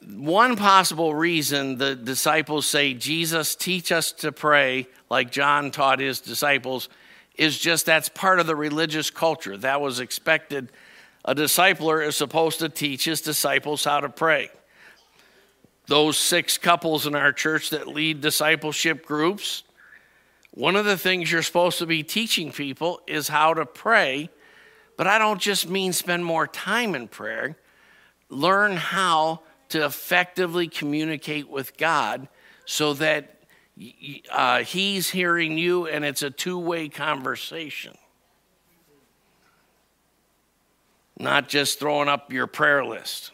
one 0.08 0.56
possible 0.56 1.16
reason 1.16 1.78
the 1.78 1.96
disciples 1.96 2.68
say, 2.68 2.94
Jesus, 2.94 3.56
teach 3.56 3.92
us 3.92 4.12
to 4.14 4.32
pray, 4.32 4.88
like 5.10 5.32
John 5.32 5.72
taught 5.72 6.00
his 6.00 6.20
disciples, 6.20 6.90
is 7.36 7.58
just 7.58 7.86
that's 7.86 8.10
part 8.10 8.40
of 8.40 8.48
the 8.48 8.56
religious 8.56 9.10
culture. 9.10 9.58
That 9.58 9.82
was 9.82 10.00
expected. 10.00 10.72
A 11.26 11.34
discipler 11.34 12.06
is 12.06 12.16
supposed 12.16 12.60
to 12.60 12.70
teach 12.70 13.06
his 13.06 13.22
disciples 13.22 13.84
how 13.84 14.00
to 14.00 14.10
pray 14.10 14.52
those 15.88 16.18
six 16.18 16.58
couples 16.58 17.06
in 17.06 17.16
our 17.16 17.32
church 17.32 17.70
that 17.70 17.88
lead 17.88 18.22
discipleship 18.22 19.06
groups, 19.06 19.64
one 20.52 20.76
of 20.76 20.86
the 20.86 20.98
things 20.98 21.32
you're 21.32 21.44
supposed 21.44 21.80
to 21.80 21.86
be 21.86 22.02
teaching 22.02 22.52
people 22.52 23.02
is 23.08 23.28
how 23.28 23.54
to 23.54 23.66
pray. 23.66 24.30
But 24.98 25.08
I 25.08 25.18
don't 25.18 25.42
just 25.42 25.70
mean 25.70 25.94
spend 25.94 26.24
more 26.24 26.48
time 26.48 26.96
in 26.96 27.08
prayer. 27.08 27.58
Learn 28.30 28.78
how 28.78 29.42
to 29.76 29.84
effectively 29.84 30.70
communicate 30.70 31.50
with 31.50 31.76
God 31.76 32.30
so 32.64 32.94
that 32.94 33.42
uh, 34.32 34.60
He's 34.60 35.10
hearing 35.10 35.58
you 35.58 35.86
and 35.86 36.06
it's 36.06 36.22
a 36.22 36.30
two 36.30 36.58
way 36.58 36.88
conversation. 36.88 37.94
Not 41.20 41.50
just 41.50 41.78
throwing 41.78 42.08
up 42.08 42.32
your 42.32 42.48
prayer 42.48 42.86
list. 42.86 43.32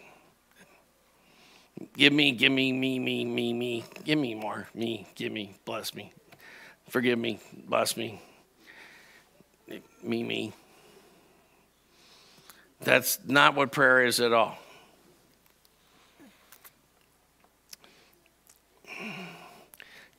Give 1.96 2.12
me, 2.12 2.32
give 2.32 2.52
me, 2.52 2.74
me, 2.74 2.98
me, 2.98 3.24
me, 3.24 3.54
me. 3.54 3.84
Give 4.04 4.18
me 4.18 4.34
more. 4.34 4.68
Me, 4.74 5.06
give 5.14 5.32
me, 5.32 5.54
bless 5.64 5.94
me. 5.94 6.12
Forgive 6.90 7.20
me, 7.20 7.40
bless 7.68 7.96
me. 7.96 8.20
Me, 10.02 10.24
me. 10.24 10.54
That's 12.80 13.20
not 13.28 13.54
what 13.56 13.72
prayer 13.72 14.04
is 14.04 14.20
at 14.20 14.34
all. 14.34 14.58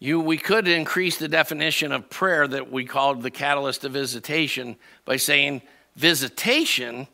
You, 0.02 0.18
we 0.18 0.36
could 0.36 0.66
increase 0.66 1.16
the 1.16 1.28
definition 1.28 1.92
of 1.92 2.10
prayer 2.10 2.48
that 2.48 2.72
we 2.72 2.84
called 2.84 3.22
the 3.22 3.30
catalyst 3.30 3.84
of 3.84 3.92
visitation 3.92 4.74
by 5.04 5.14
saying 5.14 5.62
visitation 5.94 7.06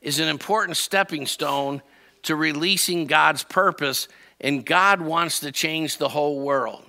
is 0.00 0.20
an 0.20 0.28
important 0.28 0.76
stepping 0.76 1.26
stone 1.26 1.82
to 2.22 2.36
releasing 2.36 3.08
God's 3.08 3.42
purpose, 3.42 4.06
and 4.40 4.64
God 4.64 5.00
wants 5.00 5.40
to 5.40 5.50
change 5.50 5.96
the 5.96 6.10
whole 6.10 6.38
world. 6.38 6.84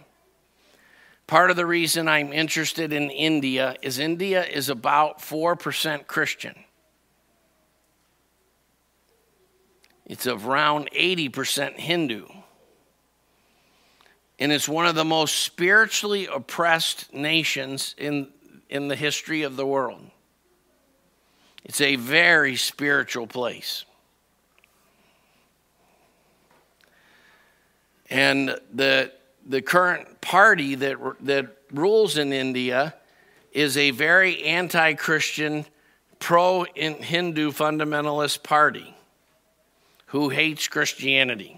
Part 1.26 1.50
of 1.50 1.56
the 1.56 1.66
reason 1.66 2.08
I'm 2.08 2.32
interested 2.32 2.94
in 2.94 3.10
India 3.10 3.78
is 3.82 3.98
India 3.98 4.46
is 4.46 4.70
about 4.70 5.24
4% 5.24 6.06
Christian. 6.06 6.54
It's 10.06 10.28
around 10.28 10.92
80% 10.92 11.80
Hindu. 11.80 12.28
And 14.40 14.52
it's 14.52 14.70
one 14.70 14.86
of 14.86 14.96
the 14.96 15.06
most 15.06 15.40
spiritually 15.40 16.28
oppressed 16.28 17.12
nations 17.14 17.96
in, 17.98 18.30
in 18.70 18.88
the 18.88 18.96
history 18.96 19.44
of 19.44 19.56
the 19.56 19.66
world. 19.66 20.02
It's 21.64 21.82
a 21.82 21.96
very 21.96 22.56
spiritual 22.56 23.28
place. 23.28 23.84
And 28.10 28.58
the, 28.74 29.12
the 29.46 29.62
current 29.62 30.22
party 30.22 30.76
that, 30.76 30.98
that 31.22 31.58
rules 31.74 32.18
in 32.18 32.32
India 32.32 32.94
is 33.52 33.76
a 33.76 33.92
very 33.92 34.44
anti 34.44 34.94
Christian, 34.94 35.66
pro 36.20 36.66
Hindu 36.76 37.52
fundamentalist 37.52 38.44
party 38.44 38.96
who 40.08 40.30
hates 40.30 40.68
Christianity. 40.68 41.57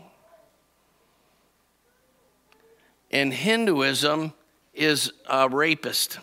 And 3.12 3.34
Hinduism 3.34 4.34
is 4.74 5.12
a 5.28 5.50
rapist. 5.50 6.20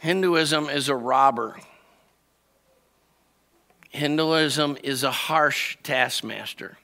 Hinduism 0.00 0.68
is 0.68 0.88
a 0.88 0.96
robber. 0.96 1.58
Hinduism 3.90 4.76
is 4.82 5.02
a 5.04 5.10
harsh 5.10 5.76
taskmaster. 5.82 6.76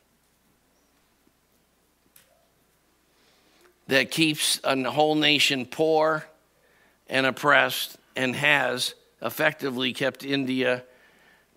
that 3.90 4.10
keeps 4.10 4.60
a 4.62 4.90
whole 4.90 5.16
nation 5.16 5.66
poor 5.66 6.24
and 7.08 7.26
oppressed 7.26 7.98
and 8.14 8.36
has 8.36 8.94
effectively 9.20 9.92
kept 9.92 10.24
India 10.24 10.84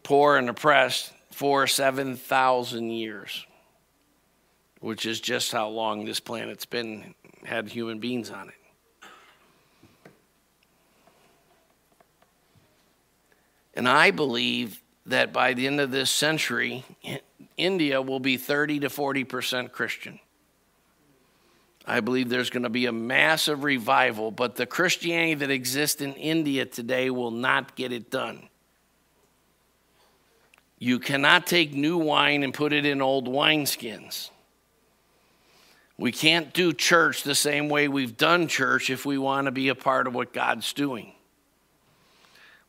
poor 0.01 0.37
and 0.37 0.49
oppressed 0.49 1.13
for 1.31 1.67
7,000 1.67 2.89
years, 2.89 3.45
which 4.83 5.05
is 5.05 5.21
just 5.21 5.53
how 5.53 5.69
long 5.69 6.03
this 6.03 6.19
planet's 6.19 6.65
been 6.65 7.15
had 7.45 7.69
human 7.69 7.99
beings 7.99 8.29
on 8.29 8.49
it. 8.49 9.07
And 13.75 13.87
I 13.87 14.11
believe 14.11 14.81
that 15.05 15.31
by 15.31 15.53
the 15.53 15.67
end 15.67 15.79
of 15.79 15.91
this 15.91 16.11
century, 16.11 16.83
India 17.55 18.01
will 18.01 18.19
be 18.19 18.35
30 18.35 18.81
to 18.81 18.89
40% 18.89 19.71
Christian. 19.71 20.19
I 21.87 22.01
believe 22.01 22.27
there's 22.27 22.49
going 22.49 22.63
to 22.63 22.69
be 22.69 22.85
a 22.85 22.91
massive 22.91 23.63
revival, 23.63 24.31
but 24.31 24.57
the 24.57 24.65
Christianity 24.65 25.35
that 25.35 25.49
exists 25.49 26.01
in 26.01 26.13
India 26.15 26.65
today 26.65 27.09
will 27.09 27.31
not 27.31 27.77
get 27.77 27.93
it 27.93 28.11
done. 28.11 28.49
You 30.77 30.99
cannot 30.99 31.47
take 31.47 31.73
new 31.73 31.97
wine 31.97 32.43
and 32.43 32.53
put 32.53 32.73
it 32.73 32.85
in 32.85 33.01
old 33.01 33.29
wineskins. 33.29 34.29
We 36.03 36.11
can't 36.11 36.51
do 36.51 36.73
church 36.73 37.23
the 37.23 37.33
same 37.33 37.69
way 37.69 37.87
we've 37.87 38.17
done 38.17 38.49
church 38.49 38.89
if 38.89 39.05
we 39.05 39.17
want 39.17 39.45
to 39.45 39.51
be 39.51 39.69
a 39.69 39.73
part 39.73 40.05
of 40.05 40.13
what 40.13 40.33
God's 40.33 40.73
doing. 40.73 41.13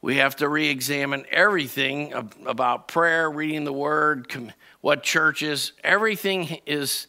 We 0.01 0.18
have 0.18 0.37
to 0.37 0.49
re 0.49 0.68
examine 0.68 1.26
everything 1.32 2.12
about 2.47 2.87
prayer, 2.87 3.28
reading 3.28 3.64
the 3.64 3.72
word, 3.72 4.53
what 4.82 5.03
church 5.03 5.43
is. 5.43 5.72
Everything 5.82 6.61
is 6.64 7.09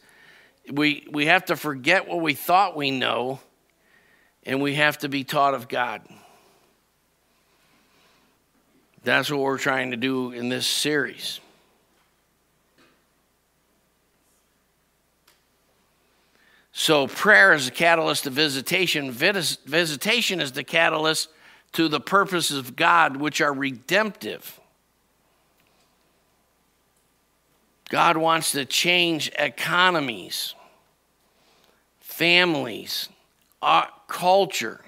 we, 0.72 1.08
we 1.12 1.28
have 1.28 1.46
to 1.46 1.56
forget 1.56 2.08
what 2.08 2.22
we 2.22 2.34
thought 2.34 2.76
we 2.76 2.90
know, 2.90 3.40
and 4.48 4.60
we 4.60 4.74
have 4.74 4.98
to 4.98 5.08
be 5.08 5.24
taught 5.24 5.54
of 5.54 5.68
God. 5.68 6.02
That's 9.04 9.30
what 9.30 9.42
we're 9.42 9.60
trying 9.60 9.92
to 9.92 9.98
do 9.98 10.32
in 10.32 10.50
this 10.50 10.66
series. 10.66 11.40
So, 16.78 17.08
prayer 17.08 17.54
is 17.54 17.68
the 17.68 17.72
catalyst 17.72 18.28
of 18.28 18.34
visitation. 18.34 19.10
Visitation 19.10 20.42
is 20.42 20.52
the 20.52 20.64
catalyst 20.66 21.30
to 21.72 21.88
the 21.88 22.02
purposes 22.02 22.58
of 22.58 22.76
God, 22.76 23.16
which 23.16 23.40
are 23.40 23.54
redemptive. 23.54 24.60
God 27.88 28.18
wants 28.18 28.52
to 28.52 28.66
change 28.66 29.32
economies, 29.40 30.54
families, 32.02 33.08
our 33.62 33.88
culture. 34.10 34.82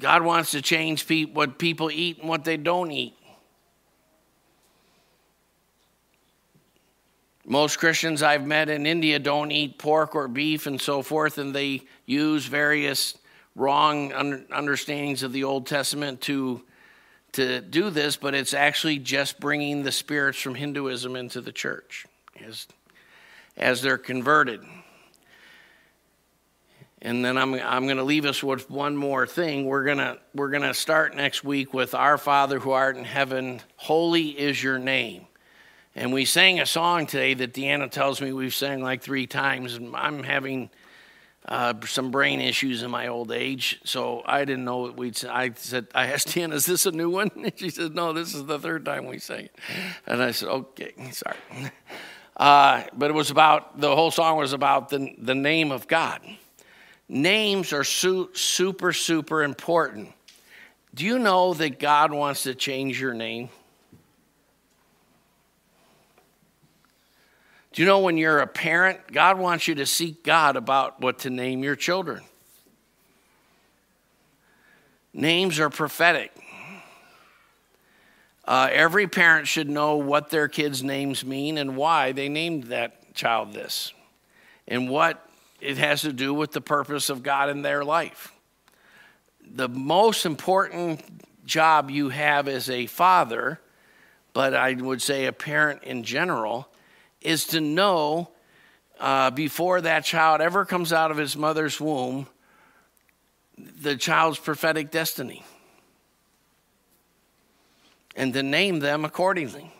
God 0.00 0.24
wants 0.24 0.50
to 0.50 0.60
change 0.60 1.06
pe- 1.06 1.26
what 1.26 1.60
people 1.60 1.92
eat 1.92 2.18
and 2.18 2.28
what 2.28 2.42
they 2.42 2.56
don't 2.56 2.90
eat. 2.90 3.14
Most 7.50 7.80
Christians 7.80 8.22
I've 8.22 8.46
met 8.46 8.68
in 8.68 8.86
India 8.86 9.18
don't 9.18 9.50
eat 9.50 9.76
pork 9.76 10.14
or 10.14 10.28
beef 10.28 10.68
and 10.68 10.80
so 10.80 11.02
forth, 11.02 11.36
and 11.36 11.52
they 11.52 11.82
use 12.06 12.46
various 12.46 13.18
wrong 13.56 14.12
understandings 14.52 15.24
of 15.24 15.32
the 15.32 15.42
Old 15.42 15.66
Testament 15.66 16.20
to 16.22 16.62
to 17.32 17.60
do 17.60 17.90
this, 17.90 18.16
but 18.16 18.36
it's 18.36 18.54
actually 18.54 19.00
just 19.00 19.40
bringing 19.40 19.82
the 19.82 19.90
spirits 19.90 20.40
from 20.40 20.54
Hinduism 20.54 21.16
into 21.16 21.40
the 21.40 21.50
church 21.50 22.06
as, 22.44 22.68
as 23.56 23.82
they're 23.82 23.98
converted. 23.98 24.60
And 27.02 27.24
then 27.24 27.36
I'm, 27.36 27.54
I'm 27.54 27.86
going 27.86 27.96
to 27.96 28.04
leave 28.04 28.26
us 28.26 28.44
with 28.44 28.70
one 28.70 28.96
more 28.96 29.26
thing. 29.26 29.64
We're 29.64 29.84
going 29.84 30.18
we're 30.34 30.50
going 30.50 30.62
to 30.62 30.74
start 30.74 31.16
next 31.16 31.42
week 31.42 31.74
with 31.74 31.94
Our 31.94 32.16
Father 32.16 32.60
who 32.60 32.70
art 32.70 32.96
in 32.96 33.04
heaven, 33.04 33.60
holy 33.76 34.28
is 34.28 34.62
your 34.62 34.78
name. 34.78 35.26
And 35.96 36.12
we 36.12 36.24
sang 36.24 36.60
a 36.60 36.66
song 36.66 37.06
today 37.06 37.34
that 37.34 37.52
Deanna 37.52 37.90
tells 37.90 38.20
me 38.20 38.32
we've 38.32 38.54
sang 38.54 38.80
like 38.80 39.02
three 39.02 39.26
times, 39.26 39.74
and 39.74 39.94
I'm 39.96 40.22
having 40.22 40.70
uh, 41.48 41.74
some 41.84 42.12
brain 42.12 42.40
issues 42.40 42.84
in 42.84 42.90
my 42.92 43.08
old 43.08 43.32
age, 43.32 43.80
so 43.82 44.22
I 44.24 44.44
didn't 44.44 44.64
know 44.64 44.78
what 44.78 44.96
we'd. 44.96 45.22
I 45.24 45.50
said, 45.56 45.88
I 45.92 46.06
asked 46.06 46.28
Deanna, 46.28 46.52
"Is 46.52 46.64
this 46.64 46.86
a 46.86 46.92
new 46.92 47.10
one?" 47.10 47.30
And 47.34 47.52
she 47.56 47.70
said, 47.70 47.94
"No, 47.94 48.12
this 48.12 48.34
is 48.34 48.44
the 48.44 48.58
third 48.58 48.84
time 48.84 49.06
we 49.06 49.18
sang 49.18 49.46
it." 49.46 49.56
And 50.06 50.22
I 50.22 50.30
said, 50.30 50.48
"Okay, 50.48 50.92
sorry." 51.12 51.36
Uh, 52.36 52.84
but 52.94 53.10
it 53.10 53.12
was 53.12 53.30
about 53.30 53.78
the 53.78 53.94
whole 53.94 54.10
song 54.10 54.38
was 54.38 54.54
about 54.54 54.88
the 54.88 55.14
the 55.18 55.34
name 55.34 55.70
of 55.70 55.86
God. 55.86 56.22
Names 57.06 57.74
are 57.74 57.84
su- 57.84 58.30
super 58.32 58.94
super 58.94 59.42
important. 59.42 60.10
Do 60.94 61.04
you 61.04 61.18
know 61.18 61.52
that 61.52 61.78
God 61.78 62.12
wants 62.12 62.44
to 62.44 62.54
change 62.54 62.98
your 62.98 63.12
name? 63.12 63.50
Do 67.72 67.82
you 67.82 67.86
know 67.86 68.00
when 68.00 68.16
you're 68.16 68.40
a 68.40 68.46
parent, 68.46 69.12
God 69.12 69.38
wants 69.38 69.68
you 69.68 69.76
to 69.76 69.86
seek 69.86 70.24
God 70.24 70.56
about 70.56 71.00
what 71.00 71.20
to 71.20 71.30
name 71.30 71.62
your 71.62 71.76
children? 71.76 72.22
Names 75.12 75.60
are 75.60 75.70
prophetic. 75.70 76.32
Uh, 78.44 78.68
every 78.72 79.06
parent 79.06 79.46
should 79.46 79.68
know 79.68 79.96
what 79.96 80.30
their 80.30 80.48
kids' 80.48 80.82
names 80.82 81.24
mean 81.24 81.58
and 81.58 81.76
why 81.76 82.10
they 82.10 82.28
named 82.28 82.64
that 82.64 83.14
child 83.14 83.52
this, 83.52 83.92
and 84.66 84.88
what 84.88 85.24
it 85.60 85.78
has 85.78 86.02
to 86.02 86.12
do 86.12 86.34
with 86.34 86.50
the 86.52 86.60
purpose 86.60 87.10
of 87.10 87.22
God 87.22 87.48
in 87.50 87.62
their 87.62 87.84
life. 87.84 88.32
The 89.48 89.68
most 89.68 90.26
important 90.26 91.02
job 91.44 91.90
you 91.90 92.08
have 92.08 92.48
as 92.48 92.70
a 92.70 92.86
father, 92.86 93.60
but 94.32 94.54
I 94.54 94.74
would 94.74 95.02
say 95.02 95.26
a 95.26 95.32
parent 95.32 95.84
in 95.84 96.02
general, 96.02 96.69
is 97.20 97.46
to 97.46 97.60
know 97.60 98.30
uh, 98.98 99.30
before 99.30 99.80
that 99.80 100.04
child 100.04 100.40
ever 100.40 100.64
comes 100.64 100.92
out 100.92 101.10
of 101.10 101.16
his 101.16 101.36
mother's 101.36 101.80
womb 101.80 102.26
the 103.82 103.96
child's 103.96 104.38
prophetic 104.38 104.90
destiny 104.90 105.42
and 108.16 108.32
to 108.34 108.42
name 108.42 108.80
them 108.80 109.04
accordingly. 109.04 109.72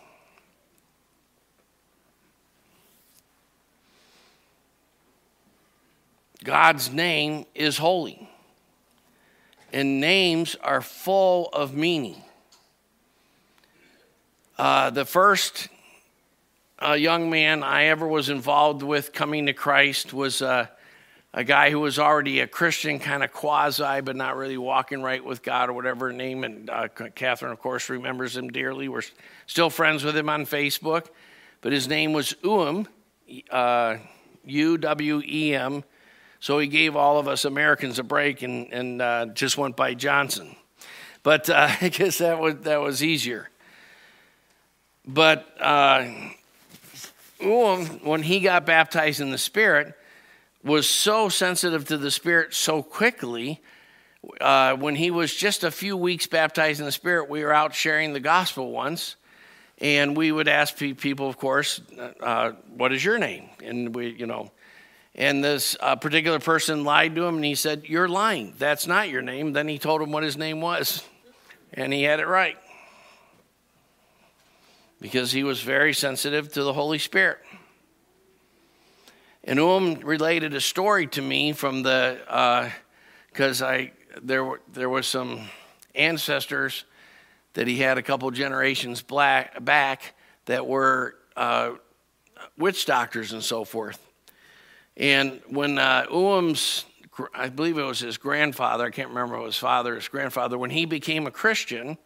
God's 6.43 6.91
name 6.91 7.45
is 7.53 7.77
holy, 7.77 8.27
and 9.71 10.01
names 10.01 10.55
are 10.55 10.81
full 10.81 11.49
of 11.49 11.75
meaning. 11.75 12.23
Uh, 14.57 14.89
the 14.89 15.05
first 15.05 15.67
a 16.81 16.97
young 16.97 17.29
man 17.29 17.63
I 17.63 17.85
ever 17.85 18.07
was 18.07 18.29
involved 18.29 18.81
with 18.81 19.13
coming 19.13 19.45
to 19.45 19.53
Christ 19.53 20.13
was 20.13 20.41
uh, 20.41 20.65
a 21.31 21.43
guy 21.43 21.69
who 21.69 21.79
was 21.79 21.99
already 21.99 22.39
a 22.39 22.47
Christian, 22.47 22.97
kind 22.97 23.23
of 23.23 23.31
quasi, 23.31 24.01
but 24.01 24.15
not 24.15 24.35
really 24.35 24.57
walking 24.57 25.03
right 25.03 25.23
with 25.23 25.43
God 25.43 25.69
or 25.69 25.73
whatever 25.73 26.11
name. 26.11 26.43
And 26.43 26.69
uh, 26.69 26.87
Catherine, 26.87 27.51
of 27.51 27.59
course, 27.59 27.87
remembers 27.87 28.35
him 28.35 28.49
dearly. 28.49 28.89
We're 28.89 29.03
still 29.45 29.69
friends 29.69 30.03
with 30.03 30.17
him 30.17 30.27
on 30.27 30.45
Facebook. 30.45 31.07
But 31.61 31.71
his 31.71 31.87
name 31.87 32.13
was 32.13 32.33
Uwem, 32.43 32.87
uh, 33.51 33.97
U 34.45 34.77
W 34.77 35.21
E 35.23 35.53
M. 35.53 35.83
So 36.39 36.57
he 36.57 36.67
gave 36.67 36.95
all 36.95 37.19
of 37.19 37.27
us 37.27 37.45
Americans 37.45 37.99
a 37.99 38.03
break 38.03 38.41
and, 38.41 38.73
and 38.73 39.01
uh, 39.01 39.25
just 39.27 39.55
went 39.55 39.77
by 39.77 39.93
Johnson. 39.93 40.55
But 41.21 41.47
uh, 41.47 41.69
I 41.81 41.89
guess 41.89 42.17
that 42.17 42.39
was, 42.39 42.55
that 42.61 42.81
was 42.81 43.03
easier. 43.03 43.49
But 45.05 45.47
uh, 45.59 46.07
when 47.43 48.23
he 48.23 48.39
got 48.39 48.65
baptized 48.65 49.19
in 49.19 49.31
the 49.31 49.37
Spirit, 49.37 49.95
was 50.63 50.87
so 50.87 51.29
sensitive 51.29 51.87
to 51.87 51.97
the 51.97 52.11
Spirit 52.11 52.53
so 52.53 52.83
quickly. 52.83 53.61
Uh, 54.39 54.75
when 54.75 54.95
he 54.95 55.09
was 55.09 55.33
just 55.33 55.63
a 55.63 55.71
few 55.71 55.97
weeks 55.97 56.27
baptized 56.27 56.79
in 56.79 56.85
the 56.85 56.91
Spirit, 56.91 57.29
we 57.29 57.43
were 57.43 57.53
out 57.53 57.73
sharing 57.73 58.13
the 58.13 58.19
gospel 58.19 58.71
once, 58.71 59.15
and 59.79 60.15
we 60.15 60.31
would 60.31 60.47
ask 60.47 60.77
people, 60.77 61.27
of 61.27 61.37
course, 61.37 61.81
uh, 62.21 62.51
"What 62.75 62.93
is 62.93 63.03
your 63.03 63.17
name?" 63.17 63.49
And 63.63 63.95
we, 63.95 64.09
you 64.09 64.27
know, 64.27 64.51
and 65.15 65.43
this 65.43 65.75
uh, 65.79 65.95
particular 65.95 66.39
person 66.39 66.83
lied 66.83 67.15
to 67.15 67.25
him, 67.25 67.35
and 67.37 67.45
he 67.45 67.55
said, 67.55 67.85
"You're 67.85 68.07
lying. 68.07 68.53
That's 68.59 68.85
not 68.85 69.09
your 69.09 69.23
name." 69.23 69.53
Then 69.53 69.67
he 69.67 69.79
told 69.79 70.01
him 70.03 70.11
what 70.11 70.21
his 70.21 70.37
name 70.37 70.61
was, 70.61 71.03
and 71.73 71.91
he 71.91 72.03
had 72.03 72.19
it 72.19 72.27
right 72.27 72.57
because 75.01 75.31
he 75.31 75.43
was 75.43 75.61
very 75.61 75.93
sensitive 75.93 76.53
to 76.53 76.63
the 76.63 76.71
Holy 76.71 76.99
Spirit. 76.99 77.39
And 79.43 79.59
Uwem 79.59 80.03
related 80.03 80.53
a 80.53 80.61
story 80.61 81.07
to 81.07 81.21
me 81.21 81.51
from 81.51 81.81
the, 81.81 82.71
because 83.33 83.61
uh, 83.61 83.67
I 83.67 83.91
there 84.21 84.45
were 84.45 84.61
there 84.71 84.89
was 84.89 85.07
some 85.07 85.49
ancestors 85.95 86.85
that 87.53 87.67
he 87.67 87.79
had 87.79 87.97
a 87.97 88.03
couple 88.03 88.29
generations 88.31 89.01
black, 89.01 89.63
back 89.65 90.13
that 90.45 90.67
were 90.67 91.15
uh, 91.35 91.71
witch 92.57 92.85
doctors 92.85 93.33
and 93.33 93.43
so 93.43 93.63
forth. 93.65 94.07
And 94.95 95.41
when 95.49 95.79
uh, 95.79 96.05
I 97.33 97.49
believe 97.49 97.77
it 97.77 97.83
was 97.83 97.99
his 97.99 98.17
grandfather, 98.17 98.85
I 98.85 98.91
can't 98.91 99.09
remember 99.09 99.43
his 99.43 99.57
father, 99.57 99.95
his 99.95 100.07
grandfather, 100.07 100.57
when 100.57 100.69
he 100.69 100.85
became 100.85 101.25
a 101.25 101.31
Christian, 101.31 101.97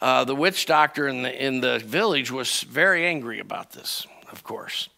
uh, 0.00 0.24
the 0.24 0.34
witch 0.34 0.66
doctor 0.66 1.08
in 1.08 1.22
the, 1.22 1.46
in 1.46 1.60
the 1.60 1.78
village 1.78 2.30
was 2.30 2.62
very 2.62 3.06
angry 3.06 3.38
about 3.38 3.72
this, 3.72 4.06
of 4.32 4.42
course. 4.42 4.88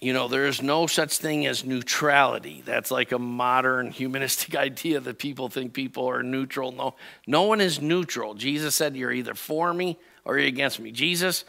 You 0.00 0.12
know, 0.12 0.26
there 0.26 0.46
is 0.46 0.60
no 0.60 0.88
such 0.88 1.18
thing 1.18 1.46
as 1.46 1.64
neutrality. 1.64 2.62
That's 2.64 2.90
like 2.90 3.12
a 3.12 3.18
modern 3.18 3.92
humanistic 3.92 4.56
idea 4.56 5.00
that 5.00 5.18
people 5.18 5.48
think 5.48 5.72
people 5.72 6.08
are 6.08 6.22
neutral. 6.22 6.72
No, 6.72 6.94
no 7.26 7.42
one 7.42 7.60
is 7.60 7.80
neutral. 7.80 8.34
Jesus 8.34 8.74
said, 8.74 8.96
You're 8.96 9.12
either 9.12 9.34
for 9.34 9.72
me 9.72 9.96
or 10.24 10.38
you're 10.38 10.48
against 10.48 10.80
me. 10.80 10.90
Jesus 10.90 11.44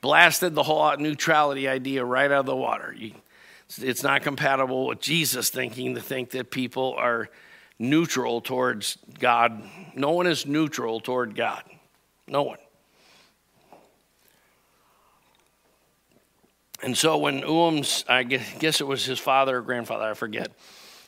blasted 0.00 0.54
the 0.54 0.62
whole 0.62 0.96
neutrality 0.96 1.68
idea 1.68 2.04
right 2.04 2.30
out 2.30 2.40
of 2.40 2.46
the 2.46 2.56
water. 2.56 2.94
It's 3.76 4.02
not 4.02 4.22
compatible 4.22 4.86
with 4.86 5.00
Jesus 5.00 5.50
thinking 5.50 5.94
to 5.94 6.00
think 6.00 6.30
that 6.30 6.50
people 6.50 6.94
are 6.96 7.28
neutral 7.78 8.40
towards 8.40 8.96
God. 9.18 9.62
No 9.94 10.12
one 10.12 10.26
is 10.26 10.46
neutral 10.46 11.00
toward 11.00 11.34
God. 11.34 11.62
No 12.28 12.42
one. 12.42 12.58
And 16.82 16.96
so 16.96 17.18
when 17.18 17.40
Uwem's, 17.42 18.04
I 18.08 18.22
guess 18.22 18.80
it 18.80 18.86
was 18.86 19.04
his 19.04 19.18
father 19.18 19.58
or 19.58 19.62
grandfather, 19.62 20.04
I 20.04 20.14
forget, 20.14 20.52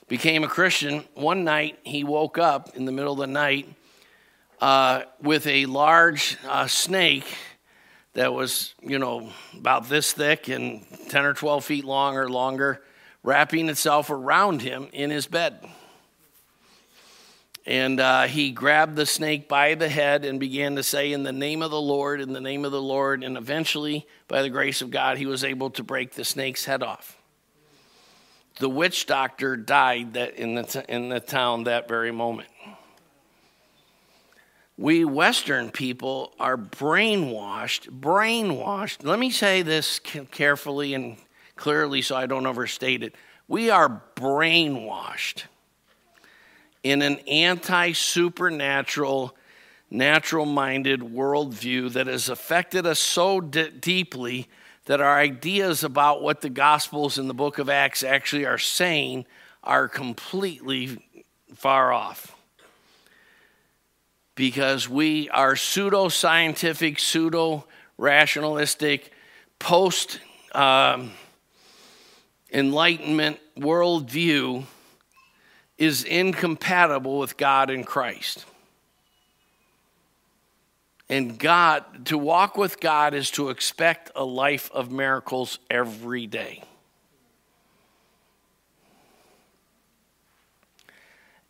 became 0.09 0.43
a 0.43 0.49
Christian, 0.49 1.05
one 1.15 1.45
night 1.45 1.79
he 1.85 2.03
woke 2.03 2.39
up 2.39 2.75
in 2.75 2.85
the 2.85 2.93
middle 2.93 3.13
of 3.13 3.19
the 3.21 3.29
night 3.29 3.73
uh, 4.61 5.03
with 5.23 5.47
a 5.47 5.67
large 5.67 6.37
uh, 6.49 6.67
snake 6.67 7.37
that 8.15 8.35
was, 8.35 8.75
you 8.83 8.99
know, 8.99 9.31
about 9.57 9.89
this 9.89 10.13
thick 10.13 10.49
and 10.49 10.85
10 11.09 11.25
or 11.25 11.35
12 11.35 11.65
feet 11.65 11.85
long 11.85 12.17
or 12.17 12.29
longer, 12.29 12.83
wrapping 13.23 13.69
itself 13.69 14.11
around 14.11 14.63
him 14.63 14.89
in 14.93 15.11
his 15.11 15.29
bed. 15.29 15.65
And 17.71 18.01
uh, 18.01 18.23
he 18.25 18.51
grabbed 18.51 18.97
the 18.97 19.07
snake 19.07 19.49
by 19.49 19.77
the 19.77 19.89
head 19.89 20.25
and 20.25 20.41
began 20.41 20.75
to 20.75 20.83
say, 20.83 21.13
In 21.13 21.23
the 21.23 21.31
name 21.31 21.63
of 21.63 21.71
the 21.71 21.81
Lord, 21.81 22.21
in 22.21 22.33
the 22.33 22.41
name 22.41 22.65
of 22.65 22.73
the 22.73 22.83
Lord. 22.83 23.23
And 23.23 23.37
eventually, 23.37 24.09
by 24.27 24.43
the 24.43 24.51
grace 24.51 24.83
of 24.83 24.91
God, 24.91 25.19
he 25.19 25.27
was 25.27 25.45
able 25.45 25.71
to 25.71 25.85
break 25.85 26.15
the 26.15 26.25
snake's 26.25 26.65
head 26.65 26.83
off. 26.83 27.17
The 28.59 28.69
witch 28.69 29.07
doctor 29.07 29.57
died 29.57 30.15
that 30.15 30.35
in, 30.35 30.57
the 30.57 30.65
t- 30.65 30.83
in 30.89 31.11
the 31.11 31.21
town 31.21 31.65
that 31.65 31.87
very 31.87 32.11
moment. 32.11 32.49
We 34.77 35.05
Western 35.05 35.71
people 35.71 36.35
are 36.41 36.57
brainwashed, 36.57 37.89
brainwashed. 38.01 39.05
Let 39.07 39.21
me 39.21 39.31
say 39.31 39.63
this 39.63 40.01
carefully 40.01 40.95
and 40.95 41.19
clearly 41.55 42.03
so 42.03 42.17
I 42.17 42.27
don't 42.27 42.47
overstate 42.47 43.05
it. 43.05 43.15
We 43.47 43.71
are 43.71 44.03
brainwashed 44.17 45.45
in 46.83 47.03
an 47.03 47.19
anti 47.29 47.93
supernatural, 47.93 49.37
natural 49.91 50.47
minded 50.47 51.01
worldview 51.01 51.93
that 51.93 52.07
has 52.07 52.29
affected 52.29 52.87
us 52.87 52.99
so 52.99 53.41
d- 53.41 53.71
deeply 53.71 54.49
that 54.87 55.01
our 55.01 55.19
ideas 55.19 55.85
about 55.85 56.23
what 56.23 56.41
the 56.41 56.51
Gospels 56.51 57.19
in 57.19 57.29
the 57.29 57.35
book 57.35 57.59
of 57.59 57.69
Acts 57.69 58.03
actually 58.03 58.47
are 58.47 58.59
saying 58.59 59.27
are 59.63 59.89
completely 59.89 60.99
far 61.55 61.93
off. 61.93 62.35
Because 64.35 64.89
we 64.89 65.29
are 65.31 65.55
pseudo 65.55 66.09
scientific, 66.09 66.99
pseudo 66.99 67.67
rationalistic, 67.99 69.13
post 69.59 70.19
um, 70.55 71.13
enlightenment 72.53 73.39
worldview 73.59 74.65
is 75.81 76.05
incompatible 76.05 77.19
with 77.19 77.39
God 77.39 77.71
and 77.71 77.87
Christ. 77.87 78.45
And 81.09 81.39
God, 81.39 82.07
to 82.07 82.19
walk 82.19 82.57
with 82.57 82.79
God 82.79 83.15
is 83.15 83.31
to 83.33 83.49
expect 83.49 84.13
a 84.15 84.25
life 84.25 84.71
of 84.73 84.93
miracles 84.93 85.59
every 85.71 86.27
day. 86.27 86.63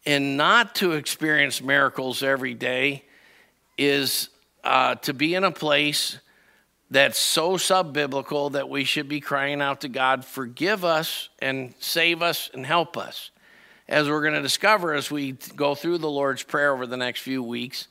And 0.06 0.36
not 0.36 0.76
to 0.76 0.92
experience 0.92 1.60
miracles 1.60 2.22
every 2.22 2.54
day 2.54 3.04
is 3.76 4.28
uh, 4.62 4.94
to 4.94 5.12
be 5.12 5.34
in 5.34 5.42
a 5.42 5.50
place 5.50 6.18
that's 6.88 7.18
so 7.18 7.56
sub 7.56 7.92
biblical 7.92 8.50
that 8.50 8.68
we 8.68 8.84
should 8.84 9.08
be 9.08 9.20
crying 9.20 9.60
out 9.60 9.80
to 9.80 9.88
God, 9.88 10.24
forgive 10.24 10.84
us 10.84 11.28
and 11.40 11.74
save 11.80 12.22
us 12.22 12.48
and 12.54 12.64
help 12.64 12.96
us. 12.96 13.30
As 13.90 14.08
we're 14.08 14.22
going 14.22 14.34
to 14.34 14.40
discover 14.40 14.94
as 14.94 15.10
we 15.10 15.32
go 15.56 15.74
through 15.74 15.98
the 15.98 16.08
Lord's 16.08 16.44
Prayer 16.44 16.72
over 16.72 16.86
the 16.86 16.96
next 16.96 17.22
few 17.22 17.42
weeks, 17.42 17.88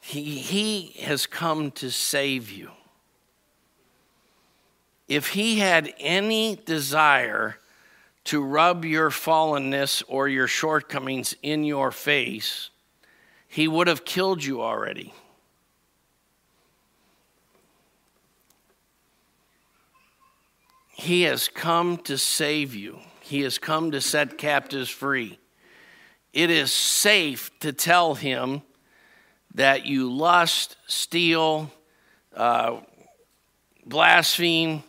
he, 0.00 0.38
he 0.38 0.94
has 1.02 1.26
come 1.26 1.70
to 1.72 1.90
save 1.90 2.50
you. 2.50 2.70
If 5.08 5.28
he 5.28 5.58
had 5.58 5.92
any 5.98 6.56
desire 6.64 7.58
to 8.24 8.42
rub 8.42 8.86
your 8.86 9.10
fallenness 9.10 10.02
or 10.08 10.26
your 10.26 10.46
shortcomings 10.46 11.34
in 11.42 11.64
your 11.64 11.90
face, 11.92 12.70
he 13.46 13.68
would 13.68 13.88
have 13.88 14.06
killed 14.06 14.42
you 14.42 14.62
already. 14.62 15.12
He 20.94 21.22
has 21.22 21.48
come 21.48 21.98
to 22.04 22.16
save 22.16 22.74
you. 22.74 23.00
He 23.30 23.42
has 23.42 23.58
come 23.58 23.92
to 23.92 24.00
set 24.00 24.38
captives 24.38 24.90
free. 24.90 25.38
It 26.32 26.50
is 26.50 26.72
safe 26.72 27.56
to 27.60 27.72
tell 27.72 28.16
him 28.16 28.62
that 29.54 29.86
you 29.86 30.12
lust, 30.12 30.76
steal, 30.88 31.70
uh, 32.34 32.78
blaspheme, 33.86 34.82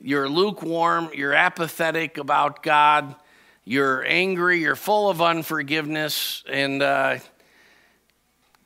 you're 0.00 0.26
lukewarm, 0.26 1.10
you're 1.14 1.34
apathetic 1.34 2.16
about 2.16 2.62
God, 2.62 3.14
you're 3.62 4.02
angry, 4.06 4.60
you're 4.60 4.74
full 4.74 5.10
of 5.10 5.20
unforgiveness, 5.20 6.44
and 6.48 6.80
uh, 6.80 7.18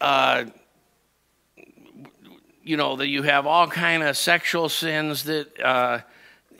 uh, 0.00 0.44
you 2.62 2.76
know 2.76 2.94
that 2.94 3.08
you 3.08 3.22
have 3.22 3.44
all 3.44 3.66
kind 3.66 4.04
of 4.04 4.16
sexual 4.16 4.68
sins 4.68 5.24
that 5.24 5.60
uh, 5.60 5.98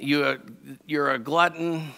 you 0.00 0.40
you're 0.84 1.12
a 1.12 1.18
glutton. 1.20 1.92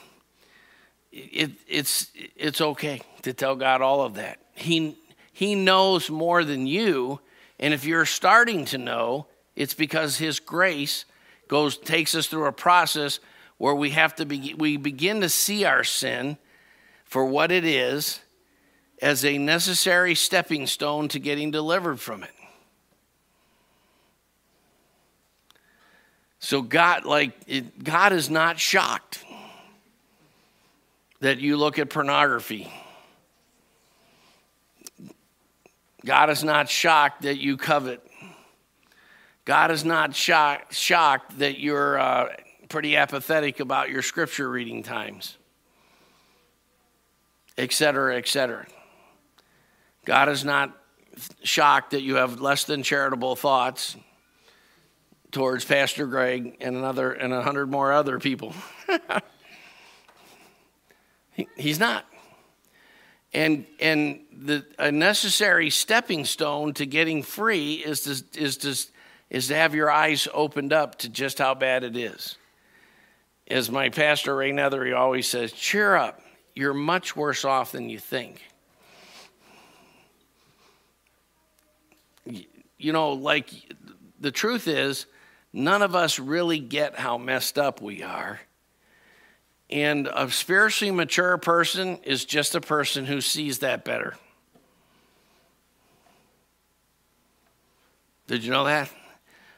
It, 1.11 1.53
it's 1.67 2.11
it's 2.37 2.61
okay 2.61 3.01
to 3.23 3.33
tell 3.33 3.57
God 3.57 3.81
all 3.81 4.03
of 4.03 4.15
that. 4.15 4.39
He 4.55 4.97
he 5.33 5.55
knows 5.55 6.11
more 6.11 6.45
than 6.45 6.67
you. 6.67 7.21
And 7.61 7.75
if 7.75 7.85
you're 7.85 8.07
starting 8.07 8.65
to 8.67 8.79
know, 8.79 9.27
it's 9.57 9.75
because 9.75 10.19
His 10.19 10.39
grace 10.41 11.05
goes 11.49 11.77
takes 11.79 12.15
us 12.15 12.27
through 12.27 12.47
a 12.47 12.53
process 12.53 13.21
where 13.57 13.75
we 13.75 13.91
have 13.91 14.15
to 14.17 14.27
be, 14.27 14.55
we 14.55 14.77
begin 14.77 15.21
to 15.21 15.29
see 15.29 15.65
our 15.65 15.83
sin 15.83 16.37
for 17.05 17.25
what 17.25 17.51
it 17.51 17.65
is 17.65 18.21
as 19.03 19.25
a 19.25 19.39
necessary 19.39 20.15
stepping 20.15 20.67
stone 20.67 21.09
to 21.09 21.19
getting 21.19 21.51
delivered 21.51 21.99
from 21.99 22.23
it. 22.23 22.31
So 26.39 26.63
God 26.63 27.05
like 27.05 27.33
it, 27.47 27.83
God 27.83 28.13
is 28.13 28.31
not 28.31 28.61
shocked 28.61 29.25
that 31.21 31.39
you 31.39 31.57
look 31.57 31.79
at 31.79 31.91
pornography. 31.91 32.73
God 36.05 36.31
is 36.31 36.45
not 36.45 36.69
shocked 36.69 37.23
that 37.23 37.39
you 37.39 37.57
covet. 37.57 38.05
God 39.45 39.71
is 39.71 39.85
not 39.85 40.15
shocked, 40.15 40.75
shocked 40.75 41.39
that 41.39 41.59
you're 41.59 41.99
uh, 41.99 42.29
pretty 42.69 42.97
apathetic 42.97 43.61
about 43.61 43.91
your 43.91 44.03
scripture 44.03 44.49
reading 44.49 44.83
times, 44.83 45.37
etc., 47.57 48.17
etc. 48.17 48.67
God 50.05 50.29
is 50.29 50.45
not 50.45 50.77
shocked 51.43 51.91
that 51.91 52.03
you 52.03 52.17
have 52.17 52.41
less 52.41 52.65
than 52.65 52.83
charitable 52.83 53.37
thoughts 53.37 53.97
towards 55.33 55.65
Pastor 55.65 56.07
Greg 56.07 56.57
and 56.61 56.77
another 56.77 57.13
and 57.13 57.33
a 57.33 57.43
hundred 57.43 57.71
more 57.71 57.93
other 57.93 58.19
people. 58.19 58.55
he, 61.59 61.63
he's 61.63 61.79
not 61.79 62.07
and 63.33 63.67
and 63.81 64.21
the 64.33 64.65
a 64.79 64.91
necessary 64.91 65.71
stepping 65.71 66.25
stone 66.25 66.73
to 66.75 66.87
getting 66.87 67.23
free 67.23 67.75
is 67.75 68.03
to 68.03 68.41
is 68.41 68.57
to 68.59 68.75
is 69.31 69.49
to 69.49 69.55
have 69.55 69.75
your 69.75 69.91
eyes 69.91 70.27
opened 70.33 70.73
up 70.73 70.97
to 70.99 71.09
just 71.09 71.39
how 71.39 71.55
bad 71.55 71.85
it 71.85 71.97
is. 71.97 72.37
As 73.47 73.71
my 73.71 73.89
pastor 73.91 74.35
Ray 74.35 74.53
Nethery 74.53 74.97
always 74.97 75.27
says, 75.27 75.53
cheer 75.53 75.97
up. 75.97 76.21
You're 76.55 76.75
much 76.75 77.15
worse 77.15 77.45
off 77.45 77.73
than 77.73 77.89
you 77.89 77.99
think. 77.99 78.43
You 82.25 82.93
know, 82.93 83.13
like 83.13 83.51
the 84.21 84.31
truth 84.31 84.69
is, 84.69 85.07
none 85.53 85.83
of 85.83 85.95
us 85.95 86.19
really 86.19 86.59
get 86.59 86.99
how 86.99 87.17
messed 87.19 87.59
up 87.59 87.81
we 87.81 88.03
are. 88.03 88.41
And 89.71 90.09
a 90.13 90.31
spiritually 90.31 90.91
mature 90.91 91.37
person 91.37 91.99
is 92.03 92.25
just 92.25 92.55
a 92.55 92.61
person 92.61 93.05
who 93.05 93.21
sees 93.21 93.59
that 93.59 93.85
better. 93.85 94.15
Did 98.27 98.45
you 98.45 98.51
know 98.51 98.65
that? 98.65 98.91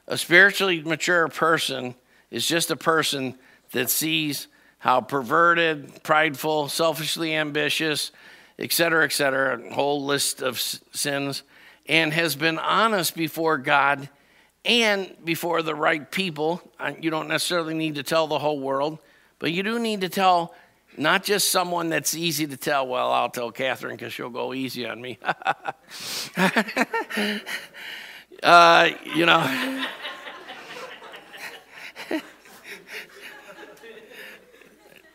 A 0.08 0.18
spiritually 0.18 0.82
mature 0.82 1.28
person 1.28 1.94
is 2.30 2.46
just 2.46 2.70
a 2.70 2.76
person 2.76 3.36
that 3.72 3.90
sees 3.90 4.48
how 4.78 5.00
perverted, 5.00 6.02
prideful, 6.02 6.68
selfishly 6.68 7.34
ambitious, 7.34 8.10
et 8.58 8.72
cetera, 8.72 9.04
et 9.04 9.12
cetera, 9.12 9.60
a 9.60 9.74
whole 9.74 10.04
list 10.04 10.42
of 10.42 10.60
sins, 10.60 11.42
and 11.86 12.12
has 12.12 12.34
been 12.34 12.58
honest 12.58 13.14
before 13.14 13.58
God 13.58 14.08
and 14.64 15.14
before 15.24 15.62
the 15.62 15.74
right 15.74 16.10
people. 16.10 16.62
You 17.00 17.10
don't 17.10 17.28
necessarily 17.28 17.74
need 17.74 17.94
to 17.96 18.02
tell 18.02 18.26
the 18.26 18.38
whole 18.38 18.58
world 18.58 18.98
but 19.40 19.50
you 19.50 19.64
do 19.64 19.80
need 19.80 20.02
to 20.02 20.08
tell 20.08 20.54
not 20.96 21.24
just 21.24 21.50
someone 21.50 21.88
that's 21.88 22.14
easy 22.14 22.46
to 22.46 22.56
tell, 22.56 22.86
well, 22.86 23.10
I'll 23.10 23.30
tell 23.30 23.50
Catherine 23.50 23.96
because 23.96 24.12
she'll 24.12 24.30
go 24.30 24.54
easy 24.54 24.86
on 24.86 25.00
me. 25.00 25.18
uh, 28.42 28.90
you 29.14 29.26
know. 29.26 29.84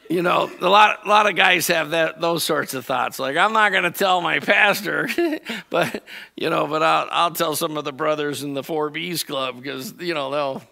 you 0.09 0.21
know, 0.21 0.49
a 0.59 0.69
lot, 0.69 1.05
a 1.05 1.09
lot 1.09 1.29
of 1.29 1.35
guys 1.35 1.67
have 1.67 1.91
that 1.91 2.19
those 2.21 2.43
sorts 2.43 2.73
of 2.73 2.85
thoughts. 2.85 3.19
Like, 3.19 3.37
I'm 3.37 3.53
not 3.53 3.71
going 3.71 3.83
to 3.83 3.91
tell 3.91 4.21
my 4.21 4.39
pastor, 4.39 5.09
but 5.69 6.03
you 6.35 6.49
know, 6.49 6.67
but 6.67 6.83
I'll, 6.83 7.07
I'll 7.11 7.31
tell 7.31 7.55
some 7.55 7.77
of 7.77 7.83
the 7.83 7.93
brothers 7.93 8.43
in 8.43 8.53
the 8.53 8.63
Four 8.63 8.89
B's 8.89 9.23
Club 9.23 9.57
because 9.57 9.93
you 9.99 10.13
know 10.13 10.31
they'll 10.31 10.63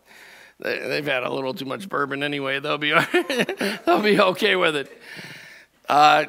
they, 0.64 0.96
have 0.96 1.06
had 1.06 1.24
a 1.24 1.32
little 1.32 1.54
too 1.54 1.66
much 1.66 1.90
bourbon 1.90 2.24
anyway. 2.24 2.60
They'll 2.60 2.78
be, 2.78 2.92
they'll 3.86 4.02
be 4.02 4.20
okay 4.20 4.56
with 4.56 4.76
it. 4.78 5.02
Uh, 5.90 6.26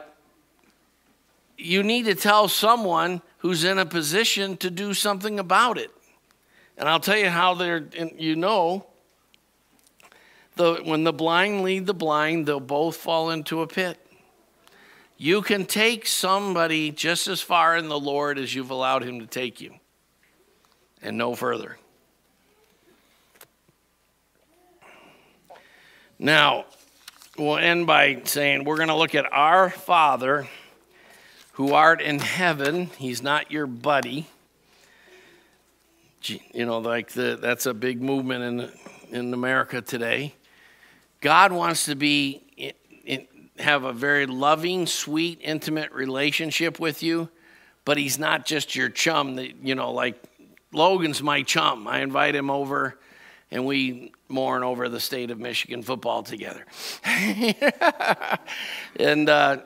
you 1.57 1.85
need 1.85 2.07
to 2.07 2.17
tell 2.17 2.49
someone 2.49 3.23
who's 3.39 3.63
in 3.63 3.79
a 3.79 3.87
position 3.87 4.57
to 4.57 4.71
do 4.71 4.93
something 4.93 5.39
about 5.39 5.79
it. 5.79 5.91
And 6.77 6.89
I'll 6.89 7.01
tell 7.01 7.17
you 7.17 7.29
how 7.29 7.55
they're, 7.55 7.87
you 8.17 8.35
know, 8.35 8.87
the, 10.57 10.81
when 10.85 11.05
the 11.05 11.13
blind 11.13 11.63
lead 11.63 11.87
the 11.87 11.95
blind, 11.95 12.47
they'll 12.47 12.59
both 12.59 12.97
fall 12.97 13.31
into 13.31 13.63
a 13.63 13.69
pit. 13.69 13.99
You 15.17 15.43
can 15.43 15.65
take 15.65 16.09
somebody 16.09 16.91
just 16.91 17.29
as 17.29 17.41
far 17.41 17.77
in 17.77 17.89
the 17.89 17.99
Lord 17.99 18.37
as 18.37 18.53
you've 18.53 18.71
allowed 18.71 19.05
him 19.05 19.21
to 19.21 19.27
take 19.27 19.61
you, 19.61 19.75
and 21.01 21.17
no 21.17 21.37
further. 21.37 21.79
Now, 26.19 26.67
we'll 27.37 27.59
end 27.59 27.87
by 27.87 28.23
saying 28.25 28.65
we're 28.65 28.77
going 28.77 28.89
to 28.89 28.95
look 28.95 29.15
at 29.15 29.31
our 29.33 29.69
Father 29.69 30.47
who 31.53 31.73
art 31.73 32.01
in 32.01 32.21
heaven. 32.21 32.91
He's 32.99 33.23
not 33.23 33.51
your 33.51 33.67
buddy. 33.67 34.29
You 36.23 36.67
know, 36.67 36.79
like 36.79 37.11
the, 37.11 37.37
that's 37.41 37.67
a 37.67 37.75
big 37.75 38.01
movement 38.01 38.73
in, 39.11 39.17
in 39.17 39.35
America 39.35 39.83
today. 39.83 40.35
God 41.21 41.53
wants 41.53 41.87
to 41.87 41.97
be 41.97 42.43
in, 42.57 42.73
in, 43.05 43.27
have 43.59 43.85
a 43.85 43.93
very 43.93 44.27
loving, 44.27 44.87
sweet, 44.87 45.41
intimate 45.43 45.91
relationship 45.93 46.79
with 46.79 47.03
you, 47.03 47.29
but 47.85 47.99
he's 47.99 48.19
not 48.19 48.47
just 48.47 48.77
your 48.77 48.89
chum 48.89 49.35
that, 49.37 49.57
you 49.63 49.75
know, 49.75 49.91
like 49.91 50.23
Logan's 50.73 51.23
my 51.23 51.43
chum. 51.43 51.87
I 51.89 52.01
invite 52.01 52.35
him 52.35 52.51
over 52.51 52.99
and 53.55 53.65
we 53.65 54.13
mourn 54.29 54.65
over 54.65 54.89
the 54.89 54.99
state 54.99 55.31
of 55.31 55.39
Michigan 55.39 55.81
football 55.83 56.25
together. 56.25 56.67
and 58.97 59.31
uh, 59.31 59.59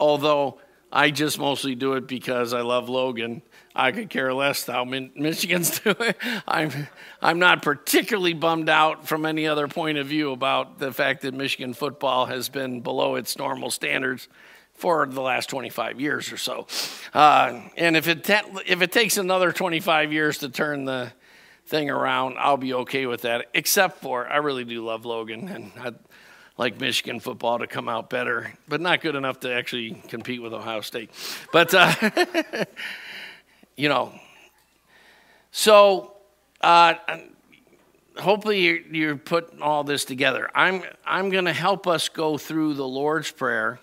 although 0.00 0.58
I 0.92 1.12
just 1.12 1.38
mostly 1.38 1.76
do 1.76 1.92
it 1.92 2.08
because 2.08 2.52
I 2.52 2.62
love 2.62 2.88
Logan. 2.88 3.42
I 3.72 3.92
could 3.92 4.10
care 4.10 4.34
less 4.34 4.66
how 4.66 4.84
Michigan's 4.84 5.78
doing. 5.80 6.14
I'm, 6.48 6.88
I'm 7.22 7.38
not 7.38 7.62
particularly 7.62 8.32
bummed 8.32 8.68
out 8.68 9.06
from 9.06 9.24
any 9.24 9.46
other 9.46 9.68
point 9.68 9.98
of 9.98 10.08
view 10.08 10.32
about 10.32 10.80
the 10.80 10.92
fact 10.92 11.22
that 11.22 11.32
Michigan 11.32 11.72
football 11.72 12.26
has 12.26 12.48
been 12.48 12.80
below 12.80 13.14
its 13.14 13.38
normal 13.38 13.70
standards 13.70 14.26
for 14.74 15.06
the 15.06 15.20
last 15.20 15.48
25 15.50 16.00
years 16.00 16.32
or 16.32 16.36
so. 16.36 16.66
Uh, 17.14 17.60
and 17.76 17.96
if 17.96 18.08
it, 18.08 18.28
if 18.66 18.82
it 18.82 18.90
takes 18.90 19.18
another 19.18 19.52
25 19.52 20.12
years 20.12 20.38
to 20.38 20.48
turn 20.48 20.84
the 20.84 21.12
thing 21.66 21.90
around, 21.90 22.36
I'll 22.38 22.56
be 22.56 22.74
okay 22.74 23.06
with 23.06 23.22
that, 23.22 23.46
except 23.54 24.00
for 24.00 24.26
I 24.26 24.36
really 24.36 24.64
do 24.64 24.84
love 24.84 25.04
Logan 25.04 25.48
and 25.48 25.72
I'd 25.78 25.96
like 26.58 26.80
Michigan 26.80 27.20
football 27.20 27.58
to 27.58 27.66
come 27.66 27.88
out 27.88 28.08
better, 28.08 28.52
but 28.66 28.80
not 28.80 29.00
good 29.00 29.14
enough 29.14 29.40
to 29.40 29.52
actually 29.52 29.90
compete 30.08 30.40
with 30.40 30.54
Ohio 30.54 30.80
State. 30.80 31.10
But, 31.52 31.74
uh, 31.74 31.92
you 33.76 33.88
know, 33.88 34.12
so 35.50 36.14
uh, 36.62 36.94
hopefully 38.18 38.60
you're, 38.60 38.80
you're 38.90 39.16
putting 39.16 39.60
all 39.60 39.84
this 39.84 40.04
together. 40.04 40.50
I'm, 40.54 40.82
I'm 41.04 41.30
going 41.30 41.44
to 41.44 41.52
help 41.52 41.86
us 41.86 42.08
go 42.08 42.38
through 42.38 42.74
the 42.74 42.86
Lord's 42.86 43.30
Prayer 43.30 43.80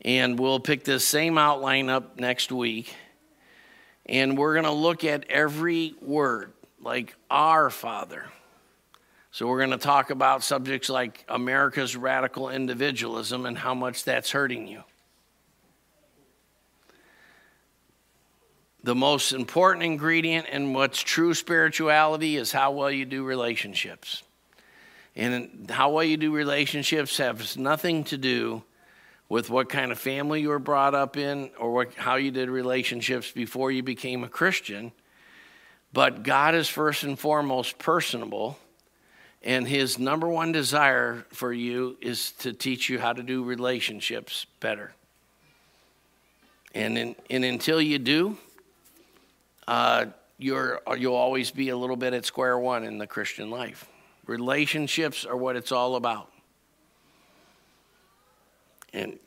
and 0.00 0.38
we'll 0.38 0.60
pick 0.60 0.84
this 0.84 1.06
same 1.06 1.36
outline 1.36 1.88
up 1.88 2.18
next 2.18 2.52
week. 2.52 2.94
And 4.06 4.38
we're 4.38 4.54
going 4.54 4.66
to 4.66 4.70
look 4.70 5.02
at 5.04 5.24
every 5.28 5.94
word, 6.00 6.52
like 6.86 7.16
our 7.28 7.68
Father. 7.68 8.24
So 9.32 9.48
we're 9.48 9.58
going 9.58 9.70
to 9.72 9.76
talk 9.76 10.10
about 10.10 10.44
subjects 10.44 10.88
like 10.88 11.24
America's 11.28 11.96
radical 11.96 12.48
individualism 12.48 13.44
and 13.44 13.58
how 13.58 13.74
much 13.74 14.04
that's 14.04 14.30
hurting 14.30 14.68
you. 14.68 14.84
The 18.84 18.94
most 18.94 19.32
important 19.32 19.84
ingredient 19.84 20.46
in 20.46 20.74
what's 20.74 21.02
true 21.02 21.34
spirituality 21.34 22.36
is 22.36 22.52
how 22.52 22.70
well 22.70 22.90
you 22.90 23.04
do 23.04 23.24
relationships. 23.24 24.22
And 25.16 25.68
how 25.68 25.90
well 25.90 26.04
you 26.04 26.16
do 26.16 26.32
relationships 26.32 27.18
has 27.18 27.56
nothing 27.56 28.04
to 28.04 28.16
do 28.16 28.62
with 29.28 29.50
what 29.50 29.68
kind 29.68 29.90
of 29.90 29.98
family 29.98 30.42
you 30.42 30.50
were 30.50 30.60
brought 30.60 30.94
up 30.94 31.16
in 31.16 31.50
or 31.58 31.72
what, 31.72 31.94
how 31.94 32.14
you 32.14 32.30
did 32.30 32.48
relationships 32.48 33.32
before 33.32 33.72
you 33.72 33.82
became 33.82 34.22
a 34.22 34.28
Christian. 34.28 34.92
But 35.96 36.24
God 36.24 36.54
is 36.54 36.68
first 36.68 37.04
and 37.04 37.18
foremost 37.18 37.78
personable, 37.78 38.58
and 39.42 39.66
His 39.66 39.98
number 39.98 40.28
one 40.28 40.52
desire 40.52 41.24
for 41.30 41.54
you 41.54 41.96
is 42.02 42.32
to 42.32 42.52
teach 42.52 42.90
you 42.90 42.98
how 42.98 43.14
to 43.14 43.22
do 43.22 43.42
relationships 43.42 44.44
better. 44.60 44.92
And, 46.74 46.98
in, 46.98 47.16
and 47.30 47.46
until 47.46 47.80
you 47.80 47.98
do, 47.98 48.36
uh, 49.66 50.04
you're, 50.36 50.82
you'll 50.98 51.14
always 51.14 51.50
be 51.50 51.70
a 51.70 51.76
little 51.78 51.96
bit 51.96 52.12
at 52.12 52.26
square 52.26 52.58
one 52.58 52.84
in 52.84 52.98
the 52.98 53.06
Christian 53.06 53.48
life. 53.48 53.86
Relationships 54.26 55.24
are 55.24 55.34
what 55.34 55.56
it's 55.56 55.72
all 55.72 55.96
about 55.96 56.30
and 58.92 59.18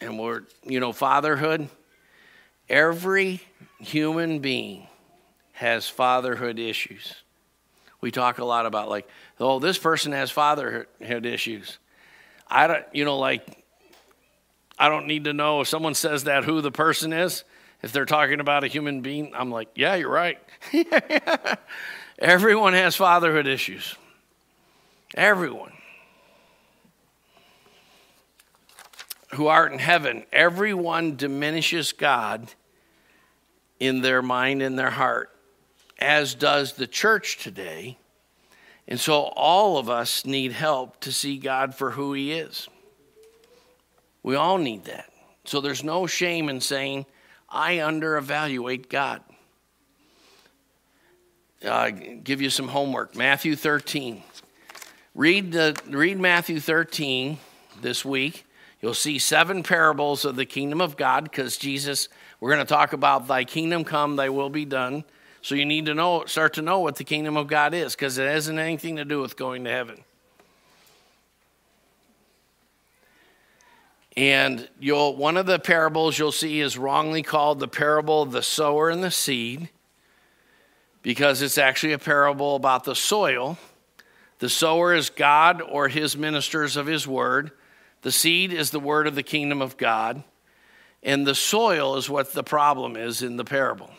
and 0.00 0.18
we're 0.18 0.42
you 0.64 0.80
know 0.80 0.92
fatherhood 0.92 1.68
every 2.68 3.40
human 3.78 4.38
being 4.38 4.86
has 5.60 5.86
fatherhood 5.86 6.58
issues. 6.58 7.14
We 8.00 8.10
talk 8.10 8.38
a 8.38 8.44
lot 8.46 8.64
about 8.64 8.88
like 8.88 9.06
oh 9.38 9.58
this 9.58 9.76
person 9.76 10.12
has 10.12 10.30
fatherhood 10.30 11.26
issues. 11.26 11.78
I 12.48 12.66
don't 12.66 12.84
you 12.92 13.04
know 13.04 13.18
like 13.18 13.62
i 14.78 14.88
don't 14.88 15.06
need 15.06 15.24
to 15.24 15.34
know. 15.34 15.60
If 15.60 15.68
someone 15.68 15.94
says 15.94 16.24
that 16.24 16.44
who 16.44 16.62
the 16.62 16.72
person 16.72 17.12
is 17.12 17.44
if 17.82 17.92
they're 17.92 18.06
talking 18.06 18.40
about 18.40 18.64
a 18.64 18.68
human 18.68 19.02
being 19.02 19.32
i'm 19.34 19.50
like 19.50 19.68
yeah 19.74 19.96
you're 19.96 20.10
right. 20.10 20.38
Everyone 22.18 22.72
has 22.72 22.96
fatherhood 22.96 23.46
issues. 23.46 23.96
Everyone. 25.14 25.72
Who 29.34 29.46
art 29.48 29.72
in 29.72 29.78
heaven, 29.78 30.24
everyone 30.32 31.16
diminishes 31.16 31.92
God 31.92 32.52
in 33.78 34.02
their 34.02 34.22
mind 34.22 34.62
and 34.62 34.78
their 34.78 34.90
heart, 34.90 35.30
as 36.00 36.34
does 36.34 36.72
the 36.74 36.86
church 36.86 37.38
today. 37.38 37.98
And 38.88 38.98
so 38.98 39.32
all 39.36 39.78
of 39.78 39.88
us 39.88 40.24
need 40.24 40.52
help 40.52 41.00
to 41.00 41.12
see 41.12 41.38
God 41.38 41.74
for 41.74 41.92
who 41.92 42.12
He 42.12 42.32
is. 42.32 42.68
We 44.22 44.34
all 44.34 44.58
need 44.58 44.84
that. 44.84 45.10
So 45.44 45.60
there's 45.60 45.84
no 45.84 46.06
shame 46.06 46.48
in 46.48 46.60
saying, 46.60 47.06
I 47.48 47.76
underevaluate 47.76 48.88
God. 48.88 49.22
Uh, 51.64 51.90
give 51.90 52.40
you 52.40 52.50
some 52.50 52.68
homework. 52.68 53.14
Matthew 53.16 53.54
13. 53.56 54.22
Read, 55.14 55.52
the, 55.52 55.78
read 55.88 56.18
Matthew 56.18 56.60
13 56.60 57.38
this 57.80 58.04
week 58.04 58.46
You'll 58.80 58.94
see 58.94 59.18
seven 59.18 59.62
parables 59.62 60.24
of 60.24 60.36
the 60.36 60.46
kingdom 60.46 60.80
of 60.80 60.96
God 60.96 61.24
because 61.24 61.58
Jesus, 61.58 62.08
we're 62.40 62.54
going 62.54 62.66
to 62.66 62.72
talk 62.72 62.94
about 62.94 63.28
thy 63.28 63.44
kingdom 63.44 63.84
come, 63.84 64.16
thy 64.16 64.30
will 64.30 64.48
be 64.48 64.64
done. 64.64 65.04
So 65.42 65.54
you 65.54 65.64
need 65.64 65.86
to 65.86 65.94
know, 65.94 66.24
start 66.26 66.54
to 66.54 66.62
know 66.62 66.80
what 66.80 66.96
the 66.96 67.04
kingdom 67.04 67.36
of 67.36 67.46
God 67.46 67.72
is 67.74 67.94
because 67.94 68.18
it 68.18 68.28
hasn't 68.28 68.58
anything 68.58 68.96
to 68.96 69.04
do 69.04 69.20
with 69.20 69.36
going 69.36 69.64
to 69.64 69.70
heaven. 69.70 70.04
And 74.16 74.68
you'll 74.78 75.16
one 75.16 75.36
of 75.36 75.46
the 75.46 75.58
parables 75.58 76.18
you'll 76.18 76.32
see 76.32 76.60
is 76.60 76.76
wrongly 76.76 77.22
called 77.22 77.60
the 77.60 77.68
parable 77.68 78.22
of 78.22 78.32
the 78.32 78.42
sower 78.42 78.90
and 78.90 79.02
the 79.02 79.10
seed 79.10 79.70
because 81.02 81.42
it's 81.42 81.58
actually 81.58 81.92
a 81.92 81.98
parable 81.98 82.56
about 82.56 82.84
the 82.84 82.94
soil. 82.94 83.56
The 84.40 84.48
sower 84.48 84.94
is 84.94 85.10
God 85.10 85.62
or 85.62 85.88
his 85.88 86.16
ministers 86.16 86.76
of 86.76 86.86
his 86.86 87.06
word. 87.06 87.52
The 88.02 88.12
seed 88.12 88.52
is 88.52 88.70
the 88.70 88.80
word 88.80 89.06
of 89.06 89.14
the 89.14 89.22
kingdom 89.22 89.60
of 89.60 89.76
God, 89.76 90.22
and 91.02 91.26
the 91.26 91.34
soil 91.34 91.96
is 91.96 92.08
what 92.08 92.32
the 92.32 92.42
problem 92.42 92.96
is 92.96 93.22
in 93.22 93.36
the 93.36 93.44
parable. 93.44 93.90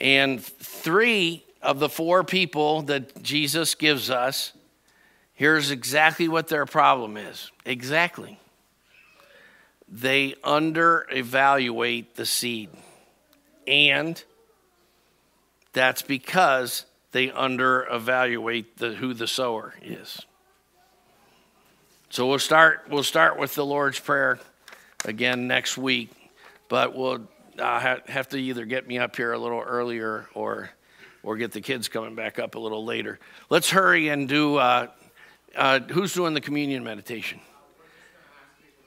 And 0.00 0.42
three 0.42 1.44
of 1.60 1.80
the 1.80 1.88
four 1.88 2.24
people 2.24 2.82
that 2.82 3.22
Jesus 3.22 3.74
gives 3.74 4.10
us, 4.10 4.52
here's 5.34 5.70
exactly 5.70 6.28
what 6.28 6.48
their 6.48 6.66
problem 6.66 7.16
is. 7.16 7.50
Exactly. 7.64 8.38
They 9.88 10.34
under 10.44 11.06
evaluate 11.10 12.14
the 12.14 12.26
seed. 12.26 12.68
And 13.66 14.22
that's 15.72 16.02
because 16.02 16.84
they 17.12 17.30
under 17.30 17.86
evaluate 17.90 18.76
the, 18.78 18.94
who 18.94 19.14
the 19.14 19.26
sower 19.26 19.74
is. 19.82 20.20
So 22.10 22.26
we'll 22.26 22.38
start, 22.38 22.86
we'll 22.88 23.02
start 23.02 23.38
with 23.38 23.54
the 23.54 23.66
Lord's 23.66 24.00
Prayer 24.00 24.38
again 25.04 25.46
next 25.46 25.76
week, 25.76 26.10
but 26.68 26.94
we'll 26.94 27.28
uh, 27.58 27.98
have 28.06 28.28
to 28.28 28.38
either 28.38 28.64
get 28.64 28.86
me 28.86 28.98
up 28.98 29.16
here 29.16 29.32
a 29.32 29.38
little 29.38 29.60
earlier 29.60 30.28
or, 30.34 30.70
or 31.22 31.36
get 31.36 31.52
the 31.52 31.60
kids 31.60 31.88
coming 31.88 32.14
back 32.14 32.38
up 32.38 32.54
a 32.54 32.58
little 32.58 32.84
later. 32.84 33.18
Let's 33.50 33.70
hurry 33.70 34.08
and 34.08 34.28
do, 34.28 34.56
uh, 34.56 34.88
uh, 35.56 35.80
who's 35.80 36.12
doing 36.12 36.34
the 36.34 36.40
communion 36.40 36.84
meditation? 36.84 37.40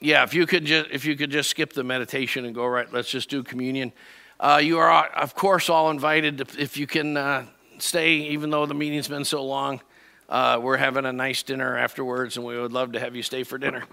Yeah, 0.00 0.24
if 0.24 0.34
you 0.34 0.46
could 0.46 0.64
just 0.64 0.90
if 0.90 1.04
you 1.04 1.14
could 1.14 1.30
just 1.30 1.48
skip 1.48 1.72
the 1.72 1.84
meditation 1.84 2.44
and 2.44 2.52
go 2.52 2.66
right, 2.66 2.92
let's 2.92 3.08
just 3.08 3.30
do 3.30 3.44
communion. 3.44 3.92
Uh, 4.40 4.60
you 4.60 4.78
are 4.78 5.06
of 5.06 5.36
course 5.36 5.68
all 5.68 5.90
invited 5.90 6.38
to, 6.38 6.60
if 6.60 6.76
you 6.76 6.88
can 6.88 7.16
uh, 7.16 7.46
stay, 7.78 8.14
even 8.14 8.50
though 8.50 8.66
the 8.66 8.74
meeting's 8.74 9.06
been 9.06 9.24
so 9.24 9.44
long. 9.44 9.80
Uh, 10.28 10.58
we're 10.60 10.76
having 10.76 11.04
a 11.04 11.12
nice 11.12 11.44
dinner 11.44 11.78
afterwards, 11.78 12.36
and 12.36 12.44
we 12.44 12.58
would 12.58 12.72
love 12.72 12.92
to 12.92 12.98
have 12.98 13.14
you 13.14 13.22
stay 13.22 13.44
for 13.44 13.58
dinner. 13.58 13.84